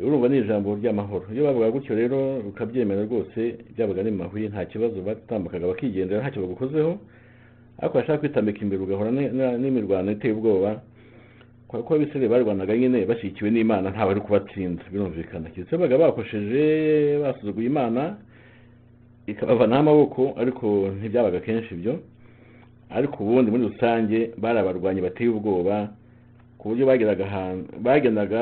urumva 0.00 0.28
ni 0.28 0.38
ijambo 0.38 0.76
ry'amahoro 0.76 1.24
iyo 1.34 1.44
bavuga 1.44 1.70
gutyo 1.70 1.94
rero 1.96 2.38
ukabyemera 2.38 3.02
rwose 3.04 3.56
byabaga 3.76 4.00
ari 4.00 4.10
mahwi 4.10 4.48
nta 4.48 4.64
kibazo 4.64 5.00
batambukaga 5.02 5.66
bakigendera 5.66 6.20
ntacyo 6.20 6.42
bagukozeho 6.42 6.98
ariko 7.80 7.98
washaka 7.98 8.18
kwitambika 8.18 8.60
imbere 8.62 8.82
ugahora 8.82 9.10
n'imirwano 9.10 10.12
iteye 10.12 10.32
ubwoba 10.34 10.80
kubera 11.68 11.84
ko 11.86 11.94
abisirayeli 11.94 12.32
barwanaga 12.32 12.76
nyine 12.76 12.98
bashyigikiwe 13.06 13.50
n'imana 13.50 13.90
ntawe 13.90 14.10
ari 14.10 14.20
kubatsinda 14.20 14.82
birumvikana. 14.92 15.50
Keretse 15.50 15.72
babaga 15.76 15.98
bakosheje 15.98 16.62
basuzuguye 17.22 17.66
imana 17.66 18.16
ikabavanaho 19.26 19.80
amaboko 19.82 20.22
ariko 20.40 20.66
ntibyabaga 20.98 21.40
kenshi 21.40 21.74
ibyo. 21.74 21.94
Ariko 22.90 23.16
ubundi 23.24 23.50
muri 23.50 23.66
rusange 23.70 24.30
bari 24.38 24.58
abarwanyi 24.58 25.00
bateye 25.02 25.28
ubwoba 25.30 25.90
ku 26.58 26.68
buryo 26.70 26.86
bageraga 26.86 27.24
ahantu 27.26 27.66
bagendaga 27.82 28.40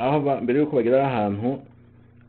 aho 0.00 0.16
mbere 0.42 0.58
y'uko 0.58 0.76
bagera 0.76 1.04
ahantu 1.06 1.48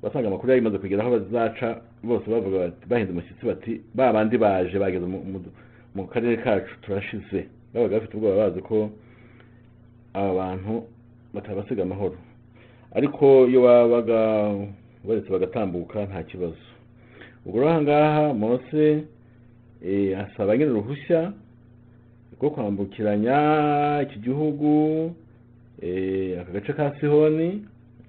basanga 0.03 0.27
amakuru 0.27 0.49
yari 0.51 0.61
imaze 0.61 0.77
kugera 0.77 1.01
aho 1.03 1.11
bazaca 1.15 1.67
bose 2.03 2.25
bavuga 2.31 2.71
bahinze 2.89 3.11
umushyitsi 3.11 3.43
bati 3.47 3.71
ba 3.95 4.13
bandi 4.13 4.35
baje 4.37 4.75
bageze 4.79 5.05
mu- 5.97 6.07
karere 6.07 6.37
kacu 6.37 6.77
turashize. 6.81 7.49
Babaga 7.73 7.97
bafite 7.99 8.13
ubwoba 8.17 8.35
bazi 8.37 8.61
ko 8.61 8.89
aba 10.13 10.33
bantu 10.33 10.83
batabasiga 11.33 11.83
amahoro. 11.83 12.17
Ariko 12.93 13.47
iyo 13.49 13.61
babaga 13.65 14.53
baretse 15.03 15.29
bagatambuka 15.29 16.05
nta 16.05 16.23
kibazo. 16.23 16.61
Ubwo 17.45 17.59
rero 17.59 17.69
aha 17.69 17.81
ngaha 17.81 18.33
mose 18.33 19.03
eh, 19.85 20.19
asaba 20.19 20.57
nyine 20.57 20.71
uruhushya 20.71 21.33
rwo 22.37 22.49
kwambukiranya 22.49 23.37
iki 24.05 24.19
gihugu 24.19 25.11
eh, 25.81 26.41
aka 26.41 26.51
gace 26.51 26.73
ka 26.73 26.93
sihoni 26.99 27.65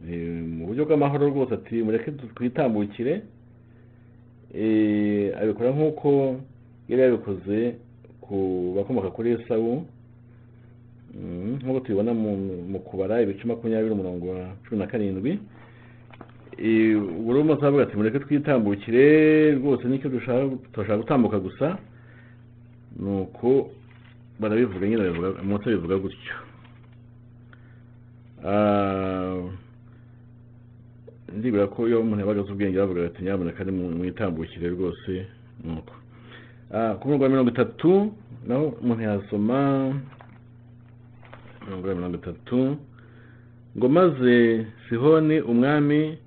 eh, 0.09 0.43
mu 0.45 0.66
buryo 0.66 0.84
bw'amahoro 0.84 1.28
rwose 1.28 1.55
ati 1.55 1.82
mureke 1.82 2.11
twitambukire. 2.36 3.22
Abikora 5.41 5.70
nk'uko 5.70 6.41
yari 6.89 7.03
yabikoze 7.03 7.76
ku 8.20 8.72
bakomoka 8.76 9.11
kuri 9.11 9.30
esawu 9.30 9.86
Mm, 11.09 11.59
nk'uko 11.64 11.80
tubibona 11.80 12.12
mu 12.14 12.78
kubara 12.84 13.22
ibice 13.22 13.45
makumyabiri 13.49 13.95
umurongo 13.97 14.28
wa 14.28 14.53
cumi 14.68 14.78
na 14.78 14.86
karindwi. 14.86 15.41
Rero 16.59 17.45
mose 17.45 17.62
aravuga 17.62 17.82
ati 17.89 17.97
mureke 17.97 18.18
twitambukire 18.20 19.55
rwose 19.57 19.89
ni 19.89 19.99
cyo 19.99 20.11
dushaka 20.11 20.97
gutambuka 21.01 21.41
gusa. 21.41 21.78
Nuko 23.01 23.70
barabivuga 24.39 24.86
nyine 24.86 25.11
mose 25.43 25.64
abivuga 25.64 25.97
gutyo. 25.97 26.34
Ah, 28.45 29.49
ndibwira 31.32 31.66
ko 31.66 31.89
iyo 31.89 32.01
umuntu 32.01 32.20
yabaga 32.20 32.41
azi 32.41 32.53
ubwenge 32.53 32.78
bavuga 32.78 33.07
ati 33.07 33.22
nyamuneka 33.24 33.64
ni 33.64 33.72
mwitambukire 33.72 34.68
rwose. 34.76 35.26
Nuko. 35.64 35.93
Ah, 35.93 36.07
ku 36.70 37.02
murongo 37.08 37.24
wa 37.24 37.30
mirongo 37.30 37.50
itatu 37.50 38.12
naho 38.46 38.66
umuntu 38.82 39.02
yasoma 39.02 39.58
mirongo 41.66 41.86
mirongo 41.94 42.16
itatu 42.16 42.76
ngo 43.76 43.88
maze 43.88 44.66
sihoni 44.88 45.40
umwami 45.40 46.18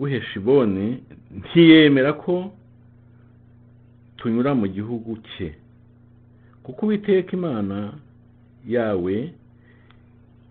w'iheshiboni 0.00 1.02
ntiyemera 1.38 2.12
ko 2.12 2.52
tunyura 4.16 4.54
mu 4.54 4.66
gihugu 4.68 5.16
cye 5.36 5.54
kuko 6.62 6.86
uwiteka 6.86 7.32
imana 7.36 7.92
yawe 8.68 9.32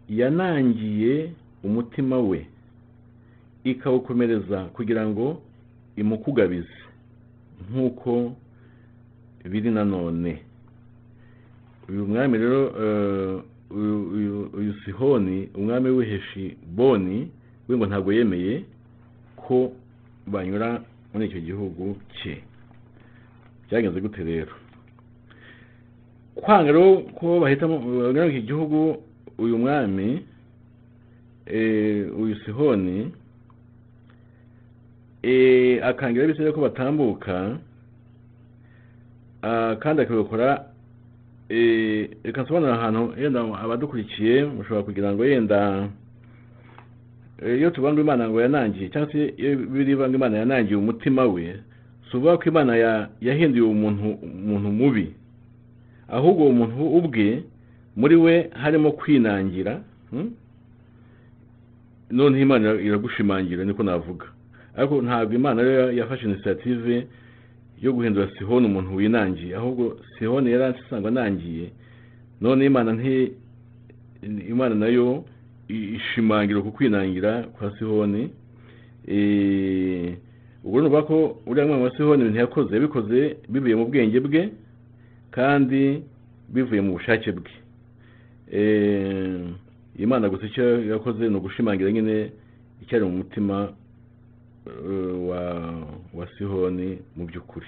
yanangiye 0.09 1.31
umutima 1.63 2.19
we 2.19 2.45
ikawukomereza 3.63 4.65
kugira 4.75 5.07
ngo 5.07 5.41
imukugabize 5.95 6.77
nk'uko 7.71 8.33
biri 9.49 9.71
nanone 9.71 10.41
uyu 11.89 12.05
mwami 12.07 12.37
rero 12.37 12.61
eh, 12.83 13.41
uyu- 13.71 14.75
sihoni 14.85 15.49
umwami 15.55 15.89
w'iheshiboni 15.89 17.31
we 17.67 17.77
ngo 17.77 17.85
ntabwo 17.85 18.13
yemeye 18.13 18.63
ko 19.35 19.71
banyura 20.27 20.81
muri 21.13 21.25
icyo 21.27 21.39
gihugu 21.41 21.95
cye. 22.21 22.37
Byagenze 23.67 24.01
gute 24.01 24.23
rero? 24.23 24.53
Kwanga 26.35 26.71
rero 26.71 26.97
ko 27.19 27.39
bahitamo 27.39 27.79
muri 27.79 28.29
iki 28.29 28.41
gihugu 28.47 29.01
uyu 29.37 29.57
mwami 29.57 30.25
eh, 31.45 32.07
uyu 32.19 32.35
sihoni 32.45 33.11
eh, 35.23 35.79
akangira 35.85 36.23
abisirayeli 36.25 36.55
ko 36.55 36.61
batambuka 36.61 37.57
kandi 39.79 40.01
akabikora 40.01 40.65
reka 42.23 42.41
nsobanura 42.41 42.73
ahantu 42.73 43.13
yenda 43.21 43.39
abadukurikiye 43.63 44.45
mushobora 44.45 44.83
kugira 44.83 45.09
ngo 45.13 45.25
yenda 45.25 45.87
iyo 47.57 47.69
tuvuga 47.69 47.93
ngo 47.93 48.01
imana 48.01 48.29
ngo 48.29 48.41
yanangiye 48.41 48.89
cyangwa 48.89 49.11
se 49.11 49.33
iyo 49.37 49.55
birivuga 49.57 50.07
ngo 50.09 50.15
imana 50.15 50.37
yanangiye 50.37 50.77
umutima 50.77 51.25
we 51.25 51.57
si 52.11 52.17
ukuvuga 52.17 52.37
ko 52.37 52.43
imana 52.49 52.75
ya- 52.77 53.09
yahinduye 53.21 53.65
umuntu 53.65 54.69
mubi 54.71 55.13
ahubwo 56.07 56.43
uwo 56.43 56.53
muntu 56.53 56.75
ubwe 56.97 57.43
muri 57.97 58.15
we 58.15 58.49
harimo 58.53 58.91
kwinangira 58.91 59.81
noneho 62.11 62.41
imana 62.43 62.73
iragushimangira 62.73 63.63
niko 63.65 63.83
navuga 63.83 64.25
ariko 64.77 65.01
ntabwo 65.01 65.33
imana 65.35 65.61
yafashe 65.91 66.25
inisiyative 66.25 67.07
yo 67.81 67.93
guhindura 67.93 68.29
sihoni 68.37 68.65
umuntu 68.65 68.95
winangiye 68.95 69.55
ahubwo 69.55 69.97
sihoni 70.19 70.51
yari 70.51 70.63
asanga 70.63 71.07
anangiye. 71.07 71.71
None 72.41 72.65
imana 72.65 72.93
na 74.75 74.87
yo 74.87 75.23
ishimangira 75.67 76.61
ku 76.61 76.71
kwinangira 76.71 77.43
kwa 77.43 77.77
sihoni. 77.77 78.29
Eh, 79.07 80.13
ubwo 80.63 80.81
ni 80.81 80.87
ukuvuga 80.87 81.01
ko 81.07 81.37
uriya 81.47 81.67
mwana 81.67 81.83
wa 81.83 81.97
sihoni 81.97 82.21
ibintu 82.21 82.39
yakoze 82.39 82.75
yabikoze 82.75 83.37
bivuye 83.49 83.75
mu 83.75 83.85
bwenge 83.85 84.19
bwe 84.19 84.49
kandi 85.31 86.03
bivuye 86.53 86.81
mu 86.81 86.93
bushake 86.93 87.31
bwe. 87.31 87.51
Eh, 88.51 89.41
imana 89.99 90.29
gusa 90.29 90.45
icyo 90.45 90.85
yakoze 90.85 91.29
ni 91.29 91.35
ugushimangira 91.35 91.91
nyine 91.91 92.29
icyari 92.81 93.05
mu 93.05 93.17
mutima 93.17 93.73
wa 95.29 95.41
wa 96.13 96.25
sihoni 96.37 96.99
mu 97.15 97.25
by'ukuri. 97.25 97.67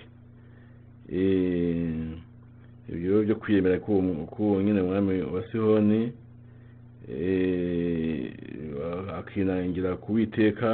Ibyo 2.94 3.24
byo 3.24 3.36
kwiyemera 3.36 3.80
k'uwo 3.80 4.62
nyine 4.62 4.82
mwami 4.82 5.22
wa 5.22 5.41
sihoni 5.52 6.12
akinangira 9.20 9.96
ku 9.96 10.14
witeka 10.14 10.70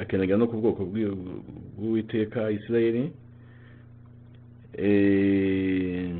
akinangira 0.00 0.36
no 0.38 0.46
ku 0.46 0.56
bwoko 0.60 0.84
bw'uwiteka 1.76 2.50
isirayeli 2.50 3.12
Eh, 4.76 6.10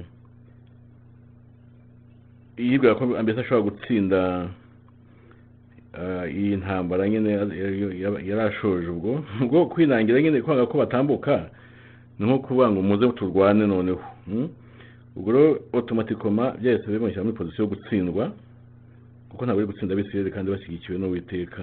yibwira 2.57 2.95
ko 2.95 3.07
mbese 3.07 3.41
ashobora 3.43 3.67
gutsinda 3.67 4.21
iyi 6.31 6.57
ntambara 6.57 7.09
nyine 7.09 7.31
yari- 7.39 7.59
yari 8.03 8.29
yari 8.29 8.41
ashoje 8.51 8.89
ubwo 8.89 9.25
ubwo 9.43 9.67
kwinangira 9.67 10.23
nyine 10.23 10.43
kwanga 10.43 10.67
ko 10.67 10.79
batambuka 10.79 11.51
ni 12.19 12.27
nko 12.27 12.39
kuvuga 12.39 12.71
ngo 12.71 12.83
muze 12.83 13.07
turwane 13.19 13.67
noneho 13.67 14.01
ubwo 15.17 15.29
rero 15.33 15.61
otomatikoma 15.73 16.55
byahise 16.61 16.87
bimushyira 16.91 17.23
muri 17.25 17.37
pozisiyo 17.39 17.65
yo 17.65 17.71
gutsindwa 17.71 18.25
kuko 19.31 19.41
ntabwo 19.45 19.61
ari 19.63 19.71
gutsinda 19.71 19.95
abisirayeli 19.95 20.31
kandi 20.35 20.51
bashyigikiwe 20.51 20.99
n'uwiteka 20.99 21.63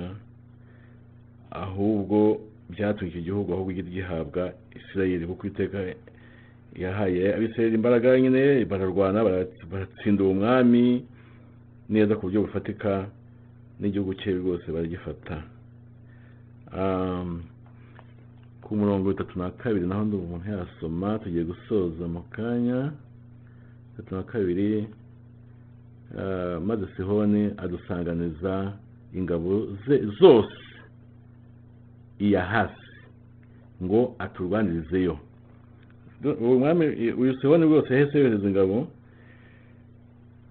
ahubwo 1.51 2.39
byatumye 2.69 3.11
iki 3.11 3.21
gihugu 3.27 3.53
ahubwo 3.53 3.71
kijya 3.75 3.91
gihabwa 3.91 4.43
isirayeli 4.75 5.25
kuko 5.27 5.41
uwiteka 5.47 5.77
yahaye 6.79 7.35
abisirayeli 7.35 7.75
imbaraga 7.75 8.19
nyine 8.19 8.65
bararwana 8.65 9.23
bara- 9.23 9.47
baratsinda 9.71 10.23
uwo 10.23 10.33
mwami 10.33 11.03
neza 11.89 12.15
ku 12.15 12.21
buryo 12.31 12.41
bufatika 12.47 13.05
n'igihugu 13.81 14.13
cye 14.13 14.31
rwose 14.33 14.71
baragifata. 14.71 15.43
Um, 16.77 17.43
ku 18.61 18.75
murongo 18.75 19.09
bitatu 19.11 19.39
na 19.39 19.49
kabiri 19.51 19.87
naho 19.87 20.05
ndi 20.05 20.15
umuntu 20.15 20.45
yasoma 20.51 21.19
tugiye 21.19 21.43
gusoza 21.43 22.07
mu 22.07 22.21
kanya. 22.31 22.93
Bitatu 23.97 24.15
na 24.15 24.23
kabiri 24.23 24.87
ah, 26.17 26.59
maze 26.59 26.85
sihoni 26.95 27.51
adusanganiza 27.57 28.73
ingabo 29.13 29.67
ze 29.87 30.05
zose 30.19 30.55
iya 32.19 32.45
hasi 32.45 32.87
ngo 33.83 34.15
aturwanirizeyo 34.19 35.17
uyu 37.17 37.33
sihoni 37.41 37.65
rwose 37.65 37.93
yahise 37.93 38.17
yohereza 38.19 38.47
ingabo 38.47 38.87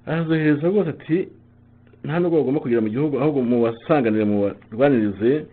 arazohereza 0.06 0.68
rwose 0.68 0.90
ati 0.90 1.28
nta 2.04 2.18
nubwo 2.18 2.38
bagomba 2.40 2.60
kugera 2.60 2.80
mu 2.80 2.88
gihugu 2.88 3.14
ahubwo 3.20 3.40
mu 3.42 3.56
basanganire 3.64 4.24
mu 4.24 4.36
barwanirize 4.70 5.46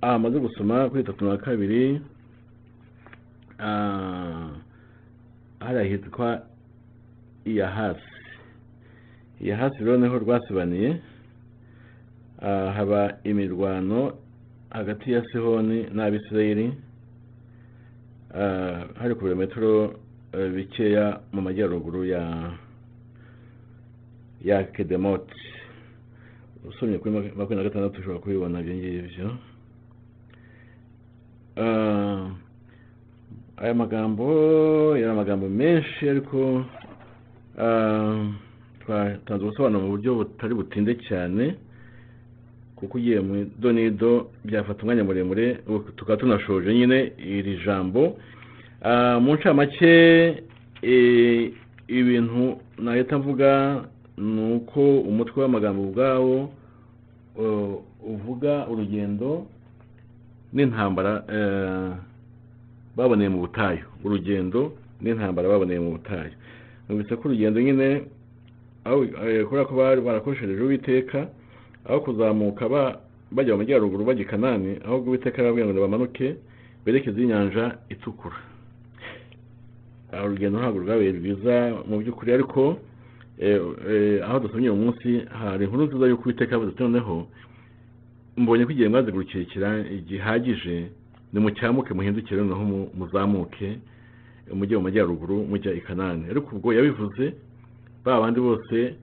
aha 0.00 0.14
amaze 0.14 0.38
gusoma 0.38 0.88
kuri 0.90 1.02
tatu 1.04 1.24
na 1.24 1.36
kabiri 1.36 2.00
ah, 3.58 4.50
hariya 5.60 5.84
hitwa 5.90 6.42
iya 7.44 7.66
hasi 7.66 8.12
iya 9.42 9.56
hasi 9.56 9.78
rero 9.84 9.96
ni 9.98 10.06
ho 10.08 10.18
rwasibaniye 10.18 11.00
ah, 12.42 12.70
haba 12.76 13.18
imirwano 13.24 14.12
hagati 14.70 15.12
ya 15.12 15.22
sihoni 15.32 15.86
n'abisirayeli 15.94 16.72
ah, 18.34 18.86
hari 19.02 19.14
ku 19.14 19.24
birometero 19.26 19.98
eh, 20.32 20.50
bikeya 20.54 21.20
mu 21.32 21.40
majyaruguru 21.42 22.04
ya 22.06 22.22
ya 24.44 24.64
kedemoti 24.64 25.34
usomye 26.68 26.98
kuri 26.98 27.14
makumyabiri 27.14 27.56
na 27.56 27.62
gatandatu 27.68 28.00
ushobora 28.00 28.18
kubibona 28.22 28.60
ibyo 28.60 28.74
ngibyo. 28.74 29.28
Ah, 31.56 32.30
aya 33.56 33.74
magambo 33.74 34.26
yari 34.96 35.10
amagambo 35.10 35.48
menshi 35.48 36.08
ariko 36.08 36.64
ah, 37.58 38.30
twatanze 38.80 39.42
ubusobanuro 39.44 39.82
mu 39.82 39.90
buryo 39.90 40.14
butari 40.14 40.54
butinde 40.54 40.94
cyane 41.08 41.54
kuko 42.76 42.98
ugiye 42.98 43.18
mu 43.20 43.34
idonido 43.42 44.30
byafata 44.44 44.82
umwanya 44.82 45.04
muremure 45.04 45.58
tukaba 45.96 46.16
tunashoje 46.20 46.74
nyine 46.74 47.12
iri 47.18 47.58
jambo. 47.66 48.18
Ah, 48.82 49.18
mu 49.20 49.34
ncamake 49.34 50.42
eh, 50.82 51.50
ibintu 51.88 52.60
nahita 52.78 53.18
mvuga 53.18 53.82
ni 54.18 54.54
uko 54.54 55.00
umutwe 55.00 55.42
w'amagambo 55.42 55.82
ubwawo 55.82 56.50
uh, 57.38 57.74
uvuga 58.12 58.66
urugendo 58.68 59.46
n'intambara 60.52 61.24
eh, 61.28 61.92
baboneye 62.96 63.28
mu 63.28 63.38
butayu. 63.46 63.84
Urugendo 64.04 64.72
n'intambara 65.00 65.48
baboneye 65.48 65.80
mu 65.80 65.90
butayu. 65.96 66.32
Numvise 66.88 67.16
ko 67.16 67.28
urugendo 67.28 67.60
nyine 67.60 68.02
aho 68.84 69.04
eh, 69.04 69.44
kubera 69.46 69.64
ko 69.64 69.74
bari 69.76 70.00
barakoresheje 70.00 70.56
uwiteka 70.62 71.28
aho 71.88 72.00
kuzamuka 72.00 72.68
ba- 72.68 72.96
bajya 73.30 73.52
mu 73.54 73.58
majyaruguru 73.62 74.04
bajya 74.04 74.22
i 74.24 74.28
kanani 74.28 74.70
ahubwo 74.84 75.08
uwiteka 75.12 75.38
arababwira 75.38 75.66
ngo 75.68 75.80
bamanuke 75.80 76.36
berekeze 76.84 77.22
inyanja 77.22 77.76
itukura. 77.88 78.36
Urugendo 80.24 80.58
ntabwo 80.58 80.80
rwabaye 80.80 81.12
rwiza 81.12 81.54
mu 81.88 82.00
by'ukuri 82.00 82.32
ariko 82.32 82.80
aho 84.24 84.38
dusomye 84.40 84.70
uyu 84.70 84.76
munsi 84.82 85.22
hari 85.30 85.64
inkuru 85.64 85.86
nziza 85.86 86.06
y'uko 86.06 86.24
uwiteka 86.24 86.52
yavuze 86.52 86.70
ati 86.72 86.82
noneho 86.82 87.26
mbonye 88.36 88.64
ko 88.66 88.72
igihe 88.72 88.88
mwaze 88.88 89.10
gihagije 90.08 90.90
nimutyamuke 91.32 91.94
muhindukire 91.94 92.40
noneho 92.42 92.64
mu- 92.64 92.90
muzamuke 92.98 93.78
mujye 94.54 94.76
mu 94.76 94.82
majyaruguru 94.82 95.44
mujya 95.46 95.72
i 95.74 95.80
kanani. 95.80 96.24
Ariko 96.30 96.56
ubwo 96.56 96.72
yabivuze 96.72 97.34
ba 98.04 98.20
bandi 98.20 98.40
bose 98.40 98.94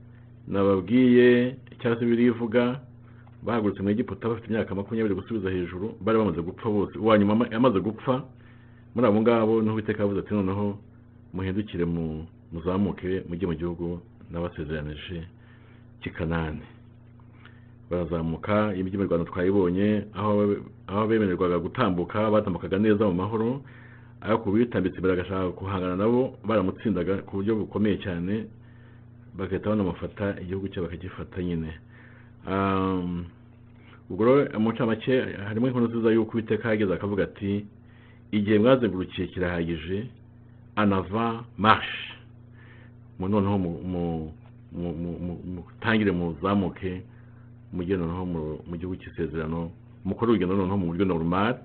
nababwiye 0.47 1.55
cyangwa 1.79 1.99
se 1.99 2.05
birivuga 2.05 2.79
bahagurutse 3.45 3.81
mu 3.83 3.89
egiputa 3.89 4.27
bafite 4.29 4.47
imyaka 4.49 4.75
makumyabiri 4.75 5.15
gusubiza 5.15 5.49
hejuru 5.49 5.95
bari 6.01 6.17
bamaze 6.17 6.41
gupfa 6.41 6.69
bose. 6.69 6.97
Uwa 6.99 7.17
nyuma 7.17 7.33
ama- 7.33 7.47
yamaze 7.51 7.79
gupfa 7.79 8.23
muri 8.95 9.07
abo 9.07 9.21
ngabo 9.21 9.61
ni 9.61 9.67
ho 9.69 9.73
uwiteka 9.73 10.03
yavuze 10.03 10.19
ati 10.19 10.33
noneho 10.33 10.77
muhindukire 11.33 11.85
mu 11.85 12.25
muzamuke 12.51 13.23
mujye 13.29 13.45
mu 13.47 13.53
gihugu 13.53 13.99
n'abasezeranije 14.31 15.17
cy'i 16.01 16.11
kanani 16.13 16.61
barazamuka 17.89 18.73
iby'imirwano 18.75 19.23
twayibonye 19.29 20.05
aho 20.17 21.07
bemererwaga 21.07 21.57
gutambuka 21.59 22.31
batambukaga 22.33 22.77
neza 22.79 23.05
mu 23.05 23.13
mahoro 23.13 23.61
ariko 24.21 24.51
bitambitse 24.51 24.97
imbere 24.97 25.13
agashaka 25.13 25.53
guhangana 25.53 25.95
nabo 25.95 26.37
baramutsindaga 26.47 27.21
ku 27.29 27.37
buryo 27.37 27.53
bukomeye 27.61 27.97
cyane 28.05 28.33
bagahita 29.37 29.69
banamufata 29.69 30.25
igihugu 30.41 30.67
cye 30.71 30.79
bakagifata 30.81 31.37
nyine. 31.43 31.71
Ubwo 34.09 34.21
rero 34.25 34.59
mu 34.59 34.69
ncamake 34.71 35.13
harimo 35.47 35.67
inkuru 35.67 35.87
nziza 35.89 36.09
y'uko 36.13 36.31
uwiteka 36.33 36.69
yageze 36.69 36.93
akavuga 36.93 37.23
ati 37.23 37.65
igihe 38.31 38.59
mwazengurukiye 38.59 39.27
kirahagije 39.27 39.97
anava 40.75 41.43
marshe 41.57 42.04
mu 42.04 42.04
noneho 43.19 43.57
mu- 43.57 43.81
mu- 45.25 45.41
mutangire 45.55 46.11
muzamuke 46.11 47.03
mujye 47.73 47.97
noneho 47.97 48.25
mu- 48.25 48.59
gihugu 48.77 48.95
cy'isezerano 48.99 49.71
mukore 50.05 50.31
urugendo 50.31 50.55
noneho 50.55 50.77
mu 50.77 50.85
buryo 50.91 51.05
normal 51.05 51.55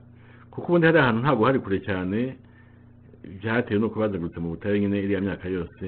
kuko 0.51 0.66
ubundi 0.72 0.86
hari 0.86 0.98
ahantu 0.98 1.20
ntabwo 1.22 1.44
hari 1.47 1.59
kure 1.59 1.78
cyane 1.81 2.36
byatewe 3.40 3.78
n'uko 3.81 4.01
bazengurutse 4.01 4.40
mu 4.40 4.48
butayu 4.56 4.78
nyine 4.81 4.97
iriya 5.02 5.20
myaka 5.20 5.48
yose. 5.48 5.85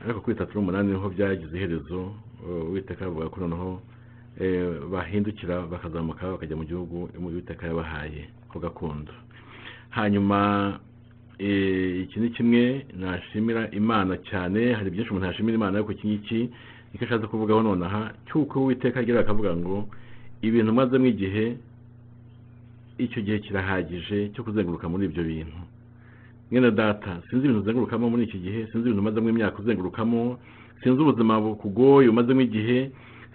Ariko 0.00 0.20
kuri 0.20 0.36
itatu 0.36 0.52
n'umunani 0.56 0.92
ni 0.92 0.98
ho 0.98 1.08
byagize 1.08 1.52
iherezo 1.56 2.14
uwiteka 2.68 3.04
avuga 3.06 3.28
ko 3.28 3.40
noneho 3.40 3.80
eh, 4.40 4.80
bahindukira 4.92 5.66
bakazamuka 5.68 6.26
bakajya 6.36 6.56
mu 6.56 6.64
gihugu 6.64 7.08
uwiteka 7.20 7.66
yabahaye 7.66 8.28
ko 8.48 8.58
gakondo. 8.60 9.12
Hanyuma 9.90 10.78
iki 11.38 12.20
ni 12.20 12.30
kimwe 12.30 12.86
nashimira 12.98 13.70
imana 13.70 14.16
cyane 14.16 14.72
hari 14.72 14.90
byinshi 14.90 15.10
umuntu 15.10 15.26
yashimira 15.26 15.54
imana 15.56 15.78
ariko 15.78 15.92
iki 15.92 16.06
ngiki 16.08 16.40
ni 16.92 16.98
cyo 16.98 17.04
ashatse 17.06 17.26
kuvugaho 17.28 17.62
nonaha 17.62 18.12
cy'uko 18.26 18.60
uwiteka 18.60 19.00
agira 19.00 19.20
akavuga 19.20 19.52
ngo 19.56 19.88
ibintu 20.42 20.72
mazemo 20.72 21.06
igihe 21.06 21.56
icyo 22.98 23.20
gihe 23.22 23.38
kirahagije 23.44 24.30
cyo 24.32 24.40
kuzenguruka 24.44 24.88
muri 24.88 25.04
ibyo 25.04 25.22
bintu. 25.24 25.58
Mwene 26.50 26.70
data 26.70 27.20
sinzi 27.28 27.44
ibintu 27.44 27.60
uzengurukamo 27.62 28.08
muri 28.10 28.24
iki 28.24 28.38
gihe 28.40 28.60
sinzi 28.72 28.88
ibintu 28.88 29.00
umazemo 29.04 29.28
imyaka 29.28 29.58
uzengurukamo 29.60 30.38
sinzi 30.82 31.02
ubuzima 31.02 31.40
bukugoye 31.40 32.08
umazemo 32.08 32.40
igihe 32.40 32.90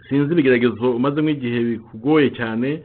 sinzi 0.09 0.33
ibigeragezo 0.33 0.91
umazemo 0.97 1.29
igihe 1.29 1.59
bikugoye 1.63 2.29
cyane 2.33 2.81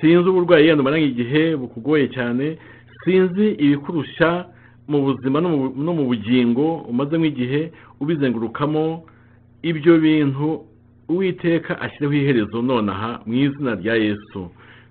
sinzi 0.00 0.24
uburwayi 0.28 0.66
yenda 0.72 0.80
umaranye 0.82 1.06
igihe 1.12 1.56
bukugoye 1.60 2.08
cyane 2.08 2.56
sinzi 3.04 3.46
ibikurushya 3.64 4.48
mu 4.88 4.98
buzima 5.02 5.40
no 5.40 5.48
mu- 5.56 6.04
bugingo 6.06 6.84
umazemo 6.90 7.24
igihe 7.24 7.72
ubizengurukamo 8.00 9.04
ibyo 9.62 9.98
bintu 9.98 10.64
uwiteka 11.08 11.80
ashyireho 11.80 12.12
iherezo 12.14 12.62
nonaha 12.62 13.20
mu 13.26 13.34
izina 13.34 13.74
rya 13.74 13.94
yesu. 13.96 14.50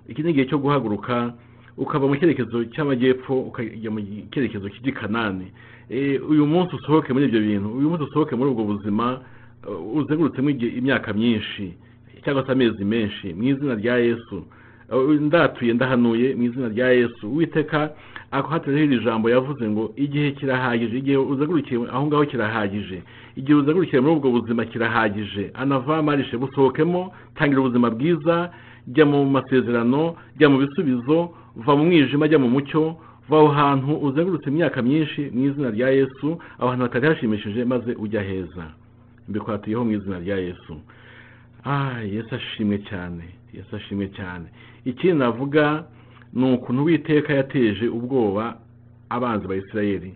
Iki 0.09 0.23
ni 0.23 0.29
igihe 0.29 0.45
cyo 0.49 0.57
guhaguruka 0.57 1.33
ukava 1.77 2.07
mu 2.07 2.15
cyerekezo 2.17 2.65
cy'amajyepfo 2.73 3.33
ukajya 3.49 3.89
mu 3.91 3.99
cyerekezo 4.33 4.69
cy'igikanani. 4.69 5.47
Eh, 5.89 6.21
uyu 6.29 6.45
munsi 6.45 6.75
usohoke 6.75 7.13
muri 7.13 7.25
ibyo 7.29 7.41
bintu 7.41 7.69
uyu 7.77 7.89
munsi 7.89 8.03
usohoke 8.09 8.35
muri 8.35 8.49
ubwo 8.51 8.63
buzima 8.63 9.21
uh, 9.67 9.97
uzengurutsemo 9.97 10.49
imyaka 10.49 11.13
myinshi 11.13 11.73
cyangwa 12.23 12.45
se 12.45 12.51
amezi 12.51 12.85
menshi 12.85 13.33
mu 13.33 13.43
izina 13.43 13.75
rya 13.75 13.97
yesu. 13.97 14.45
Uh, 14.89 15.11
ndatuye 15.21 15.73
ndahanuye 15.73 16.35
mu 16.35 16.43
izina 16.43 16.67
rya 16.69 16.89
yesu. 16.93 17.29
Uwiteka 17.29 17.89
akuhatireho 18.33 18.83
iri 18.83 18.99
jambo 19.05 19.29
yavuze 19.29 19.63
ngo 19.69 19.83
igihe 19.95 20.31
kirahagije 20.31 20.97
igihe 20.97 21.17
uzengurukiye 21.17 21.77
aho 21.93 22.03
ngaho 22.07 22.25
kirahagije. 22.25 22.97
Igihe 23.35 23.55
uzengurukiye 23.61 24.01
muri 24.01 24.13
ubwo 24.15 24.29
buzima 24.31 24.65
kirahagije. 24.65 25.51
Anava 25.53 26.01
marishe 26.03 26.37
busohokemo 26.37 27.11
tangira 27.35 27.61
ubuzima 27.61 27.89
bwiza 27.89 28.49
jya 28.87 29.05
mu 29.05 29.25
masezerano 29.25 30.15
jya 30.37 30.49
mu 30.49 30.57
bisubizo 30.57 31.29
va 31.55 31.75
mu 31.77 31.83
mwijima 31.85 32.27
jya 32.27 32.39
mu 32.39 32.49
mucyo 32.49 32.95
va 33.29 33.37
aho 33.37 33.47
hantu 33.47 33.91
uzengurutse 34.07 34.49
imyaka 34.49 34.81
myinshi 34.81 35.21
mu 35.33 35.41
izina 35.47 35.69
rya 35.69 35.89
yesu. 35.89 36.27
Aho 36.59 36.69
hantu 36.69 36.83
hatari 36.83 37.07
hashimishije 37.07 37.65
maze 37.65 37.91
ujya 38.03 38.21
heza. 38.21 38.65
Mbikwatuyeho 39.29 39.85
mu 39.85 39.91
izina 39.91 40.19
rya 40.19 40.37
yesu. 40.37 40.73
Ah 41.65 42.01
yesu 42.01 42.35
ashimwe 42.35 42.77
cyane 42.89 43.23
yesu 43.53 43.75
ashimwe 43.75 44.07
cyane. 44.17 44.45
Ikindi 44.85 45.17
navuga 45.19 45.83
ni 46.33 46.53
ukuntu 46.53 46.81
uwiteka 46.81 47.33
yateje 47.33 47.87
ubwoba 47.87 48.57
abanzi 49.09 49.47
ba 49.47 49.55
isirayeli. 49.55 50.13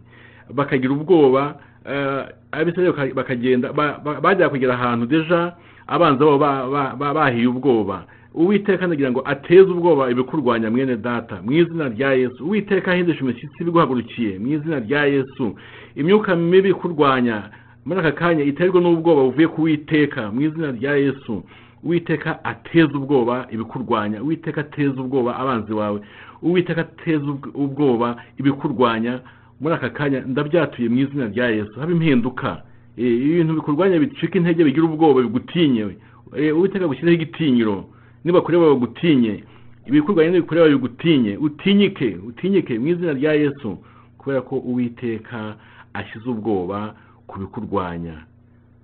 Bakagira 0.54 0.94
ubwoba 0.94 1.56
eh, 1.86 2.26
abisirayeli 2.52 2.94
baka- 2.96 3.14
bakagenda 3.16 3.74
ba- 3.74 4.00
ba- 4.04 4.22
bajya 4.22 4.50
kugera 4.50 4.74
ahantu 4.74 5.06
deja 5.06 5.54
abanzi 5.88 6.20
babo 6.24 6.38
ba- 6.38 6.68
ba- 6.70 6.96
ba- 7.00 7.14
bahiye 7.14 7.48
ubwoba. 7.48 8.06
Uwiteka 8.38 8.86
anagira 8.86 9.12
ngo 9.12 9.22
ateze 9.26 9.70
ubwoba 9.72 10.12
ibikurwanya 10.12 10.70
mwene 10.72 10.96
data 10.98 11.42
mu 11.42 11.52
izina 11.52 11.90
rya 11.90 12.14
yesu. 12.14 12.46
Uwiteka 12.46 12.92
ahindisha 12.92 13.22
imishyitsi 13.22 13.58
ibiguhagurukiye 13.62 14.40
mu 14.40 14.48
izina 14.54 14.80
rya 14.80 15.06
yesu. 15.06 15.56
Imyuka 15.96 16.36
mibi 16.36 16.70
ikurwanya 16.70 17.50
muri 17.86 18.00
aka 18.00 18.12
kanya 18.12 18.44
iterwa 18.44 18.82
n'ubwoba 18.82 19.22
buvuye 19.32 19.48
ku 19.48 19.62
witeka 19.66 20.30
mu 20.32 20.42
izina 20.42 20.72
rya 20.72 20.96
yesu. 21.02 21.44
Uwiteka 21.84 22.44
ateza 22.44 22.94
ubwoba 22.98 23.48
ibikurwanya. 23.52 24.24
Uwiteka 24.24 24.62
ateza 24.62 25.02
ubwoba 25.02 25.36
abanzi 25.38 25.74
bawe. 25.74 26.02
Uwiteka 26.42 26.82
ateza 26.82 27.26
ubw- 27.26 27.52
ubwoba 27.56 28.24
ibikurwanya. 28.38 29.20
Muri 29.62 29.76
aka 29.76 29.90
kanya 29.90 30.20
ndabyatuye 30.22 30.90
mu 30.90 30.98
izina 31.00 31.28
rya 31.28 31.48
yesu. 31.50 31.80
Haba 31.80 31.92
impinduka. 31.92 32.64
Eh, 32.98 33.06
ibintu 33.06 33.54
bikurwanya 33.54 34.00
bicika 34.00 34.38
intege 34.38 34.64
bigira 34.64 34.86
ubwoba 34.86 35.22
bigutinye. 35.22 35.96
Eh, 36.36 36.58
uwiteka 36.58 36.88
gushyireho 36.88 37.16
igitinyiro. 37.16 37.86
Nibakureba 38.24 38.66
bagutinye 38.70 39.44
ibikurwanya 39.88 40.32
nibikureba 40.32 40.68
bigutinye 40.70 41.38
utinyike 41.38 42.18
utinyike 42.28 42.80
mu 42.80 42.88
izina 42.88 43.14
rya 43.14 43.34
yesu. 43.34 43.78
Kubera 44.18 44.42
ko 44.42 44.56
uwiteka 44.60 45.56
ashyize 45.94 46.30
ubwoba 46.30 46.96
ku 47.28 47.40
bikurwanya. 47.40 48.26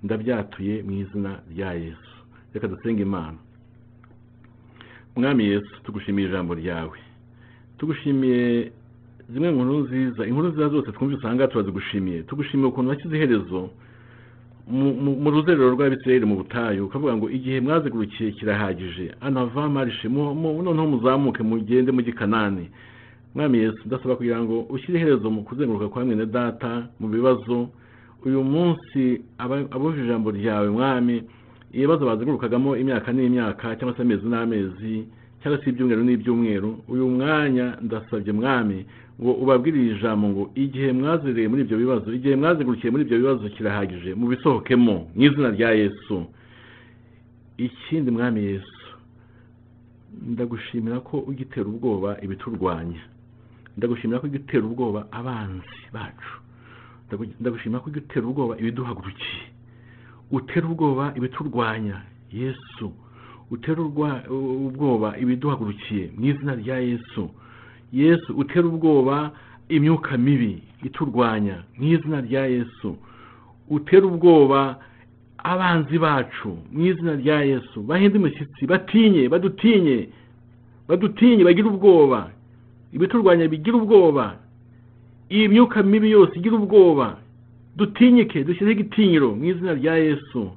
Ndabyatuye 0.04 0.84
mu 0.84 0.92
izina 1.04 1.40
rya 1.54 1.74
yesu. 1.74 2.13
Reka 2.54 2.68
dusenge 2.68 3.02
imana. 3.02 3.38
Mwami 5.16 5.44
yesu 5.46 5.84
tugushimiye 5.84 6.28
ijambo 6.28 6.54
ryawe. 6.56 6.98
Tugushimiye 7.78 8.72
zimwe 9.30 9.52
mu 9.52 9.64
nkuru 9.64 9.80
nziza 9.80 10.26
inkuru 10.28 10.48
nziza 10.48 10.70
zose 10.70 10.92
twumva 10.92 11.16
usanga 11.18 11.48
turazigushimiye. 11.48 12.24
Tugushimiye 12.24 12.70
ukuntu 12.70 12.90
washyize 12.90 13.16
iherezo 13.18 13.70
mu- 14.68 15.32
ruzerero 15.32 15.72
rw'abisirayeli 15.76 16.26
mu 16.26 16.36
butayu 16.36 16.86
ukavuga 16.86 17.18
ngo 17.18 17.30
igihe 17.30 17.62
mwazigurukiye 17.62 18.32
kirahagije. 18.32 19.12
Anava 19.22 19.70
marishe 19.70 20.08
noneho 20.10 20.88
muzamuke 20.88 21.44
mugende 21.44 21.92
mu 21.92 22.02
gikanani. 22.02 22.70
Mwami 23.36 23.58
yesu 23.58 23.82
ndasaba 23.86 24.16
kugira 24.16 24.40
ngo 24.42 24.62
ushyire 24.70 25.00
iherezo 25.00 25.30
mu 25.30 25.44
kuzenguruka 25.44 25.90
kwa 25.90 26.06
mwene 26.06 26.26
data 26.26 26.88
mu 27.00 27.08
bibazo. 27.08 27.70
Uyu 28.26 28.44
munsi 28.44 29.22
abujije 29.72 30.04
ijambo 30.06 30.32
ryawe 30.32 30.70
mwami 30.70 31.24
ibibazo 31.74 32.06
bazengurukagamo 32.06 32.78
imyaka 32.78 33.10
n'imyaka 33.14 33.76
cyangwa 33.78 33.96
se 33.98 34.02
amezi 34.02 34.26
n'amezi 34.28 34.94
cyangwa 35.42 35.58
se 35.64 35.70
ibyumweru 35.70 36.04
n'ibyumweru 36.04 36.70
uyu 36.88 37.06
mwanya 37.10 37.78
ndasabye 37.82 38.34
mwami 38.34 38.86
ngo 39.22 39.32
ubabwirire 39.34 39.96
ijambo 39.96 40.26
ngo 40.30 40.44
igihe 40.56 40.92
mwazereye 40.94 41.48
muri 41.48 41.62
ibyo 41.66 41.78
bibazo 41.78 42.14
igihe 42.14 42.36
mwazengurukiye 42.36 42.92
muri 42.92 43.04
ibyo 43.06 43.18
bibazo 43.18 43.50
kirahagije 43.50 44.14
mubisohokemo 44.16 44.96
mu 45.16 45.22
izina 45.24 45.50
rya 45.54 45.70
yesu. 45.72 46.26
Ikindi 47.58 48.12
mwami 48.12 48.42
yesu 48.44 48.84
ndagushimira 50.28 51.00
ko 51.00 51.18
ugitera 51.30 51.66
ubwoba 51.70 52.18
ibiturwanya. 52.22 53.02
Ndagushimira 53.78 54.20
ko 54.20 54.26
ugitera 54.28 54.64
ubwoba 54.66 55.06
abanzi 55.12 55.80
bacu. 55.94 56.34
Ndagu- 57.08 57.34
ndagushimira 57.42 57.80
ko 57.82 57.90
ugitera 57.90 58.26
ubwoba 58.28 58.54
ibiduhagurukiye. 58.62 59.44
Utera 60.34 60.66
ubwoba 60.68 61.06
ibiturwanya 61.18 61.98
yesu 62.34 62.88
utera 63.54 63.82
ubwoba 63.82 65.10
ibiduhagurukiye 65.22 66.04
mu 66.18 66.24
izina 66.26 66.54
rya 66.62 66.78
yesu. 66.90 67.24
Yesu 67.94 68.30
utera 68.42 68.66
ubwoba 68.68 69.32
imyuka 69.70 70.18
mibi 70.18 70.54
iturwanya 70.84 71.56
mu 71.78 71.86
izina 71.94 72.22
rya 72.22 72.44
yesu. 72.56 72.90
Utera 73.70 74.06
ubwoba 74.10 74.80
abanzi 75.38 75.98
bacu 76.00 76.58
mu 76.74 76.82
izina 76.90 77.14
rya 77.22 77.38
yesu. 77.52 77.78
Bahinde 77.86 78.18
imishyitsi 78.18 78.66
batinye 78.72 79.30
badutinye 79.30 80.10
badutinye 80.88 81.44
bagire 81.44 81.68
ubwoba. 81.70 82.30
Ibiturwanya 82.94 83.46
bigira 83.48 83.78
ubwoba. 83.78 84.26
Iyi 85.30 85.48
myuka 85.48 85.84
mibi 85.84 86.12
yose 86.12 86.34
igira 86.40 86.56
ubwoba. 86.58 87.18
Dutinyike 87.78 88.44
dushyizeho 88.44 88.72
igitinyiro 88.72 89.36
mu 89.36 89.44
izina 89.46 89.74
rya 89.74 89.96
yesu. 89.98 90.52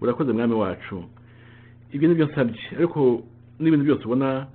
Urakoze 0.00 0.32
mwami 0.32 0.54
wacu. 0.54 1.04
Ibyo 1.92 2.08
ni 2.08 2.14
byo 2.14 2.26
nsabye 2.26 2.60
ariko 2.78 3.22
n'ibintu 3.60 3.84
byose 3.84 4.04
ubona 4.04 4.46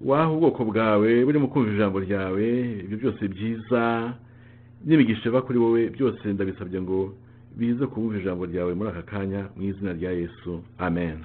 waha 0.00 0.30
ubwoko 0.30 0.64
bwawe 0.64 1.24
burimo 1.24 1.46
kumva 1.50 1.70
ijambo 1.74 1.98
ryawe 2.00 2.46
ibyo 2.84 2.96
byose 2.98 3.22
byiza 3.28 3.82
n'imigisha 4.86 5.28
iva 5.28 5.42
kuri 5.42 5.58
wowe 5.58 5.90
byose 5.90 6.22
ndabisabye 6.32 6.78
ngo 6.82 7.14
bize 7.58 7.86
kumva 7.86 8.18
ijambo 8.18 8.46
ryawe 8.46 8.74
muri 8.74 8.90
aka 8.90 9.02
kanya 9.02 9.48
mu 9.56 9.62
izina 9.68 9.92
rya 9.92 10.10
yesu. 10.14 10.62
Amen. 10.78 11.18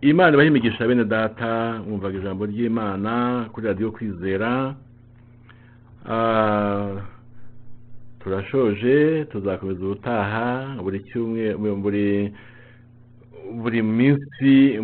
Imana 0.00 0.32
ibaha 0.36 0.48
imigisha 0.48 0.86
bene 0.88 1.04
data 1.04 1.80
mwumvaga 1.88 2.18
ijambo 2.18 2.46
ry'imana 2.46 3.12
kuri 3.52 3.66
radiyo 3.66 3.90
kwizera. 3.90 4.74
Turashoje 8.20 9.24
tuzakomeza 9.24 9.80
ubutaha 9.84 10.76
buri 10.82 11.00
cyumweru 11.08 11.76
buri 11.82 12.32
buri 13.62 13.82
minsi 13.82 14.78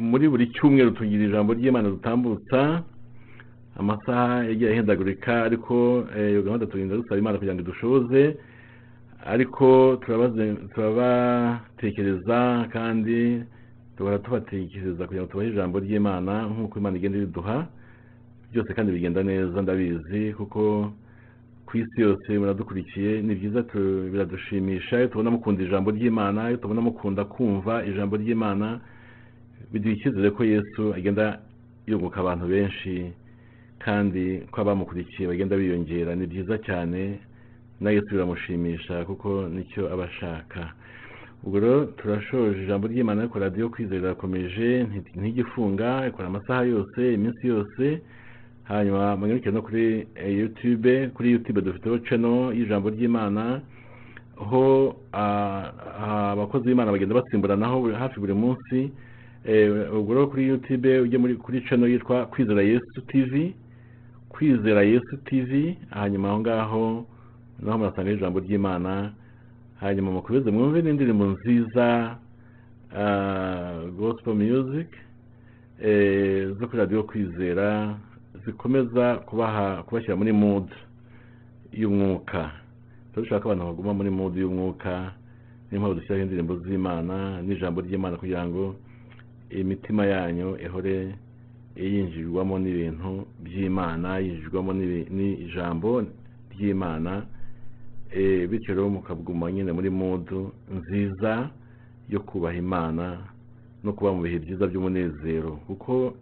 muri 0.00 0.28
buri 0.28 0.46
cyumweru 0.54 0.90
tugira 0.90 1.24
ijambo 1.24 1.52
ry'imana 1.54 1.88
dutambutsa. 1.88 2.82
Amasaha 3.76 4.44
yagiye 4.44 4.70
ahindagurika 4.70 5.42
ariko 5.44 6.06
eh, 6.16 6.30
iyo 6.30 6.42
gahunda 6.42 6.66
turinda 6.66 6.96
dusaba 6.96 7.18
imana 7.18 7.38
kugira 7.38 7.54
ngo 7.54 7.62
idushoboze 7.62 8.36
ariko 9.26 9.96
turabatekereza 10.74 12.68
kandi 12.72 13.42
duhora 13.98 14.18
tubatekereza 14.18 15.06
kugira 15.06 15.22
ngo 15.22 15.30
tubahe 15.32 15.48
ijambo 15.50 15.78
ry'imana 15.82 16.46
nk'uko 16.54 16.78
imana 16.78 16.96
igenda 16.96 17.18
ibiduha 17.18 17.66
byose 18.54 18.70
kandi 18.74 18.92
bigenda 18.92 19.22
neza 19.22 19.62
ndabizi 19.62 20.32
kuko 20.38 20.92
ku 21.66 21.72
isi 21.78 22.00
yose 22.00 22.28
muradukurikiye 22.38 23.22
ni 23.22 23.34
byiza 23.34 23.62
biradushimisha 24.12 24.98
iyo 24.98 25.08
tubona 25.08 25.30
mukunda 25.30 25.62
ijambo 25.64 25.90
ry'imana 25.90 26.48
iyo 26.48 26.56
tubona 26.62 26.80
mukunda 26.80 27.24
kumva 27.24 27.84
ijambo 27.84 28.16
ry'imana 28.16 28.80
biduha 29.72 29.94
icyizere 29.96 30.30
ko 30.30 30.44
yesu 30.44 30.94
agenda 30.94 31.40
yunguka 31.86 32.20
abantu 32.20 32.46
benshi 32.46 33.12
kandi 33.84 34.46
ko 34.52 34.60
abamukurikiye 34.60 35.28
bagenda 35.28 35.56
biyongera. 35.56 36.14
Ni 36.16 36.26
byiza 36.26 36.56
cyane 36.64 37.18
na 37.80 37.90
yesu 37.90 38.08
biramushimisha 38.16 39.04
kuko 39.04 39.48
ni 39.48 39.64
cyo 39.68 39.92
aba 39.92 40.04
ashaka. 40.08 40.72
Ubwo 41.44 41.60
rero 41.60 41.84
turashoje 41.98 42.62
ijambo 42.64 42.88
ry'imana 42.88 43.20
ariko 43.28 43.38
radiyo 43.38 43.68
kwizera 43.68 44.00
irakomeje 44.14 44.84
nti- 44.88 45.16
ntigifunga 45.20 46.08
ikora 46.08 46.28
amasaha 46.28 46.62
yose 46.64 47.00
iminsi 47.14 47.44
yose 47.52 48.00
hanyuma 48.64 49.16
munyarukire 49.16 49.52
no 49.52 49.62
kuri 49.62 50.06
eh, 50.14 50.38
youtube 50.38 51.08
kuri 51.14 51.30
youtube 51.32 51.60
dufiteho 51.60 51.98
channel 51.98 52.52
y'ijambo 52.56 52.90
ry'imana 52.90 53.60
ho 54.36 54.96
ah, 55.12 55.72
ah, 56.00 56.30
abakozi 56.32 56.64
b'imana 56.66 56.92
bagenda 56.92 57.14
basimburanaho 57.14 57.92
hafi 57.92 58.20
buri 58.20 58.34
munsi 58.34 58.90
Eh, 59.46 59.68
rero 59.68 60.26
kuri 60.28 60.48
youtube 60.48 61.00
ujye 61.00 61.18
muri 61.18 61.34
kuri 61.36 61.60
channel 61.68 61.90
yitwa 61.90 62.26
kwizera 62.26 62.62
yesu 62.62 63.00
tv 63.06 63.54
kwizera 64.28 64.82
yesu 64.82 65.16
tv 65.16 65.76
hanyuma 65.90 66.28
aho 66.28 66.40
ngaho 66.40 67.06
naho 67.60 67.78
murasanga 67.78 68.10
ijambo 68.10 68.40
ry'imana 68.40 69.12
hanyuma 69.80 70.10
mukomeze 70.12 70.50
mwumve 70.50 70.82
n'indirimbo 70.82 71.24
nziza 71.24 72.16
ah, 72.96 73.84
gospel 73.98 74.34
music 74.34 74.88
eh, 75.82 76.48
zo 76.58 76.66
kuri 76.66 76.78
radiyo 76.78 77.02
kwizera 77.02 77.98
zikomeza 78.42 79.16
kubaha 79.28 79.82
kubashyira 79.86 80.16
muri 80.16 80.32
mood 80.32 80.68
y'umwuka. 81.72 82.50
Dushaka 83.14 83.40
ko 83.42 83.46
abantu 83.52 83.64
baguma 83.70 83.92
muri 83.94 84.10
mood 84.10 84.34
y'umwuka 84.36 85.12
niyo 85.70 85.80
mpamvu 85.80 85.94
dushyiraho 85.98 86.22
indirimbo 86.26 86.54
z'imana 86.66 87.42
n'ijambo 87.42 87.78
ry'imana 87.80 88.16
kugira 88.18 88.42
ngo 88.48 88.74
imitima 89.50 90.02
yanyu 90.06 90.58
ihore 90.66 91.14
yinjirwamo 91.76 92.58
n'ibintu 92.58 93.26
by'imana 93.44 94.18
yinjirwamo 94.18 94.70
n'ijambo 95.16 96.02
ry'imana. 96.52 97.26
Eh, 98.14 98.46
bityo 98.50 98.74
rero 98.74 98.88
mukaguma 98.90 99.50
nyine 99.52 99.72
muri 99.72 99.90
mudu 99.90 100.52
nziza 100.70 101.50
yo 102.08 102.20
kubaha 102.20 102.54
imana 102.58 103.18
no 103.84 103.92
kuba 103.92 104.12
mu 104.14 104.22
bihe 104.22 104.38
byiza 104.38 104.66
by'umunezero. 104.70 105.58
Kuko 105.66 106.14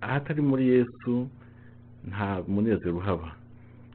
ahatari 0.00 0.42
muri 0.42 0.68
yesu 0.68 1.26
nta 2.08 2.42
munezero 2.48 2.96
uhaba 2.96 3.32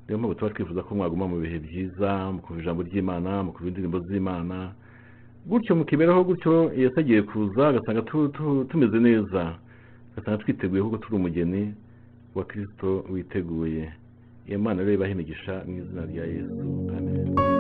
niyo 0.08 0.18
mpamvu 0.20 0.36
tuba 0.36 0.52
twifuza 0.54 0.84
ko 0.84 0.96
mwaguma 0.96 1.28
mu 1.28 1.38
bihe 1.44 1.60
byiza 1.60 2.32
mukumva 2.32 2.62
ijambo 2.62 2.82
ry'imana 2.84 3.44
mukumva 3.44 3.68
indirimbo 3.68 4.00
z'imana. 4.08 4.72
Gutyo 5.48 5.76
mukiberaho 5.76 6.24
gutyo 6.24 6.72
yesu 6.76 7.00
agiye 7.00 7.22
kuza 7.22 7.68
agasanga 7.68 8.02
tu- 8.02 8.28
tu- 8.36 8.64
tumeze 8.70 9.00
neza. 9.00 9.56
Agasanga 10.16 10.44
twiteguye 10.44 10.84
kuko 10.84 10.98
turi 10.98 11.16
umugeni 11.16 11.74
wa 12.36 12.44
kirisito 12.48 13.04
witeguye. 13.12 13.92
Iyo 14.48 14.60
mana 14.60 14.80
rero 14.82 14.94
ibaha 14.96 15.12
imigisha 15.12 15.64
mu 15.68 15.78
izina 15.84 16.06
rya 16.08 16.24
yesu. 16.26 16.62
Amen. 16.98 17.57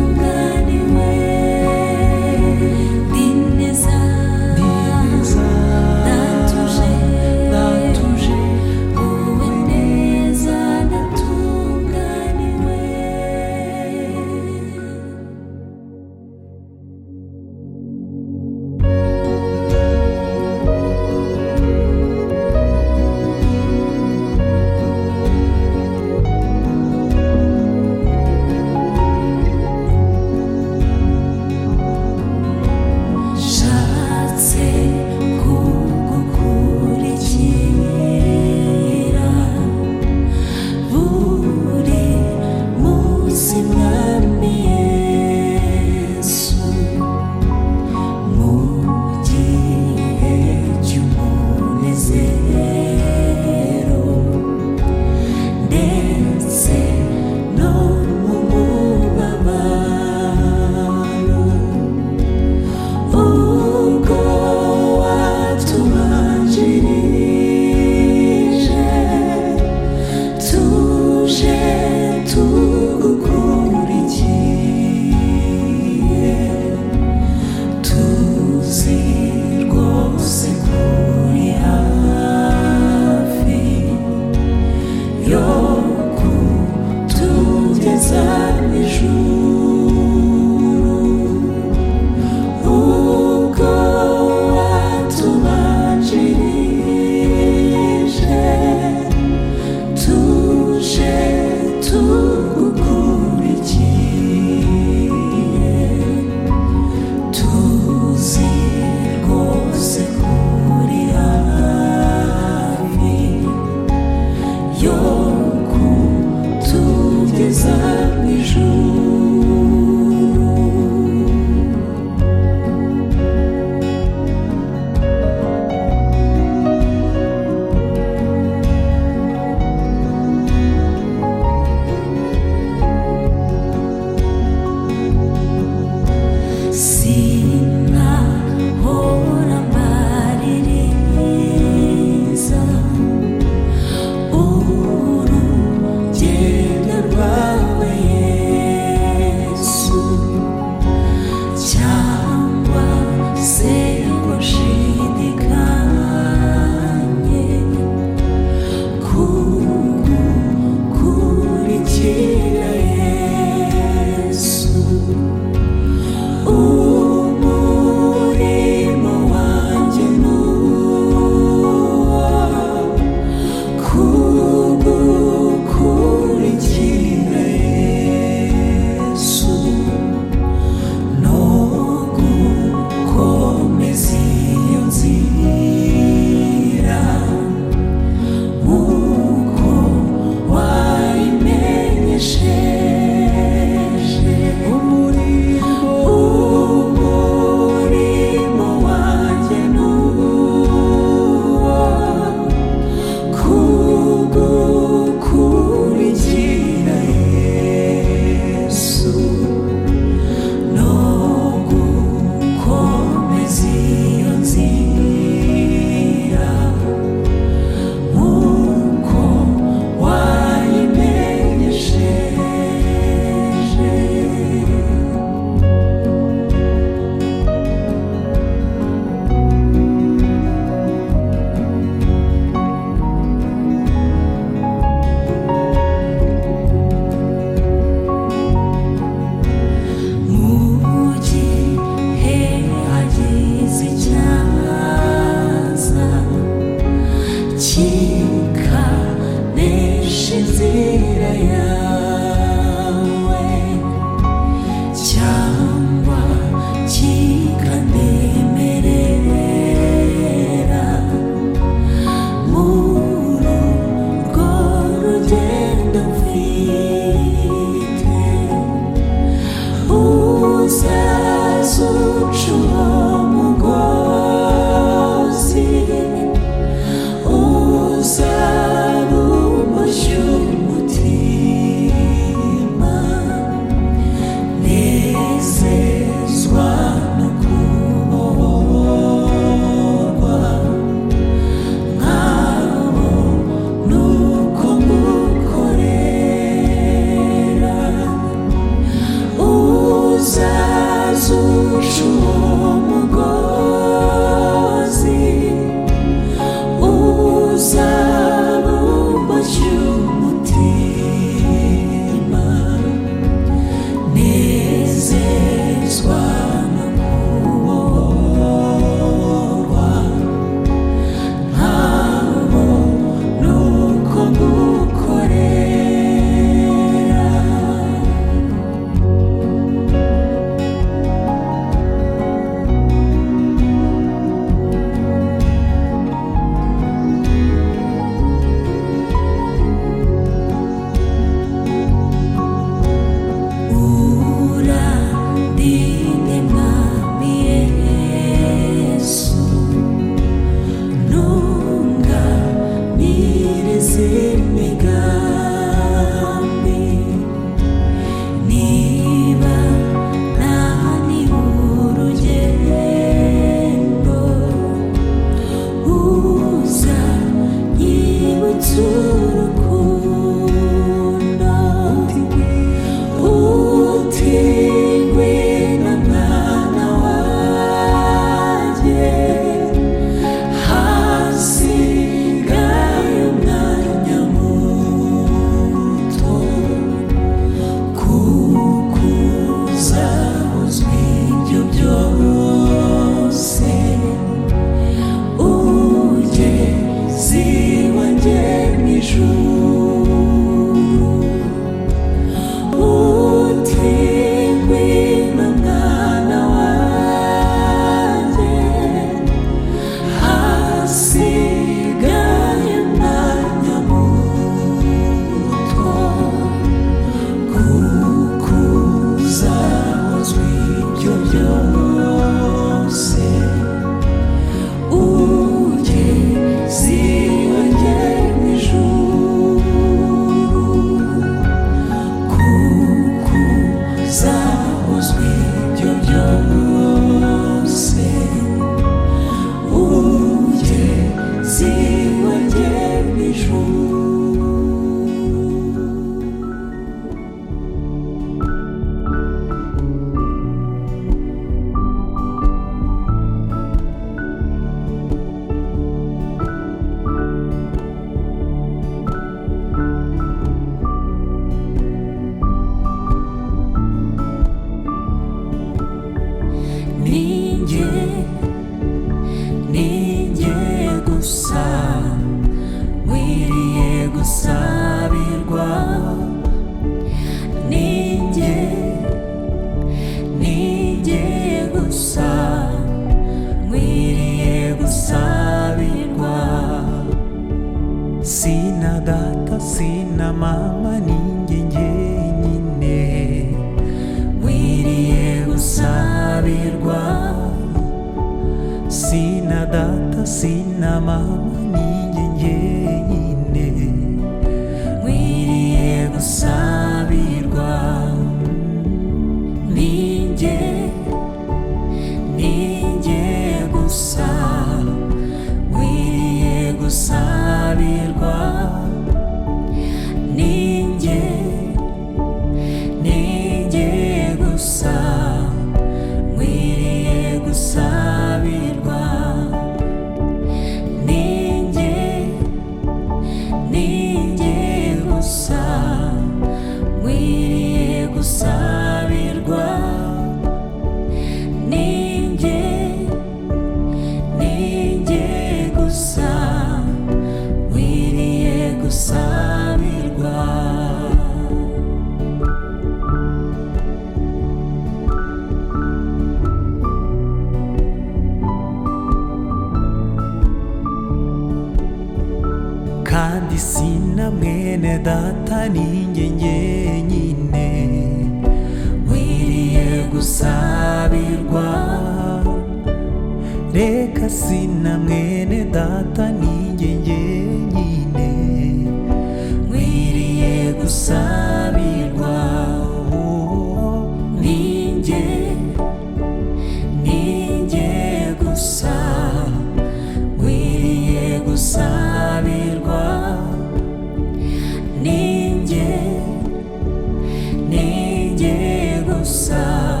Gusa 599.21 600.00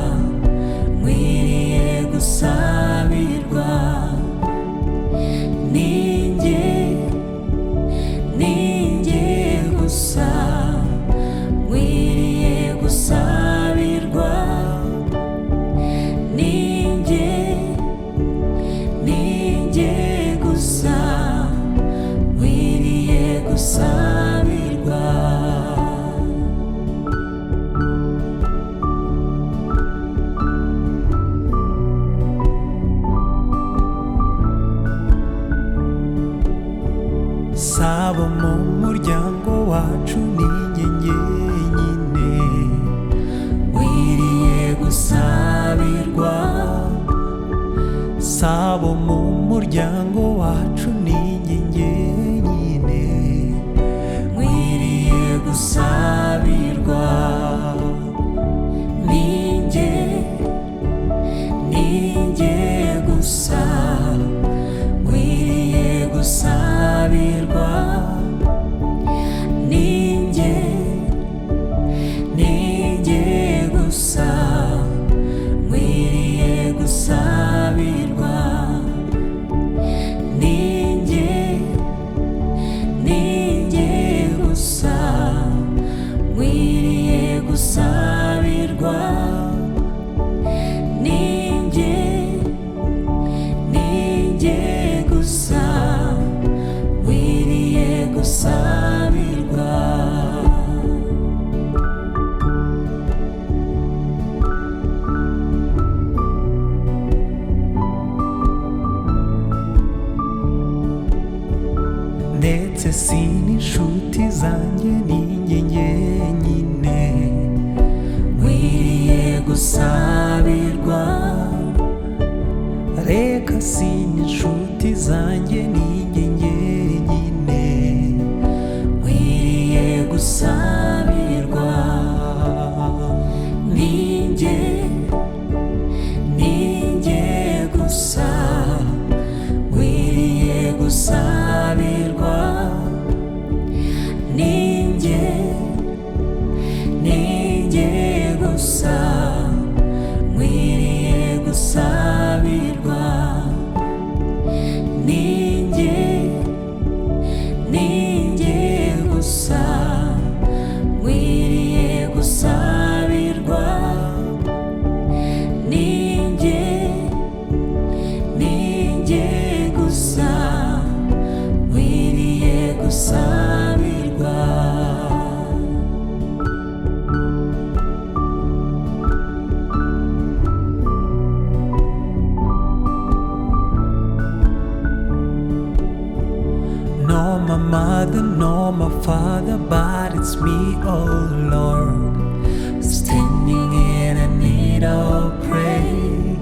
mother 187.57 188.21
nor 188.21 188.71
my 188.71 188.89
father, 189.03 189.57
but 189.57 190.15
it's 190.15 190.35
me, 190.37 190.75
oh 190.83 191.29
Lord, 191.51 192.83
standing 192.83 193.73
in 193.73 194.17
a 194.17 194.27
need 194.27 194.83
of 194.83 195.41
praise. 195.43 196.39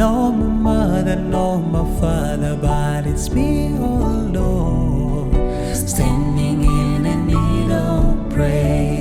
No 0.00 0.32
my 0.32 0.46
mother, 0.46 1.16
no 1.16 1.58
my 1.58 1.84
father, 2.00 2.56
but 2.56 3.06
it's 3.06 3.30
me, 3.30 3.76
oh 3.78 4.28
Lord, 4.32 5.76
standing 5.76 6.64
in 6.64 7.06
a 7.06 7.16
need 7.16 7.70
of 7.72 8.30
praise. 8.30 8.93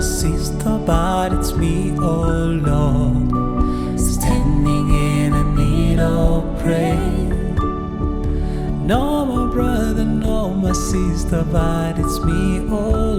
Sister, 0.00 0.78
but 0.86 1.32
it's 1.32 1.52
me, 1.54 1.94
oh 1.98 2.58
Lord, 2.64 4.00
standing 4.00 4.88
in 4.94 5.32
a 5.32 5.44
of 6.00 6.58
praise. 6.60 7.58
No, 8.86 9.24
my 9.26 9.52
brother, 9.52 10.04
no, 10.04 10.50
my 10.50 10.72
sister, 10.72 11.44
but 11.44 11.98
it's 11.98 12.18
me, 12.20 12.66
oh 12.70 13.09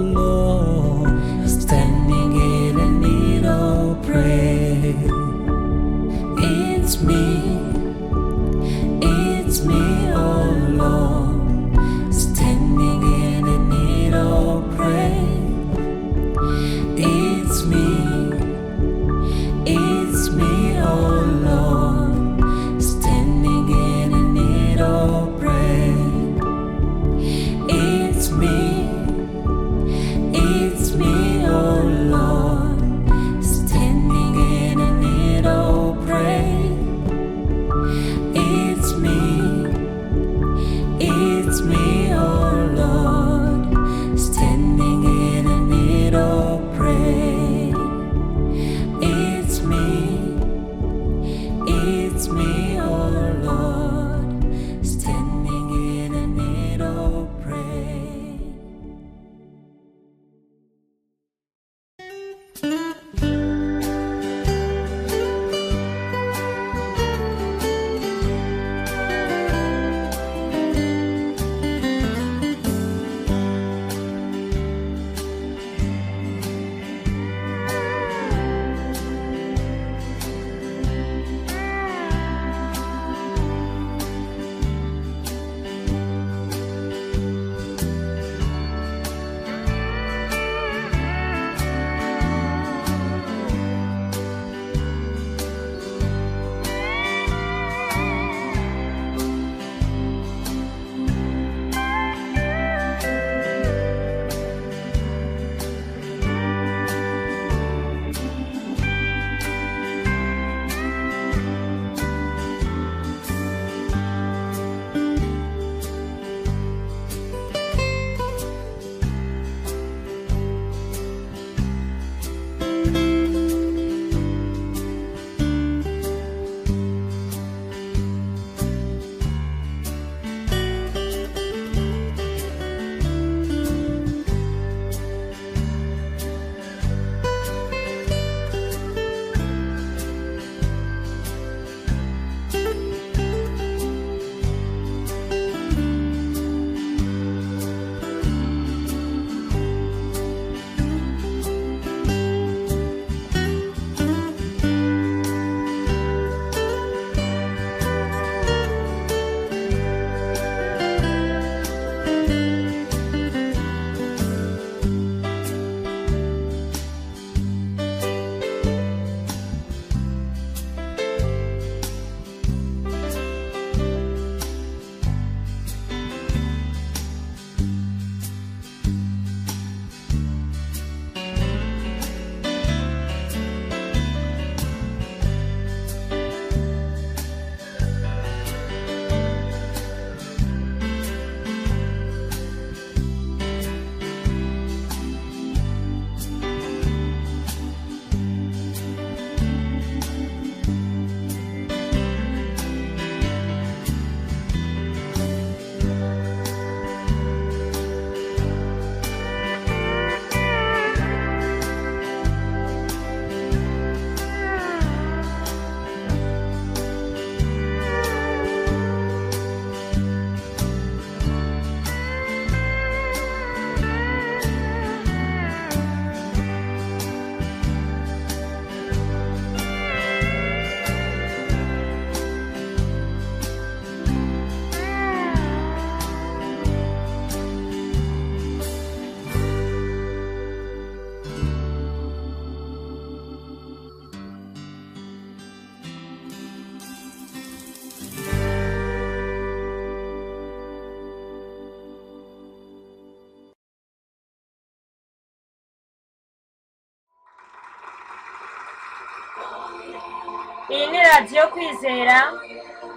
iyi 260.82 260.88
ni 260.92 261.00
radiyo 261.04 261.44
kwizera. 261.54 262.18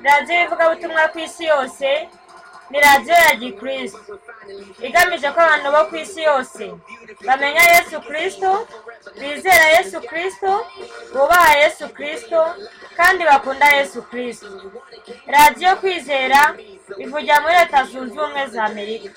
Radiyo 0.04 0.34
y'ivugabutumwa 0.40 1.02
ku 1.12 1.18
isi 1.18 1.44
yose 1.52 2.08
ni 2.70 2.78
radiyo 2.80 3.14
ya 3.26 3.34
gikristo. 3.36 4.18
Igamije 4.86 5.28
ko 5.34 5.38
abantu 5.40 5.68
bo 5.74 5.82
ku 5.88 5.94
isi 5.96 6.20
yose 6.22 6.64
bamenya 7.26 7.62
yesu 7.74 8.00
kirisito 8.06 8.52
bizera 9.20 9.66
yesu 9.76 10.00
kirisito 10.00 10.52
bubaha 11.12 11.52
yesu 11.62 11.84
kirisito 11.96 12.40
kandi 12.96 13.22
bakunda 13.24 13.66
yesu 13.76 14.02
kirisito 14.08 14.48
radiyo 15.26 15.76
kwizera 15.80 16.40
ivugira 17.04 17.40
muri 17.40 17.54
leta 17.60 17.84
zunze 17.84 18.16
ubumwe 18.20 18.46
za 18.52 18.64
amerika. 18.64 19.08